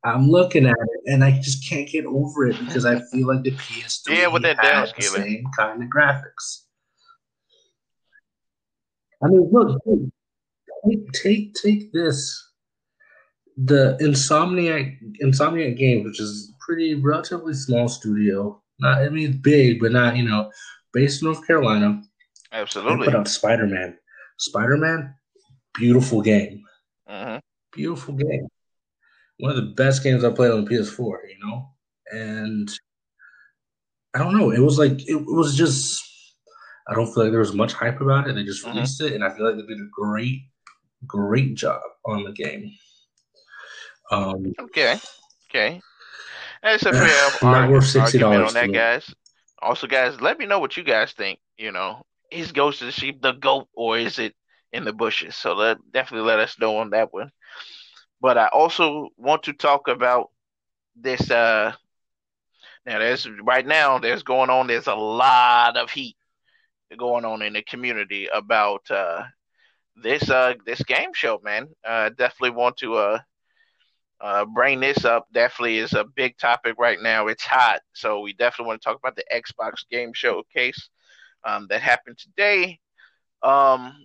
I'm 0.04 0.28
looking 0.28 0.66
at 0.66 0.76
it, 0.76 1.12
and 1.12 1.24
I 1.24 1.32
just 1.40 1.68
can't 1.68 1.88
get 1.88 2.04
over 2.06 2.46
it 2.46 2.58
because 2.58 2.84
I 2.84 3.00
feel 3.11 3.26
like 3.26 3.42
the 3.42 3.52
PS3 3.52 4.08
yeah, 4.08 4.26
with 4.28 4.42
that 4.42 4.62
down 4.62 4.88
the 4.96 5.02
same 5.02 5.44
kind 5.56 5.82
of 5.82 5.88
graphics. 5.88 6.64
I 9.22 9.28
mean, 9.28 9.48
look, 9.52 9.80
take 10.88 11.12
take 11.12 11.54
take 11.54 11.92
this. 11.92 12.44
The 13.61 13.98
Insomniac 14.00 14.98
Insomniac 15.20 15.76
Games, 15.76 16.04
which 16.04 16.20
is 16.20 16.52
pretty 16.61 16.94
relatively 16.94 17.54
small 17.54 17.88
studio. 17.88 18.62
Not 18.78 19.02
I 19.02 19.08
mean 19.08 19.40
big, 19.42 19.80
but 19.80 19.90
not 19.90 20.16
you 20.16 20.28
know, 20.28 20.50
based 20.92 21.22
in 21.22 21.26
North 21.26 21.44
Carolina. 21.44 22.02
Absolutely. 22.52 22.98
They 22.98 23.04
put 23.06 23.14
out 23.16 23.28
Spider 23.28 23.66
Man. 23.66 23.98
Spider 24.38 24.77
Man, 24.77 25.14
beautiful 25.74 26.22
game. 26.22 26.64
Uh-huh. 27.07 27.40
Beautiful 27.72 28.14
game. 28.14 28.48
One 29.38 29.51
of 29.51 29.57
the 29.57 29.74
best 29.74 30.03
games 30.03 30.24
I 30.24 30.31
played 30.31 30.51
on 30.51 30.64
the 30.64 30.70
PS4, 30.70 30.98
you 31.29 31.38
know? 31.44 31.68
And 32.11 32.70
I 34.14 34.18
don't 34.18 34.37
know. 34.37 34.51
It 34.51 34.61
was 34.61 34.79
like, 34.79 35.09
it 35.09 35.24
was 35.27 35.57
just, 35.57 36.03
I 36.88 36.94
don't 36.94 37.12
feel 37.12 37.24
like 37.24 37.33
there 37.33 37.40
was 37.40 37.55
much 37.55 37.72
hype 37.72 38.01
about 38.01 38.29
it. 38.29 38.35
They 38.35 38.44
just 38.44 38.64
uh-huh. 38.64 38.74
released 38.74 39.01
uh-huh. 39.01 39.11
it, 39.11 39.14
and 39.14 39.24
I 39.24 39.31
feel 39.31 39.46
like 39.46 39.57
they 39.57 39.74
did 39.74 39.81
a 39.81 39.88
great, 39.92 40.40
great 41.07 41.55
job 41.55 41.81
on 42.07 42.24
the 42.24 42.33
game. 42.33 42.72
Um, 44.11 44.55
okay. 44.59 44.98
Okay. 45.51 45.81
That's 46.62 46.85
a 46.85 46.92
fair 46.92 47.31
not 47.42 47.70
worth 47.70 47.87
sixty 47.87 48.18
dollars 48.18 48.48
on 48.48 48.55
that, 48.55 48.72
guys. 48.72 49.14
Also, 49.61 49.87
guys, 49.87 50.20
let 50.20 50.38
me 50.38 50.46
know 50.46 50.59
what 50.59 50.77
you 50.77 50.83
guys 50.83 51.12
think. 51.12 51.38
You 51.57 51.72
know, 51.72 52.05
is 52.30 52.52
Ghost 52.52 52.82
of 52.82 52.88
Tsushima 52.88 53.22
the 53.22 53.32
goat 53.32 53.68
or 53.74 53.98
is 53.98 54.18
it 54.18 54.34
in 54.72 54.84
the 54.84 54.92
bushes? 54.92 55.36
So 55.36 55.54
let, 55.54 55.78
definitely 55.92 56.26
let 56.26 56.40
us 56.40 56.58
know 56.58 56.78
on 56.78 56.90
that 56.90 57.12
one. 57.12 57.30
But 58.20 58.38
I 58.38 58.48
also 58.48 59.08
want 59.16 59.44
to 59.44 59.52
talk 59.52 59.88
about 59.88 60.30
this. 60.96 61.30
Uh, 61.30 61.72
now, 62.84 62.98
there's 62.98 63.28
right 63.42 63.66
now 63.66 63.98
there's 63.98 64.22
going 64.22 64.50
on. 64.50 64.66
There's 64.66 64.86
a 64.86 64.94
lot 64.94 65.76
of 65.76 65.90
heat 65.90 66.16
going 66.96 67.24
on 67.24 67.42
in 67.42 67.52
the 67.52 67.62
community 67.62 68.28
about 68.32 68.90
uh, 68.90 69.22
this 69.94 70.28
uh, 70.30 70.54
this 70.66 70.82
game 70.82 71.12
show. 71.14 71.40
Man, 71.44 71.68
uh, 71.86 72.10
definitely 72.10 72.56
want 72.56 72.76
to 72.78 72.94
uh, 72.96 73.18
uh, 74.20 74.44
bring 74.46 74.80
this 74.80 75.04
up. 75.04 75.26
Definitely 75.32 75.78
is 75.78 75.92
a 75.92 76.04
big 76.04 76.36
topic 76.38 76.74
right 76.78 77.00
now. 77.00 77.28
It's 77.28 77.44
hot, 77.44 77.80
so 77.92 78.20
we 78.20 78.32
definitely 78.32 78.68
want 78.68 78.82
to 78.82 78.88
talk 78.88 78.98
about 78.98 79.16
the 79.16 79.24
Xbox 79.32 79.88
Game 79.88 80.12
Showcase 80.12 80.88
um, 81.44 81.66
that 81.70 81.81
happened 81.81 82.18
today. 82.18 82.79
Um, 83.42 84.05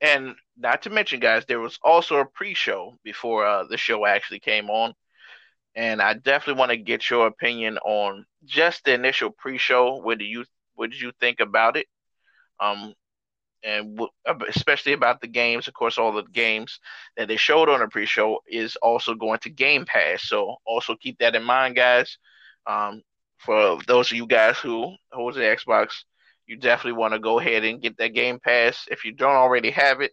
and 0.00 0.34
not 0.56 0.82
to 0.82 0.90
mention, 0.90 1.20
guys, 1.20 1.44
there 1.46 1.60
was 1.60 1.78
also 1.82 2.16
a 2.18 2.26
pre-show 2.26 2.96
before 3.04 3.44
uh, 3.44 3.64
the 3.68 3.76
show 3.76 4.06
actually 4.06 4.40
came 4.40 4.70
on, 4.70 4.94
and 5.74 6.00
I 6.00 6.14
definitely 6.14 6.58
want 6.58 6.70
to 6.70 6.76
get 6.76 7.08
your 7.10 7.26
opinion 7.26 7.78
on 7.78 8.24
just 8.44 8.84
the 8.84 8.94
initial 8.94 9.30
pre-show. 9.30 9.96
What 9.96 10.18
do 10.18 10.24
you 10.24 10.44
what 10.74 10.90
did 10.90 11.00
you 11.00 11.12
think 11.20 11.40
about 11.40 11.76
it? 11.76 11.86
Um, 12.58 12.94
and 13.62 13.96
w- 13.96 14.10
especially 14.48 14.94
about 14.94 15.20
the 15.20 15.26
games. 15.28 15.68
Of 15.68 15.74
course, 15.74 15.98
all 15.98 16.12
the 16.12 16.22
games 16.22 16.80
that 17.16 17.28
they 17.28 17.36
showed 17.36 17.68
on 17.68 17.80
the 17.80 17.88
pre-show 17.88 18.40
is 18.48 18.76
also 18.76 19.14
going 19.14 19.38
to 19.40 19.50
Game 19.50 19.84
Pass. 19.84 20.22
So 20.28 20.56
also 20.64 20.96
keep 20.96 21.18
that 21.18 21.36
in 21.36 21.42
mind, 21.42 21.76
guys. 21.76 22.16
Um, 22.66 23.02
for 23.38 23.78
those 23.86 24.10
of 24.10 24.16
you 24.16 24.26
guys 24.26 24.58
who 24.58 24.94
hold 25.12 25.34
the 25.34 25.40
Xbox 25.40 26.04
you 26.50 26.56
definitely 26.56 26.98
want 26.98 27.14
to 27.14 27.20
go 27.20 27.38
ahead 27.38 27.62
and 27.62 27.80
get 27.80 27.96
that 27.98 28.08
Game 28.12 28.40
Pass. 28.40 28.88
If 28.90 29.04
you 29.04 29.12
don't 29.12 29.36
already 29.36 29.70
have 29.70 30.00
it, 30.00 30.10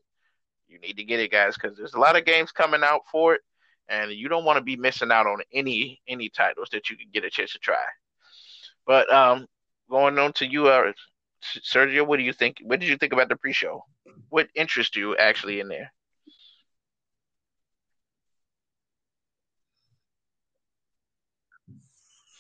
you 0.68 0.78
need 0.80 0.98
to 0.98 1.04
get 1.04 1.20
it, 1.20 1.32
guys, 1.32 1.56
because 1.56 1.76
there's 1.76 1.96
a 1.96 2.00
lot 2.00 2.16
of 2.16 2.26
games 2.26 2.52
coming 2.52 2.84
out 2.84 3.02
for 3.12 3.34
it, 3.34 3.42
and 3.90 4.12
you 4.12 4.30
don't 4.30 4.46
want 4.46 4.58
to 4.58 4.64
be 4.64 4.76
missing 4.76 5.12
out 5.12 5.26
on 5.26 5.40
any 5.52 6.00
any 6.08 6.30
titles 6.30 6.70
that 6.72 6.92
you 6.92 6.96
can 6.96 7.08
get 7.12 7.24
a 7.24 7.32
chance 7.32 7.54
to 7.54 7.60
try. 7.60 7.84
But 8.86 9.12
um, 9.12 9.48
going 9.90 10.20
on 10.20 10.32
to 10.34 10.46
you, 10.46 10.68
uh, 10.68 10.92
Sergio, 11.44 12.06
what 12.06 12.18
do 12.18 12.24
you 12.24 12.34
think? 12.34 12.58
What 12.62 12.80
did 12.80 12.90
you 12.90 12.98
think 12.98 13.14
about 13.14 13.30
the 13.30 13.36
pre-show? 13.36 13.84
What 14.30 14.48
interests 14.54 14.96
you 14.96 15.18
actually 15.18 15.60
in 15.60 15.70
there? 15.70 15.92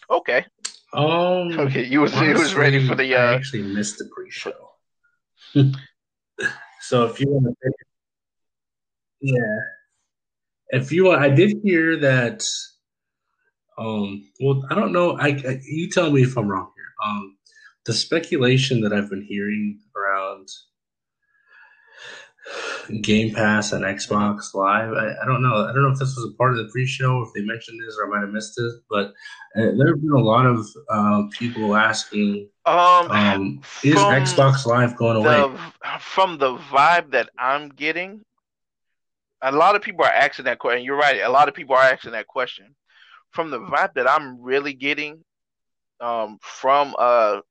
Okay. 0.07 0.45
Um. 0.97 1.60
Okay, 1.60 1.86
you 1.86 2.01
was 2.01 2.13
honestly, 2.15 2.33
was 2.33 2.55
ready 2.55 2.86
for 2.86 2.95
the. 2.95 3.13
Uh... 3.13 3.19
I 3.19 3.33
actually 3.36 3.62
missed 3.62 3.99
the 3.99 4.10
pre-show. 4.15 4.51
so 6.81 7.05
if 7.05 7.19
you 7.21 7.29
want 7.29 7.45
to, 7.45 7.55
pick, 7.63 7.73
yeah, 9.21 9.60
if 10.69 10.91
you 10.91 11.05
want, 11.05 11.21
I 11.21 11.29
did 11.29 11.55
hear 11.63 11.97
that. 11.97 12.43
Um. 13.77 14.27
Well, 14.41 14.63
I 14.71 14.75
don't 14.75 14.91
know. 14.91 15.19
I, 15.19 15.27
I 15.27 15.60
you 15.63 15.88
tell 15.88 16.12
me 16.12 16.23
if 16.23 16.36
I'm 16.36 16.47
wrong 16.47 16.71
here. 16.75 17.07
Um, 17.07 17.38
the 17.86 17.93
speculation 17.93 18.81
that 18.81 18.91
I've 18.91 19.12
been 19.12 19.21
hearing 19.21 19.79
around 19.95 20.49
Game 23.01 23.33
Pass 23.33 23.73
and 23.73 23.83
Xbox 23.83 24.53
Live. 24.53 24.93
I, 24.93 25.13
I, 25.21 25.25
don't 25.25 25.41
know. 25.41 25.67
I 25.67 25.73
don't 25.73 25.83
know 25.83 25.89
if 25.89 25.99
this 25.99 26.15
was 26.15 26.31
a 26.31 26.38
part 26.38 26.51
of 26.51 26.57
the 26.57 26.71
pre-show, 26.71 27.21
if 27.21 27.33
they 27.33 27.41
mentioned 27.41 27.79
this, 27.81 27.97
or 27.97 28.07
I 28.07 28.10
might 28.10 28.25
have 28.25 28.33
missed 28.33 28.60
it. 28.60 28.73
But 28.89 29.07
uh, 29.55 29.71
there 29.77 29.88
have 29.88 30.01
been 30.01 30.12
a 30.12 30.19
lot 30.19 30.45
of 30.45 30.65
uh, 30.89 31.23
people 31.31 31.75
asking, 31.75 32.49
um, 32.65 33.12
um 33.12 33.62
"Is 33.83 33.95
Xbox 33.95 34.65
Live 34.65 34.95
going 34.95 35.21
the, 35.23 35.45
away?" 35.45 35.60
From 35.99 36.38
the 36.38 36.55
vibe 36.55 37.12
that 37.12 37.29
I'm 37.38 37.69
getting, 37.69 38.21
a 39.41 39.51
lot 39.51 39.75
of 39.75 39.81
people 39.81 40.05
are 40.05 40.12
asking 40.12 40.45
that 40.45 40.60
question. 40.60 40.86
You're 40.86 40.97
right. 40.97 41.21
A 41.21 41.29
lot 41.29 41.47
of 41.47 41.53
people 41.53 41.75
are 41.75 41.83
asking 41.83 42.12
that 42.12 42.27
question. 42.27 42.75
From 43.31 43.51
the 43.51 43.60
vibe 43.60 43.95
that 43.95 44.10
I'm 44.10 44.41
really 44.41 44.73
getting, 44.73 45.23
um, 45.99 46.38
from 46.41 46.95
uh, 46.97 47.41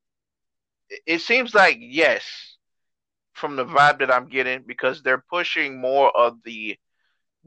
it 1.06 1.20
seems 1.20 1.54
like 1.54 1.76
yes 1.80 2.55
from 3.37 3.57
the 3.57 3.66
vibe 3.66 3.99
that 3.99 4.12
I'm 4.12 4.29
getting 4.29 4.62
because 4.66 5.03
they're 5.03 5.25
pushing 5.31 5.81
more 5.81 6.11
of 6.16 6.38
the 6.44 6.77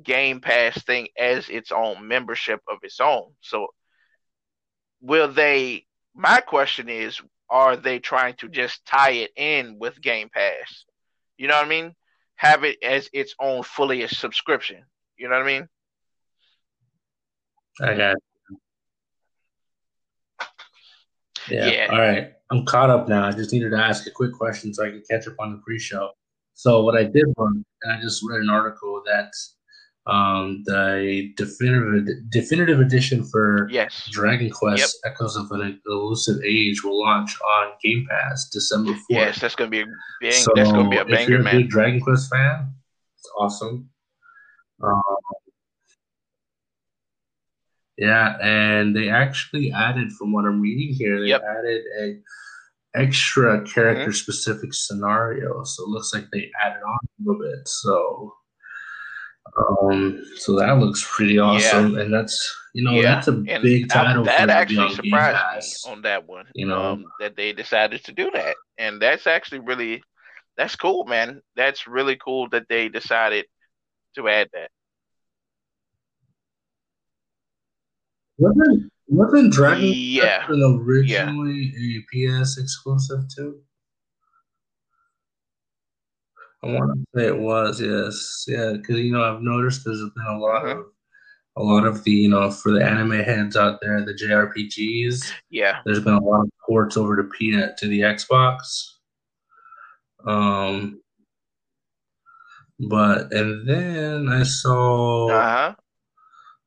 Game 0.04 0.40
Pass 0.40 0.82
thing 0.84 1.08
as 1.18 1.50
its 1.50 1.72
own 1.72 2.08
membership 2.08 2.62
of 2.70 2.78
its 2.84 3.00
own. 3.00 3.32
So 3.42 3.68
will 5.02 5.28
they 5.28 5.86
my 6.16 6.42
question 6.42 6.90
is 6.90 7.20
are 7.50 7.76
they 7.76 8.00
trying 8.00 8.36
to 8.36 8.48
just 8.48 8.86
tie 8.86 9.12
it 9.12 9.32
in 9.36 9.80
with 9.80 10.00
Game 10.00 10.30
Pass? 10.30 10.86
You 11.38 11.48
know 11.48 11.56
what 11.56 11.66
I 11.66 11.70
mean? 11.70 11.96
Have 12.36 12.64
it 12.64 12.78
as 12.84 13.10
its 13.12 13.34
own 13.40 13.64
fully 13.64 14.04
a 14.04 14.08
subscription. 14.08 14.86
You 15.18 15.28
know 15.28 15.36
what 15.36 15.44
I 15.44 15.60
mean? 15.60 15.68
I 17.82 17.96
got. 17.96 18.18
Yeah. 21.50 21.68
yeah. 21.68 21.88
All 21.92 22.00
right. 22.00 22.34
I'm 22.52 22.66
caught 22.66 22.90
up 22.90 23.08
now. 23.08 23.26
I 23.28 23.32
just 23.32 23.54
needed 23.54 23.72
to 23.72 23.78
ask 23.78 24.08
a 24.08 24.12
quick 24.12 24.34
question 24.34 24.74
so 24.74 24.86
I 24.86 24.90
can 24.90 25.04
catch 25.10 25.28
up 25.28 25.36
on 25.40 25.52
the 25.52 25.58
pre-show. 25.60 26.10
So 26.54 26.84
what 26.84 26.98
I 26.98 27.04
did 27.04 27.26
was, 27.38 27.56
and 27.84 27.94
I 27.94 28.02
just 28.02 28.24
read 28.28 28.42
an 28.42 28.50
article 28.50 29.02
that 29.06 29.32
um, 30.08 30.64
the 30.66 31.32
definitive 31.38 32.08
definitive 32.30 32.80
edition 32.80 33.24
for 33.24 33.70
yes. 33.70 34.10
Dragon 34.12 34.50
Quest 34.50 35.00
yep. 35.04 35.14
Echoes 35.14 35.36
of 35.36 35.52
an 35.52 35.80
Elusive 35.86 36.42
Age 36.44 36.84
will 36.84 37.00
launch 37.00 37.38
on 37.42 37.74
Game 37.84 38.08
Pass 38.10 38.50
December 38.50 38.94
4th. 38.94 39.00
Yes, 39.10 39.40
that's 39.40 39.56
gonna 39.56 39.70
be 39.70 39.82
a 39.82 39.86
bang, 40.22 40.32
so 40.32 40.52
that's 40.56 40.72
gonna 40.72 40.90
be 40.90 40.98
a 40.98 41.06
banger, 41.06 41.22
if 41.22 41.30
you're 41.30 41.42
a 41.42 41.44
man. 41.44 41.58
big 41.58 41.70
Dragon 41.70 42.02
Quest 42.02 42.30
fan, 42.32 42.74
it's 43.18 43.32
awesome. 43.38 43.90
Um, 44.82 45.02
yeah, 48.00 48.38
and 48.42 48.96
they 48.96 49.10
actually 49.10 49.72
added, 49.72 50.12
from 50.14 50.32
what 50.32 50.46
I'm 50.46 50.62
reading 50.62 50.96
here, 50.96 51.20
they 51.20 51.28
yep. 51.28 51.42
added 51.44 51.82
a 52.02 52.20
extra 52.96 53.62
character 53.66 54.14
specific 54.14 54.70
mm-hmm. 54.70 54.96
scenario. 54.96 55.64
So 55.64 55.84
it 55.84 55.90
looks 55.90 56.14
like 56.14 56.26
they 56.32 56.50
added 56.60 56.82
on 56.82 56.98
a 57.04 57.24
little 57.24 57.42
bit. 57.42 57.68
So 57.68 58.34
um, 59.58 60.24
so 60.36 60.56
that 60.60 60.78
looks 60.78 61.06
pretty 61.10 61.40
awesome, 61.40 61.96
yeah. 61.96 62.02
and 62.02 62.14
that's 62.14 62.56
you 62.74 62.84
know 62.84 62.92
yeah. 62.92 63.02
that's 63.02 63.28
a 63.28 63.44
and 63.48 63.64
big 63.64 63.90
title. 63.90 64.24
that 64.24 64.50
actually 64.50 64.94
surprised 64.94 65.86
me 65.86 65.92
on 65.92 66.02
that 66.04 66.28
one. 66.28 66.46
You 66.54 66.68
know 66.68 66.82
um, 66.82 67.06
that 67.20 67.36
they 67.36 67.52
decided 67.52 68.04
to 68.06 68.12
do 68.12 68.30
that, 68.32 68.56
and 68.78 69.02
that's 69.02 69.28
actually 69.28 69.60
really 69.60 70.04
that's 70.58 70.76
cool, 70.76 71.06
man. 71.06 71.42
That's 71.56 71.88
really 71.88 72.16
cool 72.16 72.50
that 72.50 72.68
they 72.70 72.90
decided 72.90 73.46
to 74.16 74.28
add 74.28 74.50
that. 74.54 74.72
Wasn't 78.40 78.92
wasn't 79.08 79.52
Dragon 79.52 79.92
yeah. 79.94 80.48
originally 80.50 81.74
yeah. 81.76 82.00
a 82.00 82.42
PS 82.42 82.58
exclusive 82.58 83.26
too? 83.36 83.60
I 86.64 86.68
want 86.68 86.94
to 86.94 87.20
say 87.20 87.28
it 87.28 87.40
was, 87.40 87.82
yes, 87.82 88.46
yeah, 88.48 88.74
because 88.74 88.98
you 88.98 89.12
know 89.12 89.24
I've 89.24 89.42
noticed 89.42 89.84
there's 89.84 90.00
been 90.00 90.26
a 90.28 90.38
lot 90.38 90.64
mm-hmm. 90.64 90.80
of 90.80 90.86
a 91.58 91.64
lot 91.64 91.86
of 91.86 92.04
the 92.04 92.12
you 92.12 92.30
know 92.30 92.50
for 92.50 92.72
the 92.72 92.84
anime 92.84 93.12
heads 93.12 93.58
out 93.58 93.80
there, 93.82 94.04
the 94.06 94.14
JRPGs. 94.14 95.32
Yeah, 95.50 95.80
there's 95.86 96.04
been 96.04 96.14
a 96.14 96.24
lot 96.24 96.42
of 96.42 96.50
ports 96.66 96.96
over 96.96 97.16
to 97.18 97.24
P 97.24 97.52
to 97.52 97.88
the 97.88 98.02
Xbox. 98.02 98.60
Um, 100.26 101.02
but 102.80 103.34
and 103.34 103.68
then 103.68 104.30
I 104.30 104.44
saw. 104.44 105.30
Uh-huh. 105.30 105.76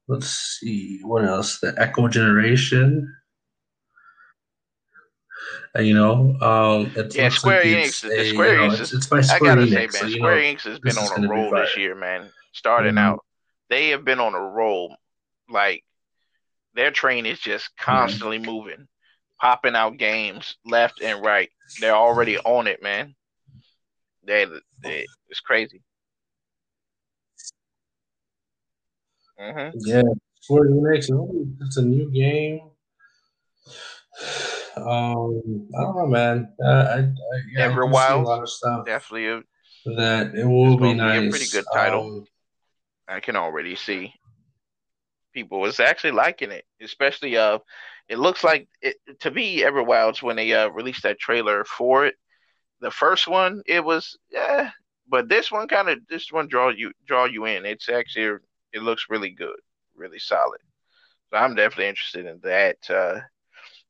Let's 0.09 0.59
see 0.61 1.01
what 1.03 1.25
else. 1.25 1.59
The 1.61 1.75
Echo 1.79 2.09
Generation. 2.09 3.15
Uh, 5.77 5.81
you 5.81 5.95
know, 5.95 6.37
um, 6.41 6.93
yeah, 7.13 7.29
Square 7.31 7.59
like 7.59 7.67
Enix. 7.67 8.03
The 8.03 8.27
Square 8.27 8.53
you 8.53 8.59
know, 8.59 8.75
Enix. 8.75 8.81
It's, 8.81 8.93
it's, 8.93 9.07
Square 9.07 9.23
I 9.31 9.39
gotta 9.39 9.63
Enix, 9.63 9.71
say, 9.71 9.77
man, 9.77 9.91
so, 9.91 10.09
Square 10.11 10.37
know, 10.37 10.43
Enix 10.43 10.61
has 10.63 10.79
been 10.81 10.99
on 10.99 11.25
a 11.25 11.29
roll 11.29 11.51
this 11.51 11.77
year, 11.77 11.95
man. 11.95 12.31
Starting 12.53 12.95
mm-hmm. 12.95 12.99
out, 12.99 13.21
they 13.71 13.89
have 13.89 14.05
been 14.05 14.21
on 14.21 14.35
a 14.35 14.41
roll. 14.41 14.97
Like 15.49 15.83
their 16.75 16.91
train 16.91 17.27
is 17.27 17.39
just 17.39 17.67
mm-hmm. 17.67 17.91
constantly 17.91 18.39
mm-hmm. 18.39 18.51
moving, 18.51 18.89
popping 19.41 19.75
out 19.75 19.97
games 19.97 20.57
left 20.65 21.01
and 21.01 21.25
right. 21.25 21.49
They're 21.81 21.97
already 21.97 22.39
on 22.39 22.67
it, 22.67 22.83
man. 22.83 23.15
They, 24.25 24.47
they 24.83 25.07
it's 25.29 25.41
crazy. 25.41 25.83
Mm-hmm. 29.43 29.79
Yeah, 29.81 30.03
Enix. 30.51 31.09
It's 31.61 31.77
a 31.77 31.83
new 31.83 32.11
game 32.11 32.61
um, 34.77 35.69
I 35.77 35.83
don't 35.83 35.97
know, 35.97 36.07
man. 36.07 36.53
Uh, 36.63 36.69
I, 36.69 36.99
I, 36.99 37.07
yeah, 37.53 37.71
Everwild, 37.71 38.25
a 38.25 38.29
lot 38.29 38.43
of 38.43 38.49
stuff. 38.49 38.87
Definitely, 38.87 39.29
a, 39.29 39.43
that 39.97 40.35
it 40.35 40.47
will 40.47 40.77
be 40.77 40.95
nice. 40.95 41.21
Be 41.21 41.27
a 41.27 41.31
pretty 41.31 41.47
good 41.51 41.65
title. 41.73 42.07
Um, 42.07 42.25
I 43.09 43.21
can 43.21 43.37
already 43.37 43.77
see 43.77 44.15
people 45.35 45.61
was 45.61 45.81
actually 45.81 46.13
liking 46.13 46.51
it, 46.51 46.65
especially 46.81 47.37
uh, 47.37 47.59
it 48.09 48.19
looks 48.19 48.45
like 48.45 48.69
it 48.81 48.97
to 49.21 49.31
me. 49.31 49.61
Everwild's 49.61 50.23
when 50.23 50.37
they 50.37 50.53
uh 50.53 50.69
released 50.69 51.03
that 51.03 51.19
trailer 51.19 51.65
for 51.65 52.07
it. 52.07 52.15
The 52.81 52.91
first 52.91 53.29
one, 53.29 53.63
it 53.67 53.85
was 53.85 54.19
yeah, 54.31 54.71
but 55.09 55.29
this 55.29 55.51
one 55.51 55.69
kind 55.69 55.89
of 55.89 55.99
this 56.09 56.33
one 56.33 56.49
draw 56.49 56.71
you 56.71 56.93
draw 57.07 57.27
you 57.27 57.45
in. 57.45 57.67
It's 57.67 57.89
actually 57.89 58.39
it 58.73 58.83
looks 58.83 59.07
really 59.09 59.31
good, 59.31 59.59
really 59.95 60.19
solid. 60.19 60.61
So 61.31 61.39
I'm 61.39 61.55
definitely 61.55 61.89
interested 61.89 62.27
in 62.27 62.41
that. 62.43 62.77
Uh, 62.89 63.21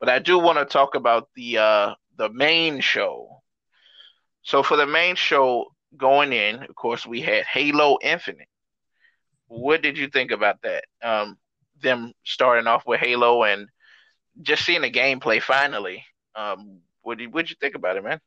but 0.00 0.08
I 0.08 0.18
do 0.18 0.38
want 0.38 0.58
to 0.58 0.64
talk 0.64 0.94
about 0.94 1.28
the 1.34 1.58
uh, 1.58 1.94
the 2.16 2.28
main 2.30 2.80
show. 2.80 3.42
So 4.42 4.62
for 4.62 4.76
the 4.76 4.86
main 4.86 5.16
show 5.16 5.66
going 5.96 6.32
in, 6.32 6.62
of 6.62 6.74
course, 6.74 7.06
we 7.06 7.20
had 7.20 7.44
Halo 7.44 7.98
Infinite. 8.02 8.48
What 9.46 9.82
did 9.82 9.98
you 9.98 10.08
think 10.08 10.30
about 10.30 10.62
that? 10.62 10.84
Um, 11.02 11.36
them 11.80 12.12
starting 12.24 12.66
off 12.66 12.84
with 12.86 13.00
Halo 13.00 13.44
and 13.44 13.68
just 14.40 14.64
seeing 14.64 14.82
the 14.82 14.90
gameplay 14.90 15.42
finally. 15.42 16.04
Um, 16.34 16.80
what 17.02 17.18
did 17.18 17.32
what 17.32 17.42
did 17.42 17.50
you 17.50 17.56
think 17.60 17.74
about 17.74 17.96
it, 17.96 18.04
man? 18.04 18.20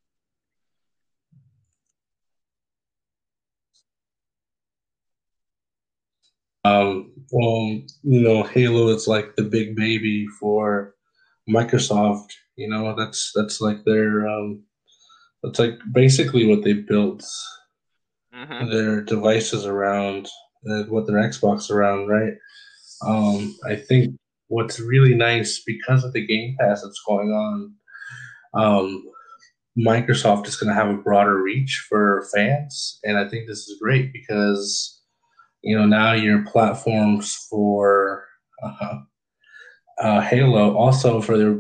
Um, 6.66 7.12
well, 7.32 7.80
you 8.02 8.22
know, 8.22 8.42
Halo 8.42 8.88
is 8.88 9.08
like 9.08 9.36
the 9.36 9.44
big 9.44 9.76
baby 9.76 10.26
for 10.40 10.96
Microsoft. 11.48 12.32
You 12.56 12.70
know, 12.70 12.96
that's 12.96 13.32
that's 13.36 13.62
like 13.62 13.86
their 13.86 14.28
um, 14.28 14.64
that's 15.44 15.60
like 15.60 15.78
basically 15.92 16.48
what 16.48 16.64
they 16.64 16.74
built 16.74 17.24
mm-hmm. 18.34 18.72
their 18.72 19.02
devices 19.02 19.68
around, 19.68 20.28
uh, 20.68 20.84
what 20.84 21.06
their 21.06 21.18
Xbox 21.18 21.70
around, 21.70 22.08
right? 22.08 22.34
Um, 23.06 23.56
I 23.70 23.76
think 23.76 24.16
what's 24.48 24.80
really 24.80 25.14
nice 25.14 25.62
because 25.68 26.04
of 26.04 26.14
the 26.14 26.26
Game 26.26 26.56
Pass 26.60 26.82
that's 26.82 27.04
going 27.08 27.30
on, 27.30 27.74
um, 28.56 29.04
Microsoft 29.78 30.48
is 30.48 30.56
going 30.56 30.74
to 30.74 30.82
have 30.82 30.90
a 30.90 30.98
broader 30.98 31.44
reach 31.44 31.86
for 31.88 32.28
fans, 32.34 33.00
and 33.04 33.20
I 33.20 33.28
think 33.28 33.48
this 33.48 33.68
is 33.68 33.78
great 33.80 34.12
because 34.14 34.95
you 35.66 35.78
know 35.78 35.86
now 35.86 36.14
your 36.14 36.46
platforms 36.46 37.36
for 37.50 38.26
uh, 38.64 39.00
uh, 40.00 40.22
Halo 40.22 40.76
also 40.76 41.22
for 41.22 41.38
their 41.38 41.60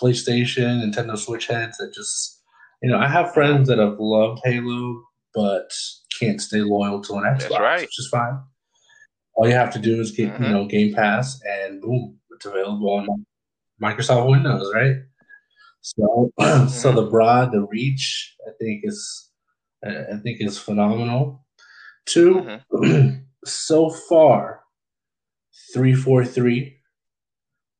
PlayStation, 0.00 0.82
Nintendo 0.82 1.16
Switch 1.18 1.46
heads 1.46 1.78
that 1.78 1.92
just, 1.94 2.42
you 2.82 2.90
know, 2.90 2.98
I 2.98 3.08
have 3.08 3.34
friends 3.34 3.68
that 3.68 3.78
have 3.78 3.96
loved 3.98 4.40
Halo 4.44 5.02
but 5.34 5.70
can't 6.18 6.40
stay 6.40 6.60
loyal 6.60 7.02
to 7.02 7.14
an 7.14 7.24
Xbox, 7.24 7.58
right. 7.58 7.80
which 7.80 7.98
is 7.98 8.08
fine. 8.10 8.38
All 9.34 9.46
you 9.46 9.54
have 9.54 9.72
to 9.74 9.78
do 9.78 10.00
is 10.00 10.12
get, 10.12 10.32
mm-hmm. 10.32 10.44
you 10.44 10.50
know, 10.50 10.66
Game 10.66 10.94
Pass 10.94 11.38
and 11.44 11.82
boom, 11.82 12.18
it's 12.30 12.46
available 12.46 12.90
on 12.90 13.26
Microsoft 13.82 14.30
Windows, 14.30 14.72
right? 14.74 14.96
So, 15.82 16.32
mm-hmm. 16.40 16.68
so 16.68 16.92
the 16.92 17.10
broad, 17.10 17.52
the 17.52 17.66
reach, 17.66 18.34
I 18.48 18.52
think 18.58 18.80
is, 18.84 19.30
I 19.84 20.16
think 20.22 20.40
is 20.40 20.58
phenomenal. 20.58 21.44
2 22.06 22.62
mm-hmm. 22.72 23.18
so 23.46 23.90
far, 23.90 24.62
three 25.72 25.94
four 25.94 26.24
three 26.24 26.78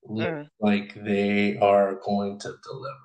look 0.04 0.28
mm. 0.28 0.48
like 0.60 0.94
they 0.94 1.56
are 1.58 2.00
going 2.04 2.38
to 2.40 2.54
deliver. 2.62 2.96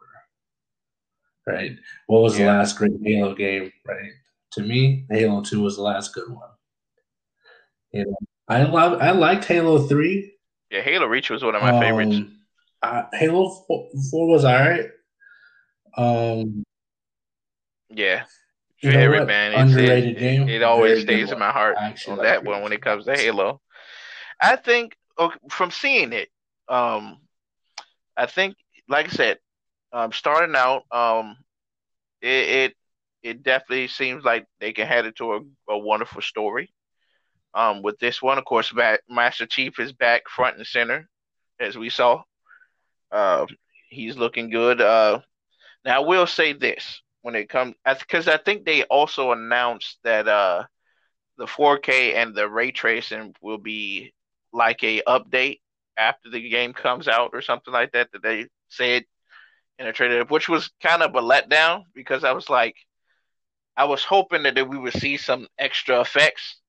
Right? 1.48 1.72
What 2.08 2.22
was 2.22 2.38
yeah. 2.38 2.46
the 2.46 2.52
last 2.52 2.78
great 2.78 2.92
Halo 3.04 3.34
game? 3.34 3.72
Right? 3.86 4.12
To 4.54 4.62
me, 4.62 5.06
Halo 5.10 5.42
Two 5.42 5.62
was 5.62 5.78
the 5.78 5.84
last 5.84 6.14
good 6.14 6.30
one. 6.30 6.50
You 7.92 8.06
know, 8.06 8.18
I 8.48 8.64
love. 8.64 9.02
I 9.02 9.12
liked 9.12 9.46
Halo 9.46 9.80
Three. 9.88 10.34
Yeah, 10.70 10.82
Halo 10.82 11.08
Reach 11.08 11.30
was 11.30 11.44
one 11.44 11.56
of 11.56 11.62
my 11.62 11.72
um, 11.72 11.82
favorites. 11.82 12.32
Uh, 12.82 13.04
Halo 13.14 13.50
4, 13.68 13.90
4 14.10 14.28
was 14.28 14.46
alright. 14.46 14.90
Um, 15.98 16.64
yeah, 17.90 18.24
favorite 18.82 19.26
man. 19.26 19.54
Underrated 19.54 20.18
it, 20.18 20.20
game. 20.20 20.50
It, 20.50 20.56
it 20.56 20.64
always 20.64 21.04
Very 21.04 21.20
stays 21.24 21.32
in 21.32 21.40
my 21.40 21.52
heart 21.52 21.78
on 22.08 22.18
that 22.18 22.44
one 22.44 22.62
when 22.62 22.74
it 22.74 22.82
comes 22.82 23.06
to 23.06 23.16
Halo. 23.16 23.62
I 24.40 24.56
think 24.56 24.96
okay, 25.18 25.38
from 25.50 25.72
seeing 25.72 26.14
it, 26.14 26.30
um, 26.68 27.18
I 28.18 28.26
think, 28.26 28.56
like 28.88 29.08
I 29.08 29.10
said, 29.10 29.38
um, 29.94 30.12
starting 30.12 30.56
out, 30.56 30.84
um, 30.92 31.38
it, 32.22 32.28
it, 32.28 32.76
it 33.24 33.44
definitely 33.44 33.88
seems 33.88 34.24
like 34.24 34.46
they 34.60 34.74
can 34.74 34.88
head 34.88 35.06
it 35.06 35.16
to 35.18 35.34
a, 35.34 35.40
a 35.70 35.78
wonderful 35.78 36.22
story. 36.22 36.74
Um, 37.54 37.82
with 37.82 38.00
this 38.00 38.22
one, 38.22 38.38
of 38.38 38.46
course, 38.46 38.72
back, 38.72 39.02
Master 39.10 39.46
Chief 39.46 39.80
is 39.80 39.92
back 39.92 40.30
front 40.30 40.58
and 40.58 40.66
center, 40.66 41.10
as 41.60 41.78
we 41.78 41.90
saw. 41.90 42.24
Uh, 43.12 43.46
he's 43.90 44.16
looking 44.16 44.50
good. 44.50 44.82
Uh, 44.82 45.20
now, 45.84 45.98
I 45.98 46.06
will 46.06 46.28
say 46.28 46.54
this 46.54 47.02
when 47.22 47.36
it 47.36 47.50
comes, 47.50 47.76
because 47.86 48.28
I, 48.28 48.38
think 48.38 48.66
they 48.66 48.84
also 48.84 49.32
announced 49.32 50.00
that 50.04 50.28
uh, 50.28 50.64
the 51.38 51.46
4K 51.46 52.16
and 52.16 52.36
the 52.36 52.50
ray 52.50 52.72
tracing 52.72 53.36
will 53.42 53.58
be 53.58 54.14
like 54.54 54.84
a 54.84 55.02
update 55.08 55.60
after 55.98 56.30
the 56.30 56.50
game 56.50 56.74
comes 56.74 57.08
out 57.08 57.32
or 57.34 57.42
something 57.42 57.74
like 57.74 57.92
that 57.92 58.12
that 58.12 58.24
they 58.24 58.48
said 58.70 59.04
in 59.80 59.88
a 59.88 59.94
trailer, 59.94 60.24
which 60.26 60.50
was 60.50 60.72
kind 60.82 61.02
of 61.02 61.16
a 61.16 61.22
letdown 61.22 61.84
because 61.94 62.24
I 62.24 62.32
was 62.32 62.50
like, 62.50 62.76
I 63.76 63.86
was 63.86 64.04
hoping 64.04 64.44
that 64.44 64.70
we 64.70 64.78
would 64.78 64.94
see 64.94 65.18
some 65.18 65.48
extra 65.58 66.02
effects, 66.02 66.60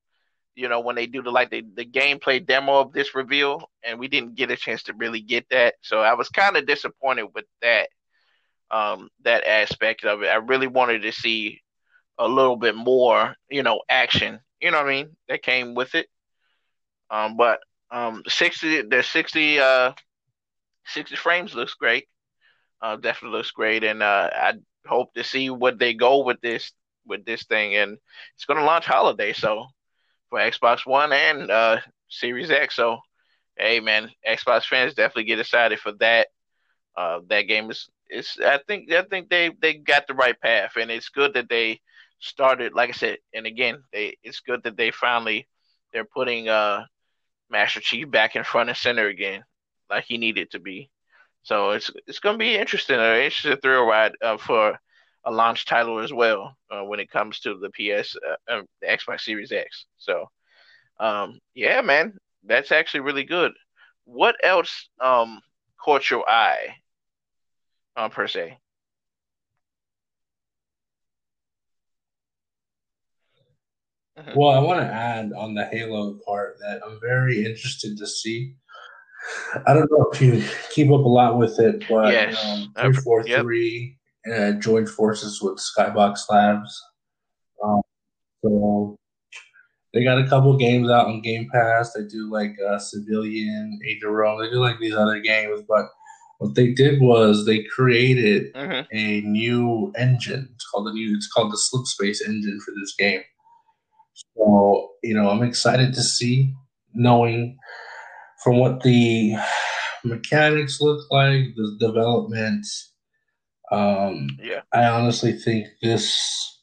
you 0.55 0.69
know, 0.69 0.81
when 0.81 0.97
they 0.97 1.07
do 1.07 1.23
the 1.23 1.31
like 1.31 1.51
the, 1.51 1.63
the 1.75 1.85
gameplay 1.85 2.45
demo 2.45 2.79
of 2.81 2.93
this 2.93 3.15
reveal, 3.15 3.69
and 3.85 3.99
we 3.99 4.09
didn't 4.09 4.37
get 4.37 4.51
a 4.51 4.57
chance 4.57 4.85
to 4.85 4.95
really 4.95 5.21
get 5.21 5.47
that. 5.51 5.75
So 5.83 6.01
I 6.01 6.15
was 6.15 6.29
kind 6.29 6.57
of 6.57 6.67
disappointed 6.67 7.27
with 7.35 7.45
that, 7.61 7.89
um, 8.73 9.09
that 9.25 9.45
aspect 9.47 10.05
of 10.05 10.23
it. 10.23 10.29
I 10.29 10.37
really 10.37 10.67
wanted 10.67 11.03
to 11.03 11.13
see 11.13 11.61
a 12.19 12.27
little 12.27 12.57
bit 12.57 12.75
more, 12.75 13.37
you 13.49 13.63
know, 13.63 13.83
action, 13.89 14.41
you 14.61 14.71
know 14.71 14.79
what 14.79 14.87
I 14.87 14.91
mean, 14.91 15.17
that 15.29 15.43
came 15.43 15.75
with 15.75 15.95
it. 15.95 16.09
Um, 17.11 17.37
but 17.37 17.61
um, 17.91 18.23
sixty, 18.27 18.83
the 18.83 19.03
sixty, 19.03 19.61
uh, 19.61 19.93
sixty 20.87 21.17
frames 21.17 21.55
looks 21.55 21.75
great. 21.75 22.09
Uh, 22.81 22.97
definitely 22.97 23.37
looks 23.37 23.53
great, 23.53 23.85
and 23.85 24.03
uh, 24.03 24.29
I 24.33 24.55
hope 24.87 25.15
to 25.15 25.23
see 25.23 25.51
what 25.51 25.79
they 25.79 25.95
go 25.95 26.25
with 26.25 26.41
this 26.41 26.73
with 27.07 27.25
this 27.25 27.45
thing, 27.45 27.77
and 27.77 27.99
it's 28.35 28.45
going 28.45 28.59
to 28.59 28.65
launch 28.65 28.87
holiday, 28.87 29.33
so 29.33 29.67
for 30.31 30.39
Xbox 30.39 30.87
One 30.87 31.13
and 31.13 31.51
uh, 31.51 31.79
Series 32.09 32.51
X. 32.51 32.75
So, 32.75 32.99
hey 33.57 33.81
man, 33.81 34.11
Xbox 34.27 34.65
fans 34.65 34.95
definitely 34.95 35.25
get 35.25 35.39
excited 35.39 35.79
for 35.79 35.93
that. 36.01 36.29
Uh, 36.97 37.21
that 37.29 37.43
game 37.43 37.71
is 37.71 37.89
is 38.13 38.39
I 38.45 38.59
think 38.67 38.93
I 38.93 39.03
think 39.03 39.31
they 39.31 39.51
they 39.61 39.75
got 39.75 40.07
the 40.07 40.15
right 40.15 40.39
path, 40.41 40.77
and 40.77 40.91
it's 40.91 41.09
good 41.09 41.35
that 41.35 41.49
they 41.49 41.81
started. 42.21 42.75
Like 42.75 42.91
I 42.91 42.93
said, 42.93 43.19
and 43.35 43.47
again, 43.47 43.83
they 43.93 44.17
it's 44.23 44.41
good 44.41 44.63
that 44.65 44.77
they 44.77 44.91
finally 44.91 45.49
they're 45.93 46.05
putting 46.05 46.49
uh 46.49 46.85
Master 47.51 47.81
Chief 47.81 48.11
back 48.11 48.37
in 48.37 48.45
front 48.45 48.71
and 48.71 48.77
center 48.79 49.09
again, 49.09 49.45
like 49.91 50.05
he 50.05 50.19
needed 50.19 50.51
to 50.53 50.61
be. 50.61 50.91
So 51.43 51.71
it's 51.73 51.91
it's 52.07 52.21
to 52.21 52.37
be 52.37 52.57
interesting, 52.57 52.97
an 52.97 53.17
interesting 53.17 53.57
thrill 53.63 53.87
ride 53.87 54.13
uh, 54.23 54.39
for 54.39 54.79
a 55.25 55.31
launch 55.31 55.67
title 55.67 55.99
as 56.01 56.13
well 56.13 56.57
uh, 56.71 56.83
when 56.85 57.01
it 57.01 57.11
comes 57.11 57.41
to 57.41 57.59
the 57.59 57.71
PS, 57.71 58.17
uh, 58.17 58.53
uh, 58.53 58.63
the 58.81 58.87
Xbox 58.89 59.21
Series 59.21 59.53
X. 59.53 59.87
So, 59.99 60.29
um, 60.99 61.39
yeah, 61.55 61.81
man, 61.81 62.17
that's 62.45 62.73
actually 62.73 63.01
really 63.01 63.25
good. 63.25 63.53
What 64.05 64.37
else 64.43 64.89
um, 65.01 65.41
caught 65.79 66.11
your 66.11 66.29
eye, 66.29 66.77
uh, 67.97 68.09
per 68.09 68.27
se? 68.27 68.59
Mm-hmm. 74.19 74.39
Well, 74.39 74.51
I 74.51 74.59
want 74.59 74.81
to 74.81 74.87
add 74.87 75.33
on 75.33 75.55
the 75.55 75.65
Halo 75.67 76.19
part 76.27 76.57
that 76.61 76.81
I'm 76.85 77.01
very 77.01 77.45
interested 77.45 77.97
to 77.97 78.07
see. 78.07 78.55
I 79.67 79.73
don't 79.73 79.91
know 79.91 80.11
if 80.13 80.21
you 80.21 80.43
keep 80.71 80.89
up 80.89 81.05
a 81.05 81.09
lot 81.09 81.39
with 81.39 81.59
it, 81.61 81.85
but 81.89 82.13
yes. 82.13 82.45
um, 82.45 82.73
three 82.77 83.03
four 83.03 83.23
three 83.23 83.97
uh, 84.31 84.53
joined 84.53 84.89
forces 84.89 85.41
with 85.41 85.59
Skybox 85.59 86.29
Labs. 86.29 86.83
Um, 87.65 87.81
so 88.43 88.97
they 89.95 90.05
got 90.05 90.19
a 90.19 90.29
couple 90.29 90.57
games 90.57 90.91
out 90.91 91.07
on 91.07 91.23
Game 91.23 91.49
Pass. 91.53 91.93
They 91.93 92.05
do 92.05 92.31
like 92.31 92.57
uh, 92.69 92.79
Civilian, 92.79 93.79
Age 93.87 94.03
of 94.03 94.11
Rome. 94.11 94.41
They 94.41 94.51
do 94.51 94.61
like 94.61 94.79
these 94.79 94.95
other 94.95 95.21
games, 95.21 95.63
but 95.69 95.87
what 96.43 96.55
they 96.55 96.73
did 96.73 97.01
was 97.01 97.47
they 97.47 97.65
created 97.65 98.53
mm-hmm. 98.55 98.83
a 98.93 99.21
new 99.23 99.93
engine. 99.97 100.49
It's 100.55 100.69
called 100.69 100.87
the 100.87 100.93
new. 100.93 101.15
It's 101.17 101.31
called 101.31 101.53
the 101.53 101.59
Slip 101.59 101.87
Space 101.87 102.21
engine 102.23 102.61
for 102.61 102.73
this 102.81 102.95
game. 102.99 103.23
So 104.15 104.91
you 105.03 105.15
know, 105.15 105.29
I'm 105.31 105.43
excited 105.43 105.95
to 105.95 106.03
see, 106.03 106.55
knowing 106.95 107.57
from 108.43 108.59
what 108.59 108.83
the 108.83 109.35
mechanics 110.05 110.81
look 110.81 111.11
like, 111.11 111.55
the 111.57 111.77
development 111.79 112.67
um, 113.73 114.29
yeah, 114.39 114.61
I 114.75 114.85
honestly 114.85 115.33
think 115.33 115.67
this, 115.81 116.61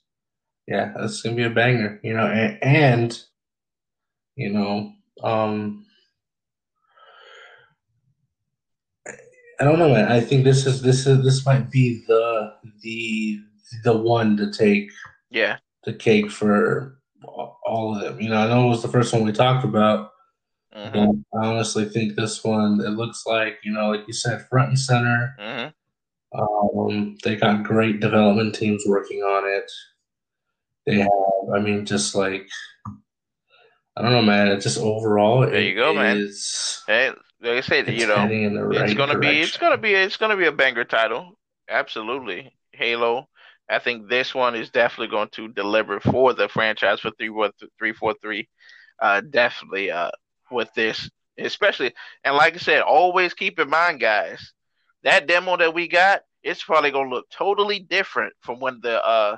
yeah, 0.67 0.93
that's 0.95 1.23
gonna 1.23 1.35
be 1.35 1.43
a 1.43 1.49
banger. 1.49 1.99
You 2.03 2.13
know, 2.13 2.27
and, 2.27 2.63
and 2.63 3.23
you 4.35 4.51
know, 4.51 4.93
um, 5.23 5.87
I 9.59 9.65
don't 9.65 9.79
know, 9.79 9.89
man. 9.89 10.11
I 10.11 10.21
think 10.21 10.43
this 10.43 10.65
is 10.65 10.81
this 10.81 11.05
is 11.05 11.23
this 11.23 11.45
might 11.45 11.69
be 11.69 12.03
the 12.07 12.53
the 12.81 13.39
the 13.83 13.97
one 13.97 14.37
to 14.37 14.51
take. 14.51 14.91
Yeah. 15.29 15.57
The 15.83 15.93
cake 15.93 16.31
for 16.31 16.99
all 17.23 17.95
of 17.95 18.01
them. 18.01 18.21
You 18.21 18.29
know, 18.29 18.37
I 18.37 18.47
know 18.47 18.65
it 18.65 18.69
was 18.69 18.81
the 18.81 18.87
first 18.87 19.13
one 19.13 19.23
we 19.23 19.31
talked 19.31 19.63
about. 19.63 20.11
Mm-hmm. 20.75 21.37
I 21.37 21.45
honestly 21.45 21.85
think 21.85 22.15
this 22.15 22.43
one, 22.43 22.79
it 22.81 22.91
looks 22.91 23.23
like, 23.25 23.59
you 23.63 23.71
know, 23.71 23.89
like 23.89 24.07
you 24.07 24.13
said, 24.13 24.45
front 24.49 24.69
and 24.69 24.79
center. 24.79 25.35
Mm-hmm. 25.39 26.39
Um, 26.39 27.17
they 27.23 27.35
got 27.35 27.63
great 27.63 27.99
development 27.99 28.55
teams 28.55 28.83
working 28.85 29.21
on 29.21 29.49
it. 29.49 29.71
They 30.85 30.99
have, 30.99 31.09
I 31.53 31.59
mean, 31.59 31.85
just 31.85 32.13
like 32.13 32.47
I 33.99 34.01
don't 34.01 34.13
know, 34.13 34.21
man. 34.21 34.47
It's 34.47 34.63
just 34.63 34.77
overall. 34.77 35.41
There 35.41 35.59
you 35.59 35.75
go, 35.75 35.93
man. 35.93 36.29
Hey, 36.87 37.11
like 37.41 37.57
I 37.57 37.61
said, 37.61 37.87
you 37.87 38.07
know, 38.07 38.15
right 38.17 38.83
it's 38.85 38.93
gonna 38.93 39.13
direction. 39.13 39.19
be, 39.19 39.41
it's 39.41 39.57
gonna 39.57 39.77
be, 39.77 39.93
it's 39.93 40.17
gonna 40.17 40.37
be 40.37 40.45
a 40.45 40.51
banger 40.51 40.83
title. 40.85 41.37
Absolutely, 41.69 42.53
Halo. 42.71 43.27
I 43.69 43.79
think 43.79 44.09
this 44.09 44.33
one 44.33 44.55
is 44.55 44.71
definitely 44.71 45.09
going 45.09 45.29
to 45.33 45.47
deliver 45.49 45.99
for 45.99 46.33
the 46.33 46.49
franchise 46.49 46.99
for 46.99 47.11
three 47.11 47.29
four 47.29 47.51
three 47.77 47.93
four 47.93 48.15
three. 48.21 48.49
Uh, 48.99 49.21
definitely. 49.21 49.91
Uh, 49.91 50.11
with 50.51 50.73
this, 50.73 51.09
especially, 51.37 51.93
and 52.23 52.35
like 52.35 52.55
I 52.55 52.57
said, 52.57 52.81
always 52.81 53.35
keep 53.35 53.59
in 53.59 53.69
mind, 53.69 53.99
guys 53.99 54.53
that 55.03 55.27
demo 55.27 55.57
that 55.57 55.73
we 55.73 55.87
got, 55.87 56.21
it's 56.43 56.63
probably 56.63 56.91
gonna 56.91 57.09
look 57.09 57.29
totally 57.29 57.79
different 57.79 58.33
from 58.41 58.59
when 58.59 58.79
the 58.81 59.03
uh 59.05 59.37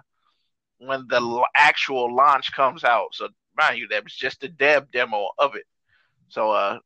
when 0.80 1.06
the 1.10 1.46
actual 1.56 2.16
launch 2.16 2.52
comes 2.54 2.84
out. 2.84 3.14
So 3.14 3.28
mind 3.58 3.78
you, 3.78 3.88
that 3.90 4.04
was 4.04 4.16
just 4.16 4.44
a 4.44 4.50
dev 4.50 4.92
demo 4.92 5.30
of 5.38 5.56
it. 5.56 5.66
So 6.30 6.52
uh 6.52 6.80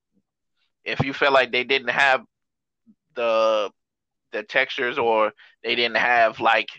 if 0.86 1.02
you 1.02 1.14
feel 1.14 1.32
like 1.32 1.52
they 1.52 1.64
didn't 1.64 1.90
have 1.90 2.24
the 3.16 3.72
the 4.32 4.44
textures 4.44 4.98
or 4.98 5.32
they 5.64 5.76
didn't 5.76 5.98
have 5.98 6.40
like 6.40 6.70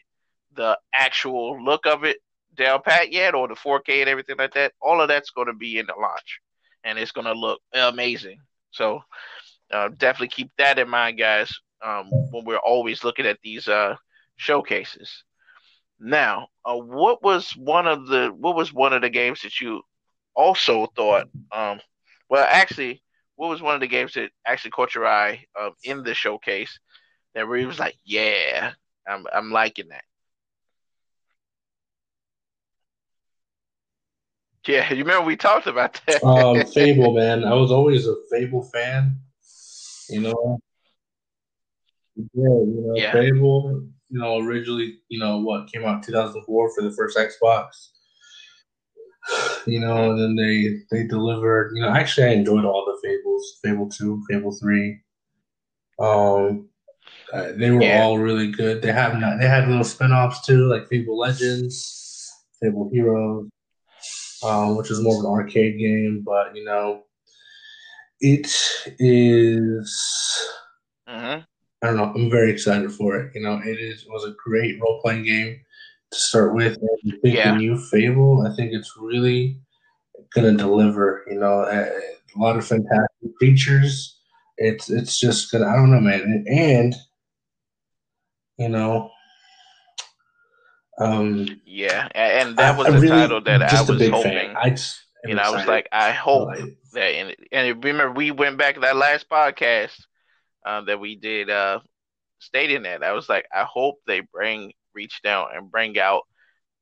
the 0.54 0.78
actual 0.94 1.62
look 1.62 1.86
of 1.86 2.04
it 2.04 2.18
down 2.54 2.80
pat 2.82 3.12
yet 3.12 3.34
or 3.34 3.48
the 3.48 3.54
4K 3.54 4.00
and 4.00 4.08
everything 4.08 4.36
like 4.38 4.54
that, 4.54 4.72
all 4.80 5.00
of 5.00 5.08
that's 5.08 5.30
going 5.30 5.46
to 5.46 5.54
be 5.54 5.78
in 5.78 5.86
the 5.86 5.94
launch 5.98 6.40
and 6.84 6.98
it's 6.98 7.12
going 7.12 7.26
to 7.26 7.32
look 7.32 7.60
amazing. 7.74 8.38
So 8.70 9.00
uh, 9.72 9.88
definitely 9.96 10.28
keep 10.28 10.50
that 10.58 10.78
in 10.78 10.88
mind, 10.88 11.18
guys 11.18 11.52
um, 11.84 12.10
when 12.30 12.44
we're 12.44 12.58
always 12.58 13.04
looking 13.04 13.26
at 13.26 13.38
these 13.42 13.68
uh, 13.68 13.96
showcases. 14.36 15.24
Now, 15.98 16.48
uh, 16.64 16.76
what 16.76 17.22
was 17.22 17.52
one 17.56 17.86
of 17.86 18.06
the 18.06 18.28
what 18.36 18.54
was 18.54 18.72
one 18.72 18.92
of 18.92 19.02
the 19.02 19.10
games 19.10 19.42
that 19.42 19.60
you 19.60 19.82
also 20.34 20.86
thought? 20.94 21.28
Um, 21.52 21.80
well, 22.28 22.46
actually, 22.48 23.02
what 23.36 23.50
was 23.50 23.62
one 23.62 23.74
of 23.74 23.80
the 23.80 23.86
games 23.86 24.14
that 24.14 24.30
actually 24.46 24.72
caught 24.72 24.94
your 24.94 25.06
eye 25.06 25.44
um, 25.60 25.72
in 25.84 26.02
the 26.02 26.14
showcase 26.14 26.78
that 27.34 27.46
where 27.46 27.58
he 27.58 27.66
was 27.66 27.78
like, 27.78 27.96
"Yeah, 28.04 28.72
I'm 29.06 29.24
I'm 29.32 29.52
liking 29.52 29.88
that." 29.88 30.04
Yeah, 34.66 34.92
you 34.92 35.04
remember 35.04 35.26
we 35.26 35.36
talked 35.36 35.68
about 35.68 36.00
that. 36.06 36.24
um, 36.24 36.66
Fable, 36.74 37.14
man. 37.14 37.44
I 37.44 37.54
was 37.54 37.70
always 37.70 38.08
a 38.08 38.16
Fable 38.30 38.64
fan. 38.64 39.16
You 40.08 40.20
know, 40.20 40.58
yeah, 42.16 42.24
you 42.34 42.84
know, 42.86 42.94
yeah. 42.96 43.12
Fable, 43.12 43.86
you 44.08 44.18
know, 44.18 44.38
originally, 44.38 45.00
you 45.08 45.18
know, 45.18 45.38
what 45.38 45.70
came 45.70 45.84
out 45.84 46.02
2004 46.02 46.74
for 46.74 46.82
the 46.82 46.90
first 46.92 47.16
Xbox. 47.16 47.90
You 49.66 49.80
know, 49.80 50.12
and 50.12 50.20
then 50.20 50.36
they 50.36 50.82
they 50.90 51.06
delivered. 51.06 51.72
You 51.74 51.82
know, 51.82 51.90
actually, 51.90 52.28
I 52.28 52.32
enjoyed 52.32 52.64
all 52.64 52.84
the 52.84 52.98
Fables, 53.06 53.58
Fable 53.62 53.88
Two, 53.88 54.22
Fable 54.28 54.52
Three. 54.52 55.00
Um, 55.98 56.68
uh, 57.32 57.52
they 57.56 57.70
were 57.70 57.82
yeah. 57.82 58.02
all 58.02 58.18
really 58.18 58.52
good. 58.52 58.82
They 58.82 58.92
have 58.92 59.18
not. 59.18 59.38
They 59.40 59.48
had 59.48 59.68
little 59.68 59.84
spin-offs 59.84 60.46
too, 60.46 60.68
like 60.68 60.88
Fable 60.88 61.18
Legends, 61.18 62.32
Fable 62.62 62.88
Heroes, 62.92 63.48
um, 64.44 64.76
which 64.76 64.90
is 64.90 65.00
more 65.00 65.14
of 65.14 65.20
an 65.20 65.30
arcade 65.30 65.78
game. 65.78 66.22
But 66.24 66.54
you 66.54 66.64
know, 66.64 67.02
it 68.20 68.46
is 68.98 70.48
mm-hmm. 71.08 71.40
I 71.82 71.86
don't 71.86 71.96
know. 71.96 72.12
I'm 72.14 72.30
very 72.30 72.52
excited 72.52 72.92
for 72.92 73.16
it. 73.16 73.32
You 73.34 73.42
know, 73.42 73.60
it 73.64 73.80
is 73.80 74.02
it 74.02 74.10
was 74.10 74.24
a 74.24 74.34
great 74.42 74.80
role 74.80 75.00
playing 75.02 75.24
game 75.24 75.60
to 76.10 76.18
start 76.18 76.54
with. 76.54 76.76
And 76.76 76.88
I 77.06 77.16
think 77.22 77.36
yeah. 77.36 77.52
the 77.52 77.58
new 77.58 77.78
Fable, 77.78 78.46
I 78.46 78.54
think 78.54 78.72
it's 78.72 78.92
really 78.98 79.60
gonna 80.34 80.56
deliver. 80.56 81.24
You 81.28 81.40
know, 81.40 81.62
a, 81.62 81.82
a 81.82 82.36
lot 82.36 82.56
of 82.56 82.66
fantastic 82.66 83.30
features. 83.40 84.18
It's 84.58 84.90
it's 84.90 85.18
just 85.18 85.50
gonna. 85.50 85.66
I 85.66 85.76
don't 85.76 85.90
know, 85.90 86.00
man. 86.00 86.44
And 86.48 86.94
you 88.58 88.68
know, 88.68 89.10
um, 90.98 91.46
yeah, 91.66 92.08
and 92.14 92.56
that 92.56 92.78
was 92.78 92.86
I, 92.86 92.90
a 92.90 92.92
really, 93.00 93.08
title 93.08 93.40
that 93.42 93.62
I 93.62 93.82
was 93.82 94.08
hoping. 94.08 94.54
I 94.56 94.70
just, 94.70 94.98
you 95.24 95.34
know, 95.34 95.42
I 95.42 95.50
was 95.50 95.66
like, 95.66 95.88
I 95.92 96.12
hope 96.12 96.54
that, 96.92 97.02
and 97.02 97.36
and 97.52 97.84
remember 97.84 98.12
we 98.12 98.30
went 98.30 98.56
back 98.56 98.74
to 98.74 98.80
that 98.80 98.96
last 98.96 99.28
podcast 99.28 99.98
uh, 100.64 100.80
that 100.82 100.98
we 100.98 101.16
did, 101.16 101.50
uh, 101.50 101.80
stating 102.38 102.84
that 102.84 103.02
I 103.02 103.12
was 103.12 103.28
like, 103.28 103.46
I 103.54 103.64
hope 103.64 103.96
they 104.06 104.20
bring 104.20 104.72
reach 104.96 105.22
down 105.22 105.48
and 105.54 105.70
bring 105.70 105.98
out 105.98 106.22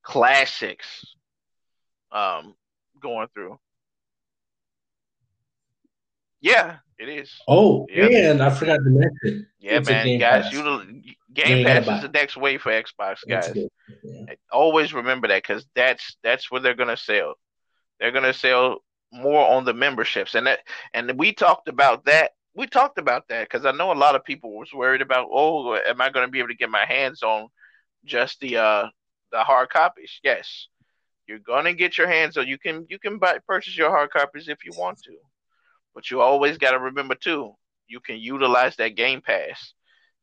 classics, 0.03 1.05
um, 2.13 2.55
going 3.03 3.29
through. 3.35 3.59
Yeah, 6.41 6.77
it 6.99 7.09
is. 7.09 7.33
Oh, 7.49 7.87
yep. 7.91 8.11
and 8.13 8.43
I 8.43 8.51
forgot 8.51 8.77
to 8.77 8.91
mention. 8.91 9.47
Yeah, 9.59 9.79
it's 9.79 9.89
man, 9.89 10.19
guys, 10.19 10.53
you 10.53 10.63
Game 11.33 11.65
Pass 11.65 11.89
is 11.89 12.03
the 12.03 12.11
next 12.13 12.37
way 12.37 12.59
for 12.59 12.71
Xbox, 12.71 13.19
guys. 13.29 13.53
Yeah. 14.03 14.35
Always 14.53 14.95
remember 14.95 15.27
that 15.29 15.43
because 15.43 15.67
that's 15.75 16.17
that's 16.23 16.51
where 16.51 16.61
they're 16.61 16.75
gonna 16.75 16.97
sell. 16.97 17.35
They're 17.99 18.13
gonna 18.13 18.33
sell 18.33 18.85
more 19.13 19.49
on 19.49 19.65
the 19.65 19.75
memberships, 19.75 20.35
and 20.35 20.47
that 20.47 20.61
and 20.93 21.19
we 21.19 21.33
talked 21.33 21.69
about 21.69 22.05
that. 22.05 22.33
We 22.55 22.67
talked 22.67 22.99
about 22.99 23.27
that 23.29 23.49
because 23.49 23.67
I 23.67 23.73
know 23.73 23.91
a 23.91 23.95
lot 23.95 24.15
of 24.15 24.25
people 24.25 24.57
was 24.57 24.73
worried 24.73 25.03
about, 25.03 25.29
oh, 25.33 25.75
am 25.75 26.01
I 26.01 26.11
gonna 26.11 26.29
be 26.29 26.39
able 26.39 26.49
to 26.49 26.57
get 26.57 26.71
my 26.71 26.85
hands 26.87 27.23
on 27.23 27.49
just 28.05 28.41
the 28.41 28.57
uh 28.57 28.89
the 29.33 29.39
hard 29.39 29.71
copies? 29.71 30.21
Yes, 30.23 30.69
you're 31.27 31.39
gonna 31.39 31.73
get 31.75 31.99
your 31.99 32.09
hands 32.09 32.37
on. 32.37 32.47
You 32.47 32.59
can 32.59 32.87
you 32.89 32.99
can 32.99 33.19
buy 33.19 33.39
purchase 33.47 33.77
your 33.77 33.91
hard 33.91 34.11
copies 34.11 34.49
if 34.49 34.65
you 34.65 34.73
want 34.77 34.99
to. 35.03 35.17
But 35.95 36.11
you 36.11 36.21
always 36.21 36.59
got 36.59 36.73
to 36.73 36.79
remember 36.81 37.15
too, 37.15 37.55
you 37.87 38.01
can 38.01 38.17
utilize 38.17 38.77
that 38.77 38.97
Game 38.97 39.21
Pass. 39.21 39.75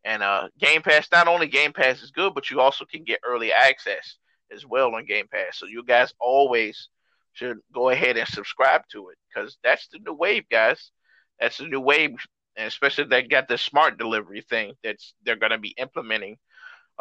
And 0.03 0.23
uh, 0.23 0.49
Game 0.59 0.82
Pass, 0.82 1.07
not 1.11 1.27
only 1.27 1.47
Game 1.47 1.73
Pass 1.73 2.01
is 2.01 2.11
good, 2.11 2.34
but 2.34 2.49
you 2.49 2.59
also 2.59 2.86
can 2.86 3.03
get 3.03 3.19
early 3.25 3.53
access 3.53 4.17
as 4.53 4.65
well 4.65 4.95
on 4.95 5.05
Game 5.05 5.27
Pass. 5.32 5.57
So 5.57 5.67
you 5.67 5.84
guys 5.84 6.13
always 6.19 6.89
should 7.34 7.59
go 7.73 7.89
ahead 7.89 8.17
and 8.17 8.27
subscribe 8.27 8.82
to 8.91 9.09
it 9.09 9.17
because 9.34 9.57
that's 9.63 9.88
the 9.88 9.99
new 9.99 10.13
wave, 10.13 10.43
guys. 10.49 10.91
That's 11.39 11.57
the 11.57 11.67
new 11.67 11.79
wave, 11.79 12.15
and 12.57 12.67
especially 12.67 13.05
they 13.05 13.23
got 13.23 13.47
the 13.47 13.57
smart 13.57 13.97
delivery 13.97 14.41
thing 14.41 14.73
that's 14.84 15.13
they're 15.23 15.38
to 15.38 15.57
be 15.57 15.73
implementing 15.77 16.38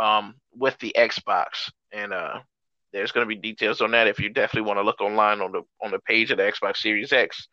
um, 0.01 0.35
with 0.53 0.77
the 0.79 0.95
Xbox. 0.97 1.71
And 1.93 2.13
uh, 2.13 2.41
there's 2.93 3.13
going 3.13 3.29
to 3.29 3.35
be 3.35 3.41
details 3.41 3.81
on 3.81 3.93
that 3.93 4.09
if 4.09 4.19
you 4.19 4.31
definitely 4.31 4.67
want 4.67 4.79
to 4.79 4.85
look 4.85 5.01
online 5.01 5.41
on 5.41 5.53
the 5.53 5.63
on 5.83 5.93
the 5.93 6.01
page 6.01 6.31
of 6.31 6.39
the 6.39 6.45
Xbox 6.45 6.79
Series 6.79 7.13
X 7.13 7.49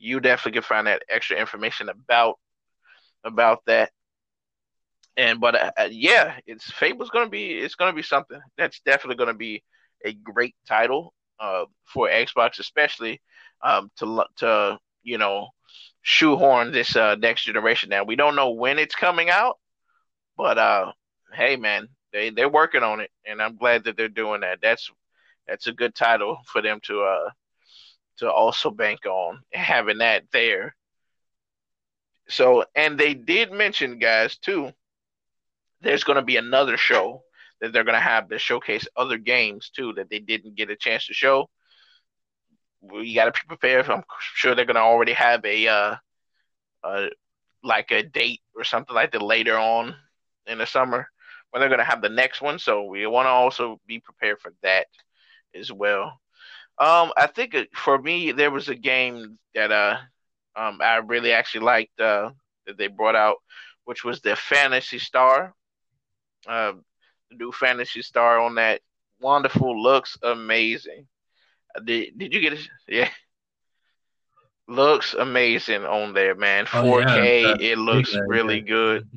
you 0.00 0.18
definitely 0.18 0.52
can 0.52 0.62
find 0.62 0.86
that 0.86 1.02
extra 1.08 1.36
information 1.36 1.88
about 1.88 2.36
about 3.22 3.60
that. 3.66 3.92
And 5.16 5.40
but 5.40 5.54
uh, 5.54 5.70
uh 5.78 5.88
yeah, 5.90 6.38
it's 6.46 6.70
Fable's 6.70 7.10
gonna 7.10 7.28
be 7.28 7.52
it's 7.52 7.74
gonna 7.74 7.92
be 7.92 8.02
something 8.02 8.40
that's 8.56 8.80
definitely 8.80 9.16
gonna 9.16 9.34
be 9.36 9.62
a 10.04 10.14
great 10.14 10.54
title 10.66 11.12
uh, 11.38 11.64
for 11.84 12.08
Xbox, 12.08 12.58
especially 12.58 13.20
um, 13.62 13.90
to 13.98 14.24
to 14.36 14.78
you 15.02 15.18
know 15.18 15.48
shoehorn 16.02 16.72
this 16.72 16.96
uh, 16.96 17.16
next 17.16 17.44
generation. 17.44 17.90
Now 17.90 18.04
we 18.04 18.16
don't 18.16 18.36
know 18.36 18.50
when 18.50 18.78
it's 18.78 18.94
coming 18.94 19.28
out, 19.28 19.58
but 20.36 20.56
uh, 20.56 20.92
hey 21.34 21.56
man, 21.56 21.88
they 22.12 22.30
they're 22.30 22.48
working 22.48 22.82
on 22.82 23.00
it, 23.00 23.10
and 23.26 23.40
I'm 23.42 23.56
glad 23.56 23.84
that 23.84 23.96
they're 23.96 24.08
doing 24.08 24.40
that. 24.42 24.60
That's 24.62 24.90
that's 25.46 25.66
a 25.66 25.72
good 25.72 25.94
title 25.94 26.38
for 26.46 26.62
them 26.62 26.80
to 26.84 27.02
uh 27.02 27.30
to 28.18 28.30
also 28.30 28.70
bank 28.70 29.06
on 29.06 29.42
having 29.52 29.98
that 29.98 30.24
there. 30.32 30.76
So, 32.28 32.64
and 32.76 32.98
they 32.98 33.14
did 33.14 33.50
mention, 33.50 33.98
guys, 33.98 34.36
too, 34.36 34.70
there's 35.80 36.04
going 36.04 36.16
to 36.16 36.22
be 36.22 36.36
another 36.36 36.76
show 36.76 37.22
that 37.60 37.72
they're 37.72 37.84
going 37.84 37.96
to 37.96 38.00
have 38.00 38.28
to 38.28 38.38
showcase 38.38 38.86
other 38.94 39.16
games, 39.18 39.70
too, 39.74 39.94
that 39.94 40.10
they 40.10 40.20
didn't 40.20 40.54
get 40.54 40.70
a 40.70 40.76
chance 40.76 41.06
to 41.06 41.14
show. 41.14 41.48
We 42.82 43.14
got 43.14 43.24
to 43.24 43.32
be 43.32 43.48
prepared. 43.48 43.88
I'm 43.88 44.04
sure 44.34 44.54
they're 44.54 44.64
going 44.66 44.76
to 44.76 44.82
already 44.82 45.14
have 45.14 45.44
a, 45.44 45.66
uh, 45.66 45.96
uh, 46.84 47.06
like 47.64 47.90
a 47.90 48.02
date 48.02 48.42
or 48.54 48.64
something 48.64 48.94
like 48.94 49.12
that 49.12 49.22
later 49.22 49.56
on 49.56 49.96
in 50.46 50.58
the 50.58 50.66
summer 50.66 51.08
when 51.50 51.60
they're 51.60 51.68
going 51.68 51.78
to 51.78 51.84
have 51.84 52.02
the 52.02 52.08
next 52.08 52.40
one. 52.40 52.58
So 52.58 52.84
we 52.84 53.06
want 53.06 53.26
to 53.26 53.30
also 53.30 53.80
be 53.86 53.98
prepared 54.00 54.40
for 54.40 54.52
that 54.62 54.86
as 55.54 55.72
well. 55.72 56.20
Um, 56.78 57.12
I 57.16 57.26
think 57.26 57.54
for 57.74 58.00
me 58.00 58.32
there 58.32 58.50
was 58.50 58.68
a 58.68 58.74
game 58.74 59.38
that 59.54 59.70
uh 59.70 59.98
um 60.56 60.78
I 60.80 60.96
really 60.96 61.32
actually 61.32 61.66
liked 61.66 62.00
uh 62.00 62.30
that 62.66 62.78
they 62.78 62.86
brought 62.86 63.16
out, 63.16 63.36
which 63.84 64.04
was 64.04 64.20
the 64.20 64.36
Phantasy 64.36 64.98
Star. 64.98 65.54
Uh, 66.46 66.72
the 67.30 67.36
new 67.36 67.52
Phantasy 67.52 68.00
Star 68.00 68.38
on 68.40 68.54
that 68.54 68.80
wonderful 69.20 69.80
looks 69.80 70.16
amazing. 70.22 71.06
Uh, 71.74 71.80
did 71.80 72.16
did 72.16 72.32
you 72.32 72.40
get 72.40 72.54
it? 72.54 72.68
Yeah. 72.88 73.10
Looks 74.66 75.14
amazing 75.14 75.84
on 75.84 76.14
there, 76.14 76.36
man. 76.36 76.64
4K, 76.64 76.84
oh, 76.84 77.56
yeah, 77.58 77.72
it 77.72 77.76
looks 77.76 78.16
really 78.26 78.60
good. 78.60 79.08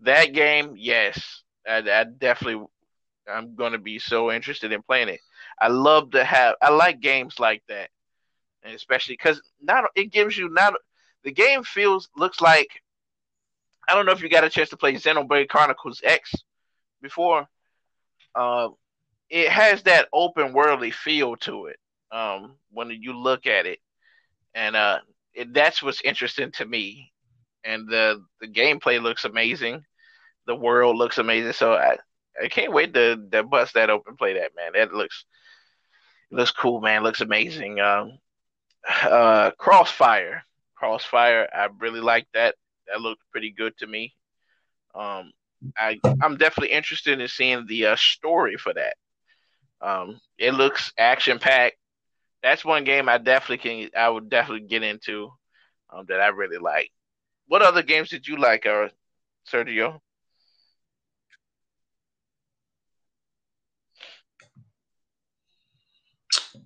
That 0.00 0.34
game, 0.34 0.74
yes, 0.76 1.41
I, 1.68 1.78
I 1.78 2.04
definitely, 2.04 2.66
I'm 3.28 3.54
gonna 3.54 3.78
be 3.78 3.98
so 3.98 4.32
interested 4.32 4.72
in 4.72 4.82
playing 4.82 5.08
it. 5.08 5.20
I 5.60 5.68
love 5.68 6.10
to 6.12 6.24
have. 6.24 6.56
I 6.60 6.70
like 6.70 7.00
games 7.00 7.38
like 7.38 7.62
that, 7.68 7.90
and 8.62 8.74
especially 8.74 9.14
because 9.14 9.40
not 9.60 9.84
it 9.94 10.10
gives 10.12 10.36
you 10.36 10.48
not 10.48 10.74
the 11.24 11.32
game 11.32 11.62
feels 11.62 12.08
looks 12.16 12.40
like. 12.40 12.68
I 13.88 13.94
don't 13.94 14.06
know 14.06 14.12
if 14.12 14.22
you 14.22 14.28
got 14.28 14.44
a 14.44 14.50
chance 14.50 14.70
to 14.70 14.76
play 14.76 14.94
Xenoblade 14.94 15.48
Chronicles 15.48 16.00
X 16.04 16.32
before. 17.00 17.46
Uh, 18.34 18.68
it 19.28 19.48
has 19.48 19.82
that 19.82 20.08
open 20.12 20.52
worldly 20.52 20.90
feel 20.90 21.36
to 21.36 21.66
it 21.66 21.78
um, 22.12 22.54
when 22.70 22.90
you 22.90 23.16
look 23.16 23.46
at 23.46 23.66
it, 23.66 23.80
and 24.54 24.76
uh, 24.76 24.98
it, 25.34 25.52
that's 25.52 25.82
what's 25.82 26.02
interesting 26.02 26.52
to 26.52 26.64
me. 26.66 27.12
And 27.64 27.88
the 27.88 28.24
the 28.40 28.48
gameplay 28.48 29.00
looks 29.00 29.24
amazing, 29.24 29.84
the 30.46 30.54
world 30.54 30.96
looks 30.96 31.18
amazing. 31.18 31.52
So 31.52 31.74
I 31.74 31.96
I 32.42 32.48
can't 32.48 32.72
wait 32.72 32.94
to, 32.94 33.16
to 33.30 33.42
bust 33.42 33.74
that 33.74 33.90
open, 33.90 34.16
play 34.16 34.34
that 34.34 34.52
man. 34.56 34.72
That 34.74 34.94
looks 34.94 35.24
looks 36.30 36.50
cool, 36.50 36.80
man. 36.80 37.02
Looks 37.02 37.20
amazing. 37.20 37.80
Um, 37.80 38.18
uh, 39.02 39.50
Crossfire, 39.58 40.42
Crossfire. 40.74 41.48
I 41.52 41.68
really 41.78 42.00
like 42.00 42.26
that. 42.34 42.54
That 42.88 43.00
looked 43.00 43.22
pretty 43.30 43.50
good 43.50 43.76
to 43.78 43.86
me. 43.86 44.14
Um, 44.94 45.32
I 45.76 46.00
I'm 46.22 46.36
definitely 46.36 46.74
interested 46.74 47.20
in 47.20 47.28
seeing 47.28 47.66
the 47.66 47.86
uh, 47.86 47.96
story 47.96 48.56
for 48.56 48.72
that. 48.74 48.94
Um, 49.80 50.20
it 50.38 50.54
looks 50.54 50.92
action 50.98 51.38
packed. 51.38 51.76
That's 52.42 52.64
one 52.64 52.84
game 52.84 53.08
I 53.08 53.18
definitely 53.18 53.58
can. 53.58 53.90
I 53.96 54.08
would 54.08 54.28
definitely 54.28 54.66
get 54.66 54.82
into. 54.82 55.30
Um, 55.94 56.06
that 56.08 56.20
I 56.22 56.28
really 56.28 56.56
like. 56.56 56.90
What 57.48 57.60
other 57.60 57.82
games 57.82 58.08
did 58.08 58.26
you 58.26 58.36
like, 58.38 58.64
uh, 58.64 58.88
Sergio? 59.46 60.00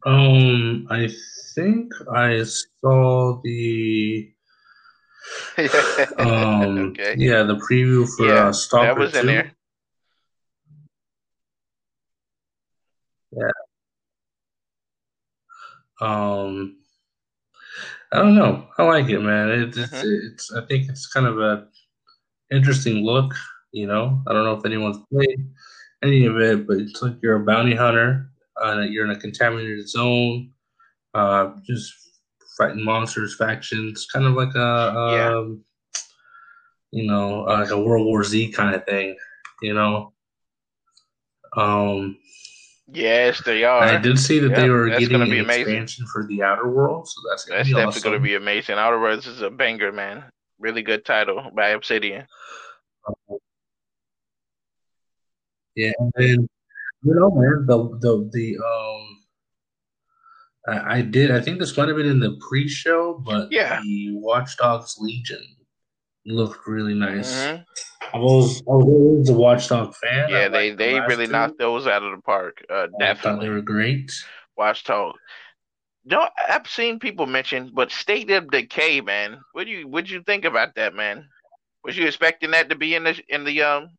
Um, 0.07 0.87
I 0.89 1.09
think 1.57 1.93
I 2.15 2.45
saw 2.45 3.41
the 3.43 4.33
um 6.19 6.79
okay. 6.91 7.17
yeah 7.19 7.43
the 7.43 7.57
preview 7.57 8.07
for 8.17 8.27
yeah, 8.27 8.47
uh, 8.47 8.53
Stalker 8.53 8.87
that 8.87 8.99
was 8.99 9.13
2. 9.13 9.27
there. 9.27 9.53
Yeah. 13.33 13.51
Um, 16.01 16.77
I 18.13 18.19
don't 18.19 18.37
know. 18.37 18.69
I 18.79 18.85
like 18.85 19.09
it, 19.09 19.19
man. 19.19 19.51
It, 19.51 19.77
it's 19.77 19.79
mm-hmm. 19.79 20.33
it's. 20.33 20.53
I 20.53 20.65
think 20.67 20.89
it's 20.89 21.09
kind 21.09 21.27
of 21.27 21.41
a 21.41 21.67
interesting 22.53 23.05
look. 23.05 23.35
You 23.73 23.89
know, 23.89 24.23
I 24.29 24.33
don't 24.33 24.45
know 24.45 24.55
if 24.55 24.65
anyone's 24.65 25.05
played 25.13 25.49
any 26.05 26.27
of 26.27 26.39
it, 26.39 26.67
but 26.67 26.77
it's 26.77 27.03
like 27.03 27.17
you're 27.23 27.43
a 27.43 27.45
bounty 27.45 27.75
hunter 27.75 28.31
uh, 28.63 28.81
you're 28.81 29.05
in 29.05 29.11
a 29.11 29.19
contaminated 29.19 29.89
zone, 29.89 30.51
uh, 31.15 31.53
just 31.65 31.93
fighting 32.57 32.85
monsters, 32.85 33.37
factions, 33.37 34.07
kind 34.07 34.27
of 34.27 34.35
like 34.35 34.55
a, 34.55 34.93
yeah. 35.13 35.37
um, 35.37 35.65
you 36.91 37.07
know, 37.07 37.47
uh, 37.47 37.61
like 37.61 37.71
a 37.71 37.79
World 37.79 38.07
War 38.07 38.25
Z 38.25 38.53
kind 38.53 38.75
of 38.75 38.85
thing, 38.87 39.17
you 39.63 39.75
know. 39.75 40.13
Um, 41.57 42.19
yes, 42.87 43.43
they 43.45 43.65
are. 43.65 43.83
I 43.83 43.99
did 43.99 44.19
see 44.19 44.39
that 44.41 44.55
they 44.55 44.69
were 44.69 44.89
getting 44.89 45.21
an 45.21 45.33
expansion 45.33 46.07
for 46.13 46.27
the 46.27 46.43
Outer 46.43 46.69
World, 46.69 47.09
so 47.09 47.21
that's 47.29 47.45
that's 47.45 47.69
definitely 47.69 47.85
awesome. 47.85 48.03
going 48.03 48.15
to 48.15 48.23
be 48.23 48.35
amazing. 48.35 48.77
Outer 48.77 49.01
Worlds 49.01 49.27
is 49.27 49.43
a 49.43 49.51
banger, 49.51 49.93
man. 49.93 50.25
Really 50.59 50.83
good 50.83 51.05
title 51.05 51.51
by 51.55 51.69
Obsidian. 51.71 52.27
Yeah, 55.75 55.93
and 55.99 56.13
then 56.17 56.49
you 57.07 57.15
know, 57.15 57.31
man, 57.31 57.67
the 57.67 57.99
the 58.01 58.31
the 58.33 58.59
um, 58.59 59.17
I, 60.69 60.99
I 60.99 61.03
did. 61.03 61.31
I 61.31 61.41
think 61.41 61.61
this 61.61 61.77
might 61.77 61.89
have 61.89 61.97
been 61.97 62.07
in 62.07 62.19
the 62.19 62.37
pre-show, 62.49 63.23
but 63.25 63.53
yeah, 63.53 63.81
the 63.83 64.11
Watch 64.15 64.57
Dogs 64.57 64.97
Legion 64.99 65.45
looked 66.27 66.67
really 66.67 66.95
nice. 66.95 67.33
Mm-hmm. 67.33 67.63
I 68.15 68.19
was 68.19 68.61
I 68.69 68.73
was 68.73 68.85
always 68.85 69.29
a 69.29 69.35
Watch 69.35 69.69
Dog 69.69 69.95
fan. 69.95 70.29
Yeah, 70.29 70.49
they 70.49 70.71
they 70.73 70.95
the 70.95 71.07
really 71.07 71.27
two. 71.27 71.33
knocked 71.33 71.59
those 71.59 71.87
out 71.87 72.03
of 72.03 72.11
the 72.11 72.23
park. 72.23 72.65
Uh, 72.69 72.89
definitely, 72.99 73.47
they 73.47 73.53
were 73.53 73.63
great. 73.63 74.11
Watchdog. 74.57 75.15
don't 76.09 76.31
I've 76.49 76.67
seen 76.67 76.99
people 76.99 77.27
mention, 77.27 77.71
but 77.73 77.93
State 77.93 78.31
of 78.31 78.51
Decay, 78.51 79.01
man. 79.01 79.39
What 79.53 79.65
do 79.65 79.71
you 79.71 79.87
what 79.87 80.11
you 80.11 80.23
think 80.23 80.45
about 80.45 80.75
that, 80.75 80.95
man? 80.95 81.29
Was 81.85 81.97
you 81.97 82.07
expecting 82.07 82.51
that 82.51 82.69
to 82.71 82.75
be 82.75 82.97
in 82.97 83.05
the 83.05 83.23
in 83.29 83.45
the 83.45 83.63
um? 83.63 83.91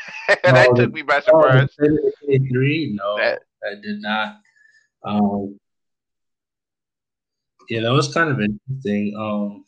that 0.44 0.68
Oh, 0.70 0.74
took 0.74 0.92
me 0.92 1.02
by 1.02 1.20
surprise. 1.20 1.68
Three? 1.76 2.96
No, 2.98 3.16
That 3.16 3.42
I 3.64 3.74
did 3.74 4.00
not. 4.00 4.36
Um, 5.04 5.58
yeah, 7.68 7.80
that 7.82 7.92
was 7.92 8.12
kind 8.12 8.30
of 8.30 8.40
interesting. 8.40 9.14
Um, 9.18 9.64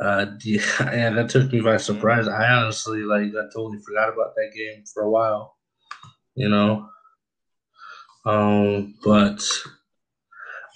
uh, 0.00 0.26
yeah, 0.42 0.60
yeah, 0.80 1.10
that 1.10 1.30
took 1.30 1.52
me 1.52 1.60
by 1.60 1.76
surprise. 1.76 2.28
I 2.28 2.48
honestly 2.48 3.00
like 3.02 3.28
I 3.28 3.44
totally 3.54 3.78
forgot 3.78 4.12
about 4.12 4.34
that 4.36 4.52
game 4.54 4.84
for 4.92 5.04
a 5.04 5.10
while. 5.10 5.56
You 6.34 6.48
know, 6.48 6.88
um, 8.26 8.94
but 9.04 9.40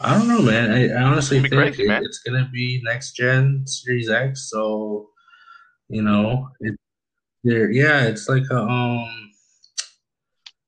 I 0.00 0.16
don't 0.16 0.28
know, 0.28 0.42
man. 0.42 0.70
I, 0.70 0.82
I 0.82 0.82
it's 0.84 0.94
honestly 0.96 1.40
think 1.40 1.52
crazy, 1.52 1.84
it, 1.84 2.02
it's 2.02 2.20
gonna 2.20 2.48
be 2.52 2.80
next 2.84 3.12
gen 3.12 3.64
Series 3.66 4.08
X. 4.08 4.48
So 4.50 5.08
you 5.88 6.02
know, 6.02 6.48
it, 6.60 6.77
there, 7.44 7.70
yeah, 7.70 8.04
it's 8.04 8.28
like 8.28 8.44
a 8.50 8.58
um, 8.58 9.30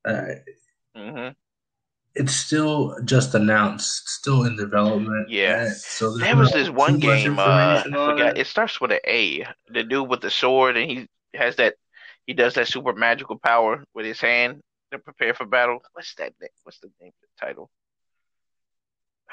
uh, 0.05 0.25
hmm 0.97 1.29
it's 2.17 2.35
still 2.35 2.97
just 3.05 3.35
announced, 3.37 4.09
still 4.09 4.43
in 4.45 4.57
development, 4.57 5.29
Yeah. 5.31 5.69
uh, 5.69 5.71
so 5.71 6.17
There 6.19 6.37
was 6.37 6.51
this 6.53 6.69
one 6.69 6.99
game, 6.99 7.39
uh, 7.39 7.45
information 7.45 7.95
I 7.95 7.97
on 7.97 8.11
forgot. 8.17 8.37
it. 8.37 8.39
It 8.41 8.47
starts 8.49 8.81
with 8.81 8.91
an 8.91 8.99
A. 9.07 9.47
The 9.69 9.85
dude 9.85 10.09
with 10.09 10.21
the 10.21 10.29
sword, 10.31 10.77
and 10.77 10.91
he 10.91 11.07
has 11.35 11.55
that. 11.57 11.75
He 12.27 12.35
does 12.35 12.55
that 12.55 12.67
super 12.67 12.93
magical 12.95 13.39
power 13.39 13.85
with 13.95 14.07
his 14.07 14.21
hand 14.21 14.61
to 14.91 14.99
prepare 14.99 15.35
for 15.35 15.47
battle. 15.47 15.79
What's 15.93 16.13
that? 16.17 16.33
name? 16.41 16.51
What's 16.65 16.81
the 16.81 16.91
name 17.01 17.13
of 17.23 17.29
the 17.39 17.47
title? 17.47 17.71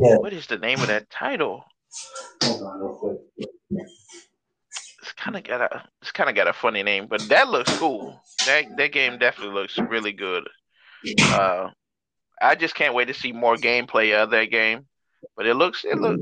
Yeah. 0.00 0.18
What 0.18 0.32
is 0.32 0.46
the 0.46 0.58
name 0.58 0.80
of 0.80 0.86
that 0.86 1.10
title? 1.10 1.64
Hold 2.44 2.62
on, 2.62 2.78
real 2.78 2.94
quick. 2.94 3.88
Kind 5.18 5.36
of 5.36 5.44
got 5.44 5.60
a. 5.60 5.82
It's 6.00 6.12
kind 6.12 6.30
of 6.30 6.36
got 6.36 6.48
a 6.48 6.52
funny 6.52 6.82
name, 6.82 7.06
but 7.08 7.20
that 7.28 7.48
looks 7.48 7.76
cool. 7.78 8.20
That 8.46 8.76
that 8.76 8.92
game 8.92 9.18
definitely 9.18 9.54
looks 9.54 9.76
really 9.78 10.12
good. 10.12 10.48
Uh, 11.20 11.70
I 12.40 12.54
just 12.54 12.74
can't 12.74 12.94
wait 12.94 13.06
to 13.06 13.14
see 13.14 13.32
more 13.32 13.56
gameplay 13.56 14.14
of 14.14 14.30
that 14.30 14.50
game. 14.50 14.86
But 15.36 15.46
it 15.46 15.54
looks, 15.54 15.84
it 15.84 15.98
look. 15.98 16.20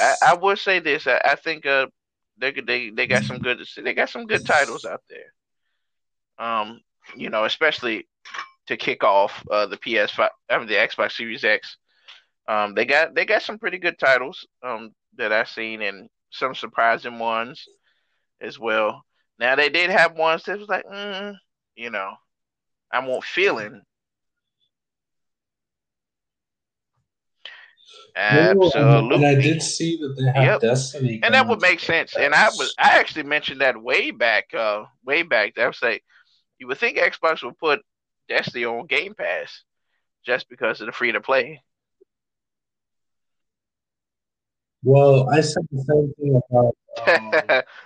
I, 0.00 0.14
I 0.28 0.34
would 0.34 0.58
say 0.58 0.78
this. 0.78 1.06
I, 1.06 1.20
I 1.24 1.34
think 1.34 1.66
uh, 1.66 1.86
they 2.38 2.52
they 2.52 2.90
they 2.90 3.06
got 3.06 3.24
some 3.24 3.38
good. 3.38 3.60
They 3.76 3.94
got 3.94 4.08
some 4.08 4.26
good 4.26 4.46
titles 4.46 4.84
out 4.84 5.02
there. 5.08 6.46
Um, 6.46 6.80
you 7.16 7.30
know, 7.30 7.44
especially 7.44 8.06
to 8.66 8.76
kick 8.76 9.04
off 9.04 9.44
uh, 9.50 9.66
the 9.66 9.76
PS5, 9.76 10.28
I 10.50 10.58
mean 10.58 10.66
the 10.66 10.74
Xbox 10.74 11.12
Series 11.12 11.44
X. 11.44 11.76
Um, 12.48 12.74
they 12.74 12.84
got 12.84 13.14
they 13.14 13.24
got 13.24 13.42
some 13.42 13.58
pretty 13.58 13.78
good 13.78 13.98
titles 13.98 14.46
um, 14.62 14.92
that 15.16 15.32
I've 15.32 15.48
seen, 15.48 15.82
and 15.82 16.08
some 16.34 16.54
surprising 16.54 17.18
ones 17.18 17.66
as 18.40 18.58
well. 18.58 19.04
Now 19.38 19.56
they 19.56 19.68
did 19.68 19.90
have 19.90 20.16
ones 20.16 20.44
that 20.44 20.58
was 20.58 20.68
like, 20.68 20.84
mm, 20.86 21.34
you 21.76 21.90
know, 21.90 22.12
I 22.92 23.04
won't 23.06 23.24
feeling 23.24 23.82
Absolutely. 28.16 29.16
and, 29.16 29.26
I 29.26 29.34
did 29.34 29.62
see 29.62 29.96
that 29.96 30.14
they 30.16 30.24
have 30.24 30.44
yep, 30.44 30.60
Destiny 30.60 31.20
and 31.22 31.34
that 31.34 31.48
would 31.48 31.60
make 31.60 31.80
sense. 31.80 32.14
And 32.16 32.32
I 32.32 32.48
was 32.48 32.74
I 32.78 32.98
actually 32.98 33.24
mentioned 33.24 33.60
that 33.60 33.80
way 33.80 34.10
back, 34.12 34.54
uh, 34.54 34.84
way 35.04 35.22
back. 35.22 35.58
I 35.58 35.66
was 35.66 35.82
like, 35.82 36.04
you 36.58 36.68
would 36.68 36.78
think 36.78 36.96
Xbox 36.96 37.42
would 37.42 37.58
put 37.58 37.80
Destiny 38.28 38.64
on 38.64 38.86
Game 38.86 39.14
Pass 39.14 39.62
just 40.24 40.48
because 40.48 40.80
of 40.80 40.86
the 40.86 40.92
free 40.92 41.12
to 41.12 41.20
play. 41.20 41.60
Well, 44.84 45.30
I 45.30 45.40
said 45.40 45.66
the 45.70 45.82
same 45.82 46.12
thing 46.20 46.40
about 46.50 46.76
um, 47.08 47.30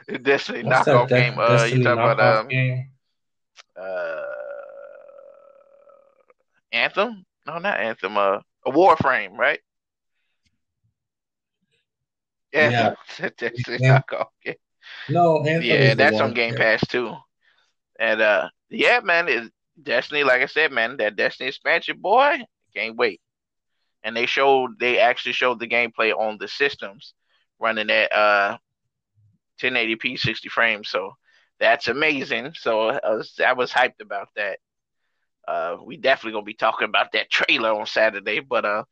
that 0.08 0.40
knockoff 0.40 1.08
game. 1.08 1.36
De- 1.36 1.42
Uh, 1.42 1.64
you 1.64 1.82
talking 1.84 1.92
about 1.92 2.20
um 2.20 2.48
game? 2.48 2.90
uh 3.76 4.22
Anthem? 6.72 7.24
No, 7.46 7.58
not 7.58 7.80
Anthem. 7.80 8.16
Uh, 8.18 8.40
a 8.66 8.70
Warframe, 8.70 9.38
right? 9.38 9.60
Anthem. 12.52 12.96
Yeah, 13.20 13.28
Destiny 13.38 13.78
and 13.82 14.02
knockoff 14.04 14.26
game. 14.44 14.56
no, 15.08 15.38
Anthem 15.44 15.62
Yeah, 15.64 15.76
is 15.76 15.96
that's 15.96 16.20
on. 16.20 16.34
Game 16.34 16.54
Yeah, 16.54 16.58
Pass 16.58 16.86
too. 16.88 17.14
And 17.98 18.20
uh, 18.20 18.48
yeah, 18.70 19.00
man, 19.00 19.28
it 19.28 19.52
Destiny. 19.82 20.24
Like 20.24 20.42
I 20.42 20.46
said, 20.46 20.72
man, 20.72 20.96
that 20.98 21.16
Destiny 21.16 21.48
expansion, 21.48 21.98
boy, 22.00 22.38
can't 22.74 22.96
wait. 22.96 23.20
And 24.08 24.16
they 24.16 24.26
showed, 24.26 24.80
they 24.80 25.00
actually 25.00 25.34
showed 25.34 25.60
the 25.60 25.68
gameplay 25.68 26.18
on 26.18 26.38
the 26.40 26.48
systems 26.48 27.14
running 27.60 27.90
at 27.90 28.12
uh 28.12 28.58
1080p 29.60 30.16
60 30.16 30.48
frames. 30.48 30.88
So 30.90 31.12
that's 31.60 31.88
amazing. 31.88 32.54
So 32.54 32.90
I 32.90 33.10
was, 33.14 33.40
I 33.44 33.54
was 33.54 33.72
hyped 33.72 34.00
about 34.02 34.28
that. 34.36 34.60
Uh, 35.48 35.78
we 35.84 35.98
definitely 35.98 36.32
gonna 36.32 36.44
be 36.44 36.54
talking 36.54 36.88
about 36.88 37.12
that 37.12 37.30
trailer 37.30 37.72
on 37.72 37.86
Saturday. 37.86 38.40
But 38.40 38.66
uh, 38.66 38.84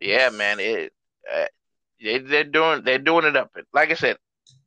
yeah, 0.00 0.30
man, 0.30 0.60
it 0.60 0.92
uh, 1.32 1.46
they, 2.02 2.18
they're 2.18 2.44
doing 2.44 2.82
they're 2.84 2.98
doing 2.98 3.26
it 3.26 3.36
up. 3.36 3.50
Like 3.74 3.90
I 3.90 3.94
said, 3.94 4.18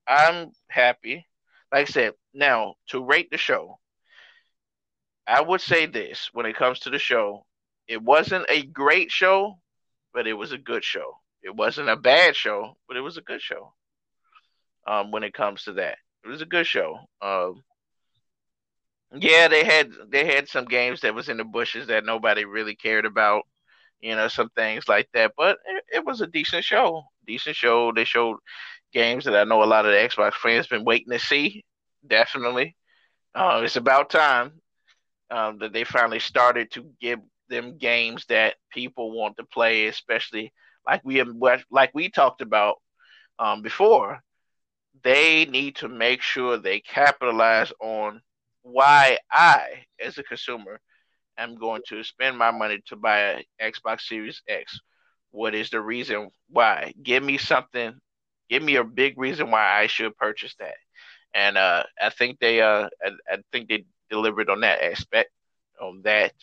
I'm 0.08 0.52
happy. 0.70 1.26
Like 1.72 1.90
I 1.90 1.92
said, 1.92 2.14
now 2.34 2.76
to 2.90 3.04
rate 3.04 3.32
the 3.32 3.38
show, 3.38 3.80
I 5.28 5.42
would 5.42 5.62
say 5.62 5.86
this 5.88 6.30
when 6.34 6.46
it 6.46 6.56
comes 6.56 6.82
to 6.82 6.92
the 6.92 7.00
show, 7.00 7.46
it 7.88 8.02
wasn't 8.02 8.46
a 8.50 8.64
great 8.64 9.12
show, 9.12 9.60
but 10.14 10.28
it 10.28 10.34
was 10.34 10.52
a 10.52 10.58
good 10.58 10.84
show. 10.84 11.18
It 11.42 11.56
wasn't 11.56 11.90
a 11.90 11.96
bad 11.96 12.36
show, 12.36 12.78
but 12.88 12.98
it 12.98 13.02
was 13.02 13.18
a 13.18 13.22
good 13.22 13.42
show. 13.42 13.74
Um, 14.88 15.12
when 15.12 15.24
it 15.24 15.34
comes 15.34 15.64
to 15.64 15.74
that, 15.74 15.98
it 16.24 16.28
was 16.28 16.42
a 16.42 16.46
good 16.46 16.68
show. 16.68 17.00
Um, 17.22 17.64
yeah, 19.16 19.48
they 19.48 19.64
had 19.64 19.92
they 20.10 20.26
had 20.26 20.48
some 20.48 20.66
games 20.66 21.02
that 21.02 21.14
was 21.14 21.30
in 21.30 21.38
the 21.38 21.44
bushes 21.44 21.88
that 21.88 22.06
nobody 22.06 22.46
really 22.46 22.76
cared 22.76 23.06
about, 23.06 23.44
you 24.02 24.16
know, 24.16 24.28
some 24.28 24.50
things 24.50 24.88
like 24.88 25.08
that. 25.14 25.34
But 25.38 25.60
it, 25.66 25.84
it 25.96 26.06
was 26.06 26.22
a 26.22 26.28
decent 26.28 26.64
show. 26.64 27.04
Decent 27.28 27.56
show. 27.56 27.92
They 27.92 28.06
showed 28.06 28.38
games 28.92 29.26
that 29.26 29.36
I 29.36 29.44
know 29.44 29.64
a 29.64 29.66
lot 29.66 29.86
of 29.86 29.92
the 29.92 29.98
Xbox 29.98 30.34
fans 30.34 30.68
been 30.68 30.86
waiting 30.86 31.12
to 31.12 31.20
see. 31.20 31.64
Definitely, 32.06 32.76
uh, 33.36 33.62
it's 33.64 33.76
about 33.76 34.10
time 34.10 34.54
um, 35.30 35.60
that 35.60 35.74
they 35.74 35.84
finally 35.84 36.20
started 36.20 36.72
to 36.72 36.86
give 37.00 37.20
them 37.50 37.78
games 37.78 38.26
that 38.30 38.56
people 38.72 39.12
want 39.12 39.38
to 39.38 39.44
play, 39.44 39.88
especially 39.88 40.54
like 40.86 41.02
we 41.04 41.24
like 41.72 41.92
we 41.94 42.10
talked 42.10 42.42
about 42.42 42.76
um, 43.40 43.62
before. 43.62 44.22
They 45.04 45.46
need 45.46 45.78
to 45.78 45.90
make 45.90 46.22
sure 46.22 46.58
they 46.58 46.80
capitalize 46.80 47.74
on 47.82 48.22
why 48.62 49.18
I, 49.32 49.86
as 50.00 50.18
a 50.18 50.24
consumer, 50.24 50.80
am 51.38 51.56
going 51.56 51.82
to 51.90 52.04
spend 52.04 52.38
my 52.38 52.52
money 52.52 52.82
to 52.88 52.96
buy 52.96 53.20
an 53.20 53.44
Xbox 53.62 54.02
Series 54.02 54.42
X. 54.48 54.80
What 55.32 55.56
is 55.56 55.70
the 55.70 55.82
reason 55.82 56.30
why? 56.50 56.94
Give 57.02 57.24
me 57.24 57.38
something. 57.38 57.94
Give 58.50 58.62
me 58.64 58.76
a 58.76 58.84
big 58.84 59.18
reason 59.18 59.52
why 59.52 59.80
I 59.80 59.88
should 59.88 60.16
purchase 60.18 60.56
that. 60.60 60.76
And 61.34 61.58
uh, 61.58 61.84
I 62.02 62.10
think 62.10 62.40
they, 62.40 62.62
uh, 62.62 62.88
I, 63.04 63.10
I 63.32 63.38
think 63.52 63.68
they 63.68 63.86
delivered 64.10 64.50
on 64.50 64.62
that 64.62 64.84
aspect, 64.84 65.32
on 65.82 66.02
that, 66.04 66.34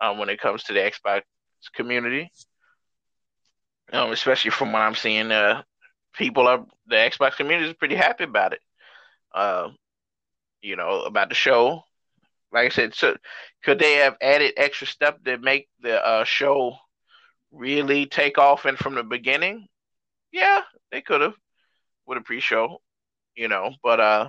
um, 0.00 0.18
when 0.18 0.28
it 0.28 0.40
comes 0.40 0.64
to 0.64 0.72
the 0.72 0.80
Xbox 0.80 1.22
community. 1.74 2.30
Um, 3.92 4.10
especially 4.10 4.50
from 4.50 4.72
what 4.72 4.82
I'm 4.82 4.94
seeing, 4.94 5.30
uh, 5.30 5.62
people 6.14 6.48
are 6.48 6.66
the 6.88 6.96
Xbox 6.96 7.36
community 7.36 7.68
is 7.68 7.76
pretty 7.76 7.94
happy 7.94 8.24
about 8.24 8.52
it. 8.52 8.60
Uh, 9.32 9.68
you 10.60 10.76
know, 10.76 11.02
about 11.02 11.28
the 11.28 11.34
show. 11.34 11.82
Like 12.52 12.66
I 12.66 12.68
said, 12.70 12.94
so 12.94 13.16
could 13.64 13.78
they 13.78 13.94
have 13.94 14.16
added 14.20 14.54
extra 14.56 14.86
stuff 14.86 15.16
to 15.24 15.38
make 15.38 15.68
the 15.80 16.04
uh, 16.04 16.24
show 16.24 16.76
really 17.52 18.06
take 18.06 18.38
off 18.38 18.64
and 18.64 18.78
from 18.78 18.94
the 18.94 19.02
beginning? 19.02 19.66
Yeah, 20.32 20.62
they 20.90 21.00
could 21.00 21.20
have 21.20 21.34
with 22.06 22.18
a 22.18 22.20
pre-show, 22.20 22.80
you 23.34 23.48
know. 23.48 23.72
But 23.82 24.00
uh, 24.00 24.28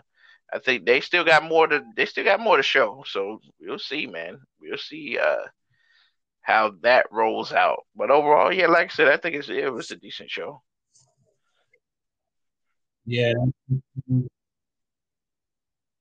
I 0.53 0.59
think 0.59 0.85
they 0.85 1.01
still 1.01 1.23
got 1.25 1.43
more 1.43 1.67
to 1.67 1.83
they 1.95 2.05
still 2.05 2.23
got 2.23 2.39
more 2.39 2.57
to 2.57 2.63
show. 2.63 3.03
So 3.07 3.41
we'll 3.59 3.79
see, 3.79 4.07
man. 4.07 4.39
We'll 4.61 4.77
see 4.77 5.17
uh, 5.17 5.45
how 6.41 6.73
that 6.81 7.07
rolls 7.11 7.51
out. 7.51 7.83
But 7.95 8.11
overall, 8.11 8.53
yeah, 8.53 8.67
like 8.67 8.91
I 8.91 8.93
said, 8.93 9.07
I 9.09 9.17
think 9.17 9.35
it's, 9.35 9.49
it 9.49 9.71
was 9.71 9.91
a 9.91 9.97
decent 9.97 10.29
show. 10.29 10.61
yeah. 13.05 13.33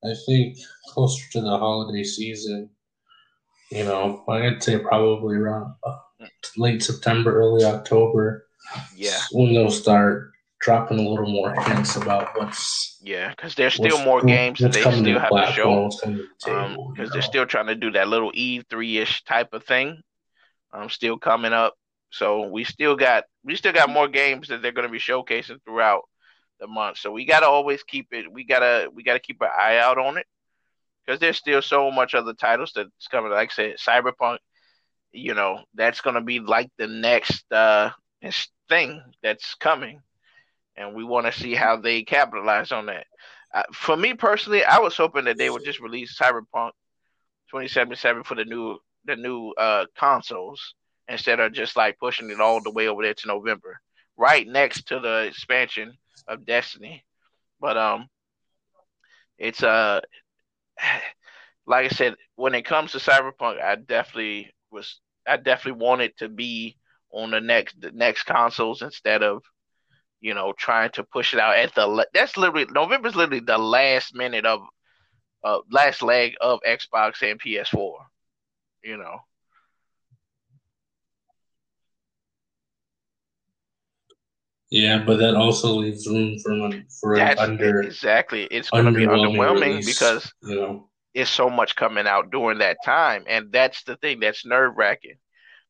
I 0.04 0.14
think 0.26 0.58
closer 0.88 1.24
to 1.32 1.40
the 1.40 1.58
holiday 1.58 2.04
season, 2.04 2.70
you 3.72 3.84
know, 3.84 4.24
I'd 4.28 4.62
say 4.62 4.78
probably 4.78 5.36
around 5.36 5.74
uh, 5.84 5.96
late 6.56 6.82
September, 6.82 7.36
early 7.36 7.64
October, 7.64 8.46
Yeah, 8.94 9.18
when 9.32 9.54
they'll 9.54 9.70
start 9.70 10.32
dropping 10.66 10.98
a 10.98 11.08
little 11.08 11.30
more 11.30 11.54
hints 11.62 11.94
about 11.94 12.36
what's 12.36 12.98
yeah, 13.00 13.30
because 13.30 13.54
there's 13.54 13.74
still 13.74 14.04
more 14.04 14.20
games 14.20 14.58
that 14.58 14.72
they 14.72 14.80
still 14.80 15.20
have 15.20 15.30
to 15.30 15.52
show. 15.52 15.88
Because 15.88 16.48
um, 16.48 16.96
they're 17.12 17.22
still 17.22 17.46
trying 17.46 17.68
to 17.68 17.76
do 17.76 17.92
that 17.92 18.08
little 18.08 18.32
E3 18.32 19.00
ish 19.00 19.22
type 19.22 19.52
of 19.52 19.62
thing. 19.62 20.02
Um, 20.72 20.90
still 20.90 21.18
coming 21.18 21.52
up. 21.52 21.74
So 22.10 22.48
we 22.48 22.64
still 22.64 22.96
got 22.96 23.24
we 23.44 23.54
still 23.54 23.72
got 23.72 23.90
more 23.90 24.08
games 24.08 24.48
that 24.48 24.60
they're 24.60 24.72
going 24.72 24.88
to 24.88 24.92
be 24.92 24.98
showcasing 24.98 25.62
throughout 25.64 26.02
the 26.58 26.66
month. 26.66 26.98
So 26.98 27.12
we 27.12 27.24
got 27.24 27.40
to 27.40 27.46
always 27.46 27.84
keep 27.84 28.08
it. 28.10 28.30
We 28.30 28.42
gotta 28.44 28.88
we 28.92 29.04
gotta 29.04 29.20
keep 29.20 29.40
an 29.42 29.50
eye 29.56 29.78
out 29.78 29.98
on 29.98 30.18
it 30.18 30.26
because 31.06 31.20
there's 31.20 31.36
still 31.36 31.62
so 31.62 31.92
much 31.92 32.16
other 32.16 32.34
titles 32.34 32.72
that's 32.74 33.06
coming. 33.08 33.30
Like 33.30 33.52
I 33.52 33.54
said, 33.54 33.76
Cyberpunk. 33.76 34.38
You 35.12 35.34
know 35.34 35.60
that's 35.74 36.00
going 36.00 36.16
to 36.16 36.20
be 36.20 36.40
like 36.40 36.70
the 36.76 36.88
next 36.88 37.50
uh 37.52 37.90
thing 38.68 39.00
that's 39.22 39.54
coming 39.54 40.02
and 40.76 40.94
we 40.94 41.04
want 41.04 41.26
to 41.26 41.32
see 41.32 41.54
how 41.54 41.76
they 41.76 42.02
capitalize 42.02 42.72
on 42.72 42.86
that. 42.86 43.06
Uh, 43.54 43.62
for 43.72 43.96
me 43.96 44.14
personally, 44.14 44.64
I 44.64 44.78
was 44.78 44.96
hoping 44.96 45.24
that 45.24 45.38
they 45.38 45.50
would 45.50 45.64
just 45.64 45.80
release 45.80 46.18
Cyberpunk 46.18 46.72
2077 47.50 48.24
for 48.24 48.34
the 48.34 48.44
new 48.44 48.78
the 49.04 49.16
new 49.16 49.52
uh, 49.52 49.86
consoles 49.96 50.74
instead 51.08 51.38
of 51.38 51.52
just 51.52 51.76
like 51.76 51.98
pushing 51.98 52.30
it 52.30 52.40
all 52.40 52.60
the 52.60 52.72
way 52.72 52.88
over 52.88 53.02
there 53.02 53.14
to 53.14 53.28
November, 53.28 53.80
right 54.16 54.46
next 54.46 54.88
to 54.88 54.98
the 54.98 55.22
expansion 55.22 55.96
of 56.26 56.44
Destiny. 56.44 57.04
But 57.60 57.76
um, 57.76 58.08
it's 59.38 59.62
uh, 59.62 60.00
like 61.66 61.86
I 61.86 61.94
said, 61.94 62.16
when 62.34 62.54
it 62.54 62.64
comes 62.64 62.92
to 62.92 62.98
Cyberpunk, 62.98 63.62
I 63.62 63.76
definitely 63.76 64.52
was 64.70 65.00
I 65.26 65.36
definitely 65.36 65.80
wanted 65.84 66.16
to 66.18 66.28
be 66.28 66.76
on 67.12 67.30
the 67.30 67.40
next 67.40 67.80
the 67.80 67.92
next 67.92 68.24
consoles 68.24 68.82
instead 68.82 69.22
of 69.22 69.42
you 70.20 70.34
know, 70.34 70.52
trying 70.56 70.90
to 70.92 71.04
push 71.04 71.34
it 71.34 71.40
out 71.40 71.56
at 71.56 71.74
the 71.74 72.06
that's 72.14 72.36
literally 72.36 72.66
November's 72.70 73.16
literally 73.16 73.40
the 73.40 73.58
last 73.58 74.14
minute 74.14 74.46
of 74.46 74.60
uh 75.44 75.58
last 75.70 76.02
leg 76.02 76.34
of 76.40 76.60
Xbox 76.66 77.22
and 77.22 77.40
PS4. 77.40 77.92
You 78.82 78.96
know. 78.96 79.18
Yeah, 84.70 85.04
but 85.04 85.18
that 85.18 85.34
also 85.34 85.74
leaves 85.74 86.06
room 86.08 86.38
for 86.38 86.70
for 87.00 87.16
that's 87.16 87.40
under 87.40 87.82
exactly. 87.82 88.44
It's 88.44 88.70
going 88.70 88.86
to 88.86 88.92
be 88.92 89.06
underwhelming 89.06 89.84
because 89.84 90.32
you 90.42 90.56
know 90.56 90.90
it's 91.14 91.30
so 91.30 91.48
much 91.48 91.76
coming 91.76 92.06
out 92.06 92.30
during 92.30 92.58
that 92.58 92.78
time, 92.84 93.24
and 93.28 93.52
that's 93.52 93.84
the 93.84 93.96
thing 93.96 94.20
that's 94.20 94.44
nerve 94.44 94.76
wracking 94.76 95.16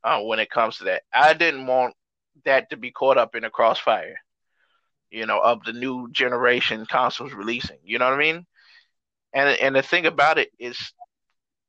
uh, 0.03 0.21
when 0.21 0.39
it 0.39 0.51
comes 0.51 0.79
to 0.79 0.85
that. 0.85 1.03
I 1.13 1.35
didn't 1.35 1.67
want 1.67 1.95
that 2.45 2.71
to 2.71 2.77
be 2.77 2.91
caught 2.91 3.19
up 3.19 3.35
in 3.35 3.45
a 3.45 3.51
crossfire 3.51 4.17
you 5.11 5.27
know, 5.27 5.41
of 5.41 5.65
the 5.65 5.73
new 5.73 6.09
generation 6.13 6.87
consoles 6.87 7.33
releasing. 7.33 7.79
You 7.85 7.99
know 7.99 8.07
what 8.07 8.15
I 8.15 8.19
mean? 8.19 8.47
And 9.33 9.61
and 9.61 9.77
the 9.77 9.83
thing 9.83 10.07
about 10.07 10.39
it 10.39 10.51
is 10.59 10.93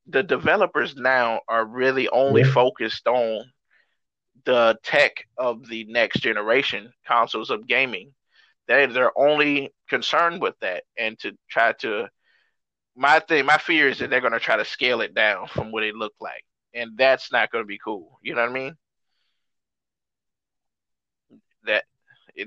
the 0.08 0.24
developers 0.24 0.96
now 0.96 1.42
are 1.48 1.66
really 1.66 2.08
only 2.10 2.42
yeah. 2.42 2.52
focused 2.52 3.08
on 3.08 3.44
the 4.46 4.78
tech 4.84 5.26
of 5.38 5.68
the 5.68 5.84
next 5.90 6.22
generation 6.22 6.92
consoles 7.06 7.50
of 7.50 7.68
gaming. 7.68 8.14
They 8.68 8.86
they're 8.86 9.18
only 9.18 9.74
concerned 9.90 10.42
with 10.42 10.56
that 10.62 10.84
and 10.98 11.20
to 11.20 11.34
try 11.50 11.74
to 11.74 12.08
my 12.96 13.20
thing 13.20 13.46
my 13.46 13.58
fear 13.58 13.90
is 13.90 14.00
that 14.00 14.10
they're 14.10 14.22
gonna 14.22 14.40
try 14.40 14.58
to 14.58 14.66
scale 14.66 15.02
it 15.02 15.14
down 15.14 15.48
from 15.48 15.72
what 15.72 15.84
it 15.84 15.96
looked 15.96 16.22
like. 16.22 16.44
And 16.74 16.98
that's 16.98 17.32
not 17.32 17.52
gonna 17.52 17.66
be 17.66 17.80
cool. 17.80 18.20
You 18.24 18.36
know 18.36 18.42
what 18.42 18.52
I 18.52 18.54
mean? 18.54 18.76
That 21.66 21.84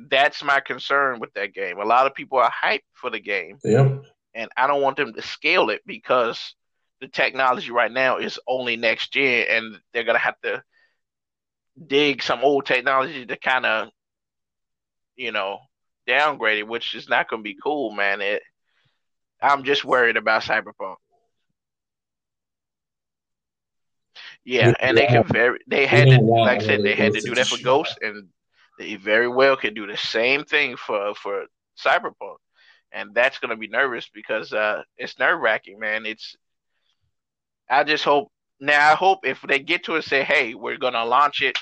that's 0.09 0.43
my 0.43 0.61
concern 0.61 1.21
with 1.21 1.33
that 1.35 1.55
game. 1.55 1.79
A 1.79 1.85
lot 1.85 2.07
of 2.07 2.15
people 2.15 2.39
are 2.39 2.51
hyped 2.51 2.81
for 2.93 3.11
the 3.11 3.21
game. 3.21 3.59
Yep. 3.65 4.05
And 4.35 4.51
I 4.57 4.67
don't 4.67 4.83
want 4.83 4.97
them 4.97 5.13
to 5.15 5.23
scale 5.23 5.71
it 5.71 5.83
because 5.87 6.55
the 7.01 7.09
technology 7.09 7.71
right 7.71 7.91
now 7.91 8.19
is 8.19 8.39
only 8.47 8.77
next 8.77 9.13
gen 9.13 9.47
and 9.49 9.77
they're 9.93 10.05
gonna 10.05 10.19
have 10.19 10.41
to 10.43 10.63
dig 11.87 12.23
some 12.23 12.41
old 12.43 12.67
technology 12.67 13.25
to 13.25 13.37
kind 13.37 13.65
of 13.65 13.89
you 15.17 15.33
know 15.33 15.59
downgrade 16.07 16.59
it, 16.59 16.69
which 16.69 16.95
is 16.95 17.09
not 17.09 17.29
gonna 17.29 17.43
be 17.43 17.57
cool, 17.63 17.91
man. 17.91 18.21
It 18.21 18.43
I'm 19.43 19.65
just 19.65 19.85
worried 19.85 20.17
about 20.17 20.43
Cyberpunk. 20.43 20.97
Yeah, 24.45 24.73
and 24.81 24.97
they 24.97 25.07
can 25.07 25.25
very 25.25 25.59
they 25.67 25.87
had 25.87 26.09
to 26.09 26.21
like 26.21 26.63
I 26.63 26.65
said 26.65 26.83
they 26.83 26.95
had 26.95 27.15
to 27.15 27.21
do 27.21 27.35
that 27.35 27.47
for 27.47 27.63
Ghost 27.63 27.99
and 28.03 28.29
they 28.81 28.97
very 28.97 29.29
well 29.29 29.57
could 29.59 29.75
do 29.75 29.87
the 29.87 29.97
same 29.97 30.45
thing 30.45 30.77
for 30.77 31.15
for 31.15 31.45
Cyberpunk, 31.79 32.39
and 32.93 33.15
that's 33.15 33.39
gonna 33.39 33.57
be 33.57 33.69
nervous 33.69 34.09
because 34.09 34.53
uh, 34.55 34.83
it's 34.97 35.19
nerve 35.19 35.39
wracking, 35.39 35.79
man. 35.79 36.07
It's 36.07 36.35
I 37.69 37.85
just 37.85 38.05
hope 38.05 38.33
now. 38.59 38.91
I 38.91 38.95
hope 38.95 39.21
if 39.25 39.43
they 39.43 39.59
get 39.59 39.85
to 39.85 39.97
it, 39.97 40.05
say, 40.05 40.25
"Hey, 40.25 40.55
we're 40.55 40.79
gonna 40.79 41.05
launch 41.05 41.43
it," 41.43 41.59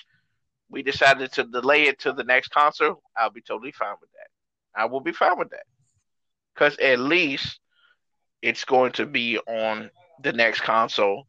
we 0.70 0.82
decided 0.82 1.32
to 1.32 1.44
delay 1.44 1.88
it 1.88 1.98
to 2.00 2.12
the 2.12 2.22
next 2.22 2.48
console. 2.50 3.02
I'll 3.16 3.30
be 3.30 3.42
totally 3.42 3.72
fine 3.72 3.96
with 4.00 4.10
that. 4.12 4.80
I 4.80 4.84
will 4.84 5.00
be 5.00 5.12
fine 5.12 5.38
with 5.38 5.50
that 5.50 5.66
because 6.54 6.78
at 6.78 7.00
least 7.00 7.58
it's 8.42 8.64
going 8.64 8.92
to 8.92 9.06
be 9.06 9.38
on 9.38 9.90
the 10.22 10.32
next 10.32 10.60
console 10.60 11.26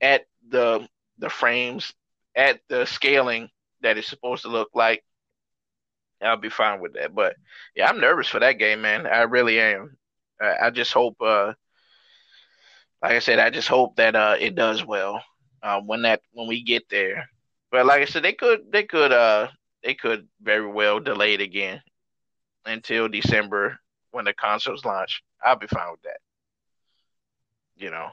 at 0.00 0.26
the 0.48 0.88
the 1.18 1.30
frames 1.30 1.94
at 2.34 2.60
the 2.68 2.84
scaling 2.84 3.48
that 3.82 3.96
it's 3.96 4.08
supposed 4.08 4.42
to 4.42 4.48
look 4.48 4.70
like 4.74 5.04
I'll 6.22 6.36
be 6.36 6.50
fine 6.50 6.80
with 6.80 6.94
that. 6.94 7.14
But 7.14 7.36
yeah, 7.74 7.88
I'm 7.88 8.00
nervous 8.00 8.28
for 8.28 8.40
that 8.40 8.58
game, 8.58 8.82
man. 8.82 9.06
I 9.06 9.22
really 9.22 9.60
am. 9.60 9.96
I, 10.40 10.66
I 10.66 10.70
just 10.70 10.92
hope, 10.92 11.16
uh, 11.20 11.54
like 13.02 13.12
I 13.12 13.18
said, 13.18 13.38
I 13.38 13.50
just 13.50 13.68
hope 13.68 13.96
that 13.96 14.14
uh, 14.14 14.36
it 14.38 14.54
does 14.54 14.84
well 14.84 15.22
uh, 15.62 15.80
when 15.80 16.02
that 16.02 16.22
when 16.32 16.48
we 16.48 16.62
get 16.62 16.88
there. 16.90 17.28
But 17.70 17.86
like 17.86 18.02
I 18.02 18.04
said, 18.04 18.22
they 18.22 18.32
could 18.32 18.70
they 18.72 18.82
could 18.84 19.12
uh 19.12 19.48
they 19.82 19.94
could 19.94 20.28
very 20.42 20.66
well 20.66 21.00
delay 21.00 21.34
it 21.34 21.40
again 21.40 21.80
until 22.66 23.08
December 23.08 23.78
when 24.12 24.24
the 24.24 24.34
consoles 24.34 24.84
launch. 24.84 25.22
I'll 25.44 25.56
be 25.56 25.66
fine 25.68 25.90
with 25.92 26.02
that. 26.02 26.18
You 27.76 27.90
know. 27.90 28.10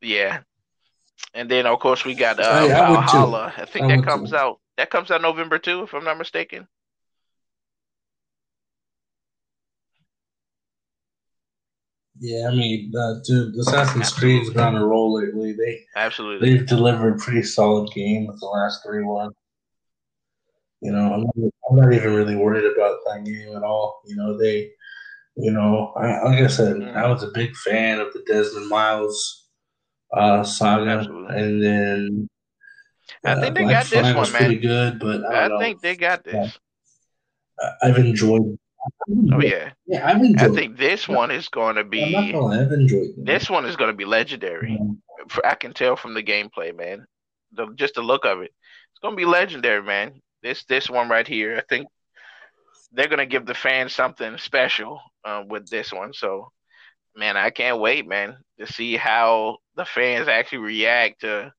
Yeah, 0.00 0.42
and 1.34 1.50
then 1.50 1.66
of 1.66 1.78
course 1.80 2.04
we 2.04 2.14
got 2.14 2.38
uh, 2.38 2.60
hey, 2.62 2.68
Valhalla. 2.68 3.52
I, 3.56 3.62
I 3.62 3.64
think 3.64 3.86
I 3.86 3.96
that 3.96 4.04
comes 4.04 4.30
too. 4.30 4.36
out 4.36 4.60
that 4.76 4.90
comes 4.90 5.10
out 5.10 5.22
November 5.22 5.58
too, 5.58 5.82
if 5.82 5.94
I'm 5.94 6.04
not 6.04 6.18
mistaken. 6.18 6.66
Yeah, 12.18 12.46
I 12.46 12.54
mean, 12.54 12.92
uh, 12.96 13.14
dude, 13.24 13.56
Assassin's 13.56 14.12
Creed's 14.12 14.50
been 14.50 14.62
on 14.62 14.76
a 14.76 14.86
roll 14.86 15.14
lately. 15.14 15.54
They 15.54 15.80
absolutely 15.96 16.56
they've 16.56 16.66
delivered 16.66 17.18
pretty 17.18 17.42
solid 17.42 17.92
game 17.92 18.28
with 18.28 18.38
the 18.38 18.46
last 18.46 18.84
three 18.84 19.02
ones. 19.02 19.34
You 20.80 20.92
know, 20.92 21.12
I'm 21.12 21.22
not, 21.22 21.52
I'm 21.68 21.76
not 21.76 21.92
even 21.92 22.14
really 22.14 22.36
worried 22.36 22.64
about 22.64 22.98
that 23.06 23.24
game 23.24 23.56
at 23.56 23.62
all. 23.62 24.02
You 24.06 24.16
know, 24.16 24.38
they, 24.38 24.70
you 25.36 25.50
know, 25.50 25.92
I, 25.96 26.22
like 26.22 26.42
I 26.42 26.46
said, 26.46 26.76
mm-hmm. 26.76 26.96
I 26.96 27.08
was 27.08 27.22
a 27.24 27.30
big 27.34 27.56
fan 27.56 27.98
of 27.98 28.12
the 28.12 28.22
Desmond 28.26 28.68
Miles 28.68 29.41
uh, 30.12 30.42
saga, 30.44 30.90
Absolutely. 30.90 31.36
and 31.36 31.62
then 31.62 32.28
I 33.24 33.34
think 33.34 33.44
uh, 33.46 33.50
they 33.50 33.62
Black 33.62 33.74
got 33.74 33.86
Flag 33.86 34.04
this 34.04 34.14
one, 34.14 34.32
man. 34.32 34.40
Pretty 34.40 34.58
good, 34.58 34.98
but 34.98 35.24
I, 35.24 35.54
I 35.54 35.58
think 35.58 35.80
they 35.80 35.96
got 35.96 36.24
this. 36.24 36.58
I've 37.82 37.96
enjoyed. 37.96 38.58
Oh 39.32 39.40
yeah, 39.40 39.70
yeah, 39.86 40.08
I've 40.08 40.22
enjoyed. 40.22 40.50
I 40.50 40.54
think 40.54 40.76
this 40.76 41.08
one 41.08 41.30
is 41.30 41.48
going 41.48 41.76
to 41.76 41.84
be. 41.84 42.12
Gonna, 42.32 42.62
I've 42.62 42.72
enjoyed. 42.72 43.10
This 43.16 43.48
one 43.48 43.64
is 43.64 43.76
going 43.76 43.90
to 43.90 43.96
be 43.96 44.04
legendary. 44.04 44.78
Mm-hmm. 44.80 45.38
I 45.44 45.54
can 45.54 45.72
tell 45.72 45.96
from 45.96 46.14
the 46.14 46.22
gameplay, 46.22 46.76
man. 46.76 47.06
The, 47.52 47.68
just 47.76 47.94
the 47.94 48.02
look 48.02 48.24
of 48.24 48.40
it, 48.40 48.52
it's 48.90 49.00
going 49.02 49.12
to 49.12 49.20
be 49.20 49.26
legendary, 49.26 49.82
man. 49.82 50.20
This 50.42 50.64
this 50.64 50.90
one 50.90 51.08
right 51.08 51.26
here, 51.26 51.56
I 51.56 51.62
think 51.68 51.86
they're 52.92 53.08
going 53.08 53.18
to 53.18 53.26
give 53.26 53.46
the 53.46 53.54
fans 53.54 53.92
something 53.92 54.36
special 54.38 55.00
uh, 55.24 55.44
with 55.46 55.68
this 55.68 55.92
one. 55.92 56.12
So 56.12 56.50
man, 57.16 57.36
I 57.36 57.50
can't 57.50 57.80
wait, 57.80 58.06
man, 58.06 58.36
to 58.58 58.66
see 58.66 58.96
how 58.96 59.58
the 59.76 59.84
fans 59.84 60.28
actually 60.28 60.58
react 60.58 61.20
to 61.22 61.52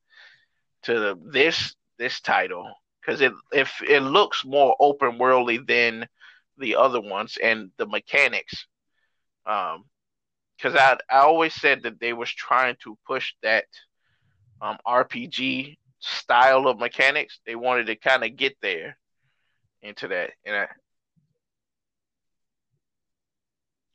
to 0.84 1.18
this 1.26 1.76
this 1.97 2.20
title 2.22 2.72
because 3.01 3.22
it 3.22 3.34
if 3.51 3.82
it 3.88 4.01
looks 4.01 4.45
more 4.45 4.76
open 4.80 5.18
worldly 5.18 5.57
than 5.57 6.07
the 6.57 6.76
other 6.76 7.01
ones 7.01 7.38
and 7.41 7.72
the 7.78 7.88
mechanics. 7.88 8.68
Um, 9.45 9.86
because 10.57 10.76
I 10.76 10.97
I 11.09 11.20
always 11.20 11.53
said 11.53 11.84
that 11.84 11.99
they 11.99 12.14
was 12.14 12.30
trying 12.32 12.76
to 12.84 12.97
push 13.05 13.34
that 13.43 13.66
um 14.61 14.78
RPG 14.88 15.78
style 15.99 16.68
of 16.68 16.80
mechanics. 16.80 17.39
They 17.45 17.55
wanted 17.55 17.88
to 17.88 17.95
kind 17.95 18.24
of 18.24 18.36
get 18.38 18.55
there 18.61 18.97
into 19.82 20.07
that, 20.09 20.32
and 20.45 20.55
I, 20.55 20.68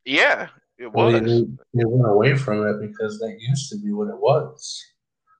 yeah, 0.04 0.48
it 0.78 0.92
was. 0.92 1.12
Well, 1.12 1.12
they, 1.12 1.44
they, 1.74 1.84
went 1.84 2.10
away 2.10 2.36
from 2.36 2.66
it 2.66 2.80
because 2.80 3.18
that 3.18 3.36
used 3.40 3.70
to 3.70 3.78
be 3.78 3.92
what 3.92 4.08
it 4.08 4.18
was. 4.18 4.84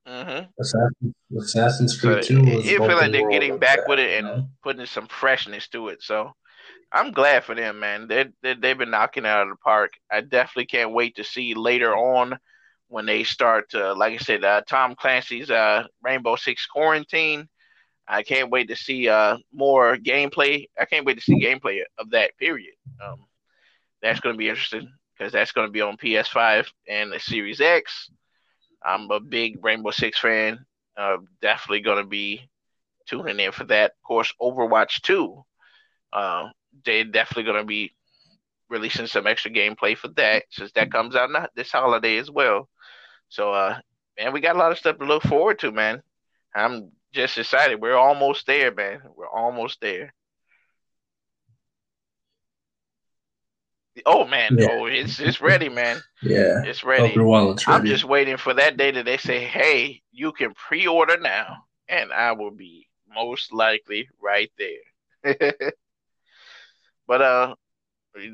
Mm-hmm. 0.07 0.45
Assassin's, 0.59 1.15
Assassin's 1.37 1.99
Creed 1.99 2.23
so 2.23 2.35
2 2.35 2.41
was 2.41 2.67
it, 2.67 2.77
feel 2.77 2.87
like 2.87 3.11
they're 3.11 3.29
getting 3.29 3.57
back 3.57 3.87
with 3.87 3.99
it 3.99 4.17
and 4.17 4.27
you 4.27 4.33
know? 4.33 4.49
putting 4.63 4.85
some 4.85 5.07
freshness 5.07 5.67
to 5.69 5.89
it. 5.89 6.01
So 6.01 6.31
I'm 6.91 7.11
glad 7.11 7.43
for 7.43 7.55
them, 7.55 7.79
man. 7.79 8.07
They, 8.07 8.25
they 8.41 8.55
they've 8.55 8.77
been 8.77 8.89
knocking 8.89 9.25
it 9.25 9.29
out 9.29 9.43
of 9.43 9.49
the 9.49 9.55
park. 9.57 9.91
I 10.11 10.21
definitely 10.21 10.65
can't 10.65 10.93
wait 10.93 11.15
to 11.17 11.23
see 11.23 11.53
later 11.53 11.95
on 11.95 12.37
when 12.87 13.05
they 13.05 13.23
start 13.23 13.69
to, 13.69 13.93
like 13.93 14.13
I 14.13 14.17
said, 14.17 14.43
uh, 14.43 14.61
Tom 14.67 14.95
Clancy's 14.95 15.51
uh, 15.51 15.85
Rainbow 16.01 16.35
Six 16.35 16.65
Quarantine. 16.65 17.47
I 18.07 18.23
can't 18.23 18.49
wait 18.49 18.69
to 18.69 18.75
see 18.75 19.07
uh, 19.07 19.37
more 19.53 19.95
gameplay. 19.95 20.65
I 20.77 20.85
can't 20.85 21.05
wait 21.05 21.15
to 21.15 21.21
see 21.21 21.39
gameplay 21.39 21.81
of 21.99 22.09
that. 22.09 22.35
Period. 22.39 22.73
Um, 23.05 23.25
that's 24.01 24.19
going 24.19 24.33
to 24.33 24.37
be 24.37 24.49
interesting 24.49 24.91
because 25.19 25.33
that's 25.33 25.51
going 25.51 25.67
to 25.67 25.71
be 25.71 25.81
on 25.81 25.97
PS5 25.97 26.67
and 26.87 27.11
the 27.11 27.19
Series 27.19 27.59
X. 27.59 28.09
I'm 28.81 29.11
a 29.11 29.19
big 29.19 29.63
Rainbow 29.63 29.91
Six 29.91 30.17
fan. 30.17 30.65
Uh, 30.97 31.17
definitely 31.41 31.81
going 31.81 32.01
to 32.01 32.09
be 32.09 32.49
tuning 33.05 33.39
in 33.39 33.51
for 33.51 33.65
that. 33.65 33.91
Of 33.91 34.03
course, 34.03 34.33
Overwatch 34.41 35.01
2. 35.01 35.43
Uh, 36.13 36.49
they're 36.85 37.03
definitely 37.03 37.43
going 37.43 37.61
to 37.61 37.67
be 37.67 37.93
releasing 38.69 39.07
some 39.07 39.27
extra 39.27 39.51
gameplay 39.51 39.97
for 39.97 40.07
that 40.09 40.43
since 40.51 40.71
that 40.73 40.91
comes 40.91 41.15
out 41.15 41.31
not 41.31 41.49
this 41.55 41.71
holiday 41.71 42.17
as 42.17 42.31
well. 42.31 42.69
So, 43.27 43.51
uh, 43.51 43.79
man, 44.17 44.31
we 44.31 44.39
got 44.39 44.55
a 44.55 44.59
lot 44.59 44.71
of 44.71 44.77
stuff 44.77 44.97
to 44.99 45.05
look 45.05 45.23
forward 45.23 45.59
to, 45.59 45.71
man. 45.71 46.01
I'm 46.55 46.91
just 47.11 47.37
excited. 47.37 47.81
We're 47.81 47.95
almost 47.95 48.47
there, 48.47 48.73
man. 48.73 49.01
We're 49.15 49.27
almost 49.27 49.81
there. 49.81 50.13
Oh 54.05 54.25
man, 54.25 54.57
yeah. 54.57 54.67
oh 54.71 54.85
it's 54.85 55.19
it's 55.19 55.41
ready, 55.41 55.69
man. 55.69 56.01
Yeah, 56.21 56.63
it's 56.63 56.83
ready. 56.83 57.17
Ready. 57.17 57.55
I'm 57.67 57.85
just 57.85 58.05
waiting 58.05 58.37
for 58.37 58.53
that 58.53 58.77
day 58.77 58.91
that 58.91 59.05
they 59.05 59.17
say, 59.17 59.45
"Hey, 59.45 60.01
you 60.11 60.31
can 60.31 60.53
pre-order 60.53 61.17
now," 61.17 61.63
and 61.87 62.11
I 62.11 62.33
will 62.33 62.51
be 62.51 62.87
most 63.13 63.53
likely 63.53 64.09
right 64.21 64.51
there. 64.57 65.53
but 67.07 67.21
uh, 67.21 67.55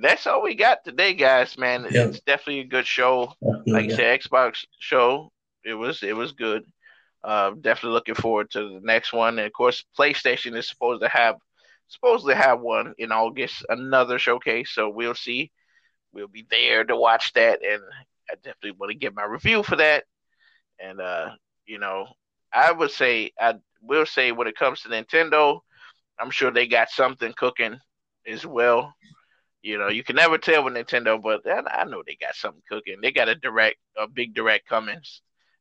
that's 0.01 0.27
all 0.27 0.41
we 0.41 0.55
got 0.55 0.83
today, 0.83 1.13
guys. 1.13 1.57
Man, 1.57 1.87
yeah. 1.89 2.05
it's 2.05 2.21
definitely 2.21 2.61
a 2.61 2.65
good 2.65 2.87
show. 2.87 3.33
Definitely, 3.41 3.73
like 3.73 3.85
you 3.85 3.95
said, 3.95 4.19
Xbox 4.19 4.65
show. 4.79 5.31
It 5.63 5.73
was 5.73 6.03
it 6.03 6.15
was 6.15 6.31
good. 6.33 6.63
Uh, 7.23 7.51
definitely 7.59 7.93
looking 7.93 8.15
forward 8.15 8.51
to 8.51 8.59
the 8.59 8.81
next 8.83 9.11
one. 9.11 9.39
And 9.39 9.47
of 9.47 9.53
course, 9.53 9.83
PlayStation 9.97 10.55
is 10.55 10.69
supposed 10.69 11.01
to 11.01 11.09
have 11.09 11.37
supposed 11.87 12.25
to 12.27 12.35
have 12.35 12.61
one 12.61 12.93
in 12.97 13.11
August, 13.11 13.65
another 13.69 14.19
showcase. 14.19 14.71
So 14.71 14.89
we'll 14.89 15.15
see. 15.15 15.51
We'll 16.13 16.27
be 16.27 16.45
there 16.49 16.83
to 16.85 16.95
watch 16.95 17.33
that, 17.33 17.63
and 17.63 17.81
I 18.29 18.35
definitely 18.35 18.71
want 18.71 18.91
to 18.91 18.97
get 18.97 19.15
my 19.15 19.25
review 19.25 19.63
for 19.63 19.75
that. 19.75 20.05
And 20.79 21.01
uh, 21.01 21.31
you 21.65 21.79
know, 21.79 22.07
I 22.53 22.71
would 22.71 22.91
say 22.91 23.31
I 23.39 23.55
will 23.81 24.05
say 24.05 24.31
when 24.31 24.47
it 24.47 24.55
comes 24.57 24.81
to 24.81 24.89
Nintendo, 24.89 25.59
I'm 26.19 26.31
sure 26.31 26.51
they 26.51 26.67
got 26.67 26.89
something 26.89 27.33
cooking 27.33 27.77
as 28.27 28.45
well. 28.45 28.93
You 29.61 29.79
know, 29.79 29.87
you 29.89 30.03
can 30.03 30.15
never 30.15 30.37
tell 30.37 30.63
with 30.63 30.75
Nintendo, 30.75 31.21
but 31.21 31.41
I 31.47 31.83
know 31.85 32.03
they 32.05 32.15
got 32.15 32.35
something 32.35 32.61
cooking. 32.69 32.97
They 33.01 33.11
got 33.11 33.29
a 33.29 33.35
direct, 33.35 33.77
a 33.97 34.07
big 34.07 34.35
direct 34.35 34.67
coming. 34.67 34.99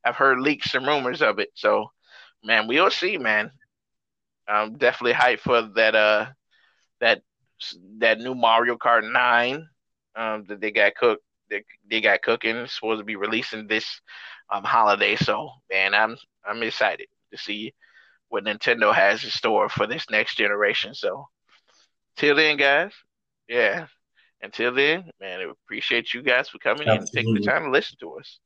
I've 0.05 0.15
heard 0.15 0.39
leaks 0.39 0.75
and 0.75 0.85
rumors 0.85 1.23
of 1.23 1.39
it. 1.39 1.49
So, 1.55 1.89
man, 2.43 2.67
we'll 2.67 2.91
see, 2.91 3.17
man. 3.17 3.51
I'm 4.47 4.77
definitely 4.77 5.13
hyped 5.13 5.39
for 5.39 5.61
that. 5.75 5.95
Uh, 5.95 6.25
that 7.01 7.21
that 7.99 8.19
new 8.19 8.35
Mario 8.35 8.75
Kart 8.75 9.11
Nine 9.11 9.67
um, 10.15 10.45
that 10.47 10.61
they 10.61 10.71
got 10.71 10.95
cooked. 10.95 11.23
They, 11.49 11.63
they 11.89 12.01
got 12.01 12.21
cooking. 12.23 12.55
It's 12.55 12.75
supposed 12.75 12.99
to 12.99 13.05
be 13.05 13.15
releasing 13.15 13.67
this 13.67 14.01
um 14.51 14.63
holiday. 14.63 15.15
So, 15.15 15.49
man, 15.71 15.93
I'm 15.93 16.17
I'm 16.45 16.63
excited 16.63 17.07
to 17.31 17.37
see 17.37 17.73
what 18.29 18.43
Nintendo 18.43 18.93
has 18.93 19.23
in 19.23 19.29
store 19.29 19.69
for 19.69 19.87
this 19.87 20.09
next 20.09 20.35
generation. 20.35 20.93
So, 20.93 21.27
till 22.17 22.35
then, 22.35 22.57
guys, 22.57 22.91
yeah. 23.47 23.87
Until 24.41 24.73
then, 24.73 25.09
man, 25.19 25.39
I 25.39 25.43
appreciate 25.43 26.13
you 26.13 26.21
guys 26.21 26.49
for 26.49 26.59
coming 26.59 26.87
Absolutely. 26.87 26.95
in 26.95 27.01
and 27.01 27.11
taking 27.11 27.33
the 27.33 27.39
time 27.41 27.63
to 27.63 27.71
listen 27.71 27.97
to 28.01 28.17
us. 28.19 28.39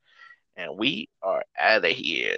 And 0.55 0.77
we 0.77 1.09
are 1.21 1.43
out 1.59 1.83
of 1.83 1.91
here. 1.91 2.37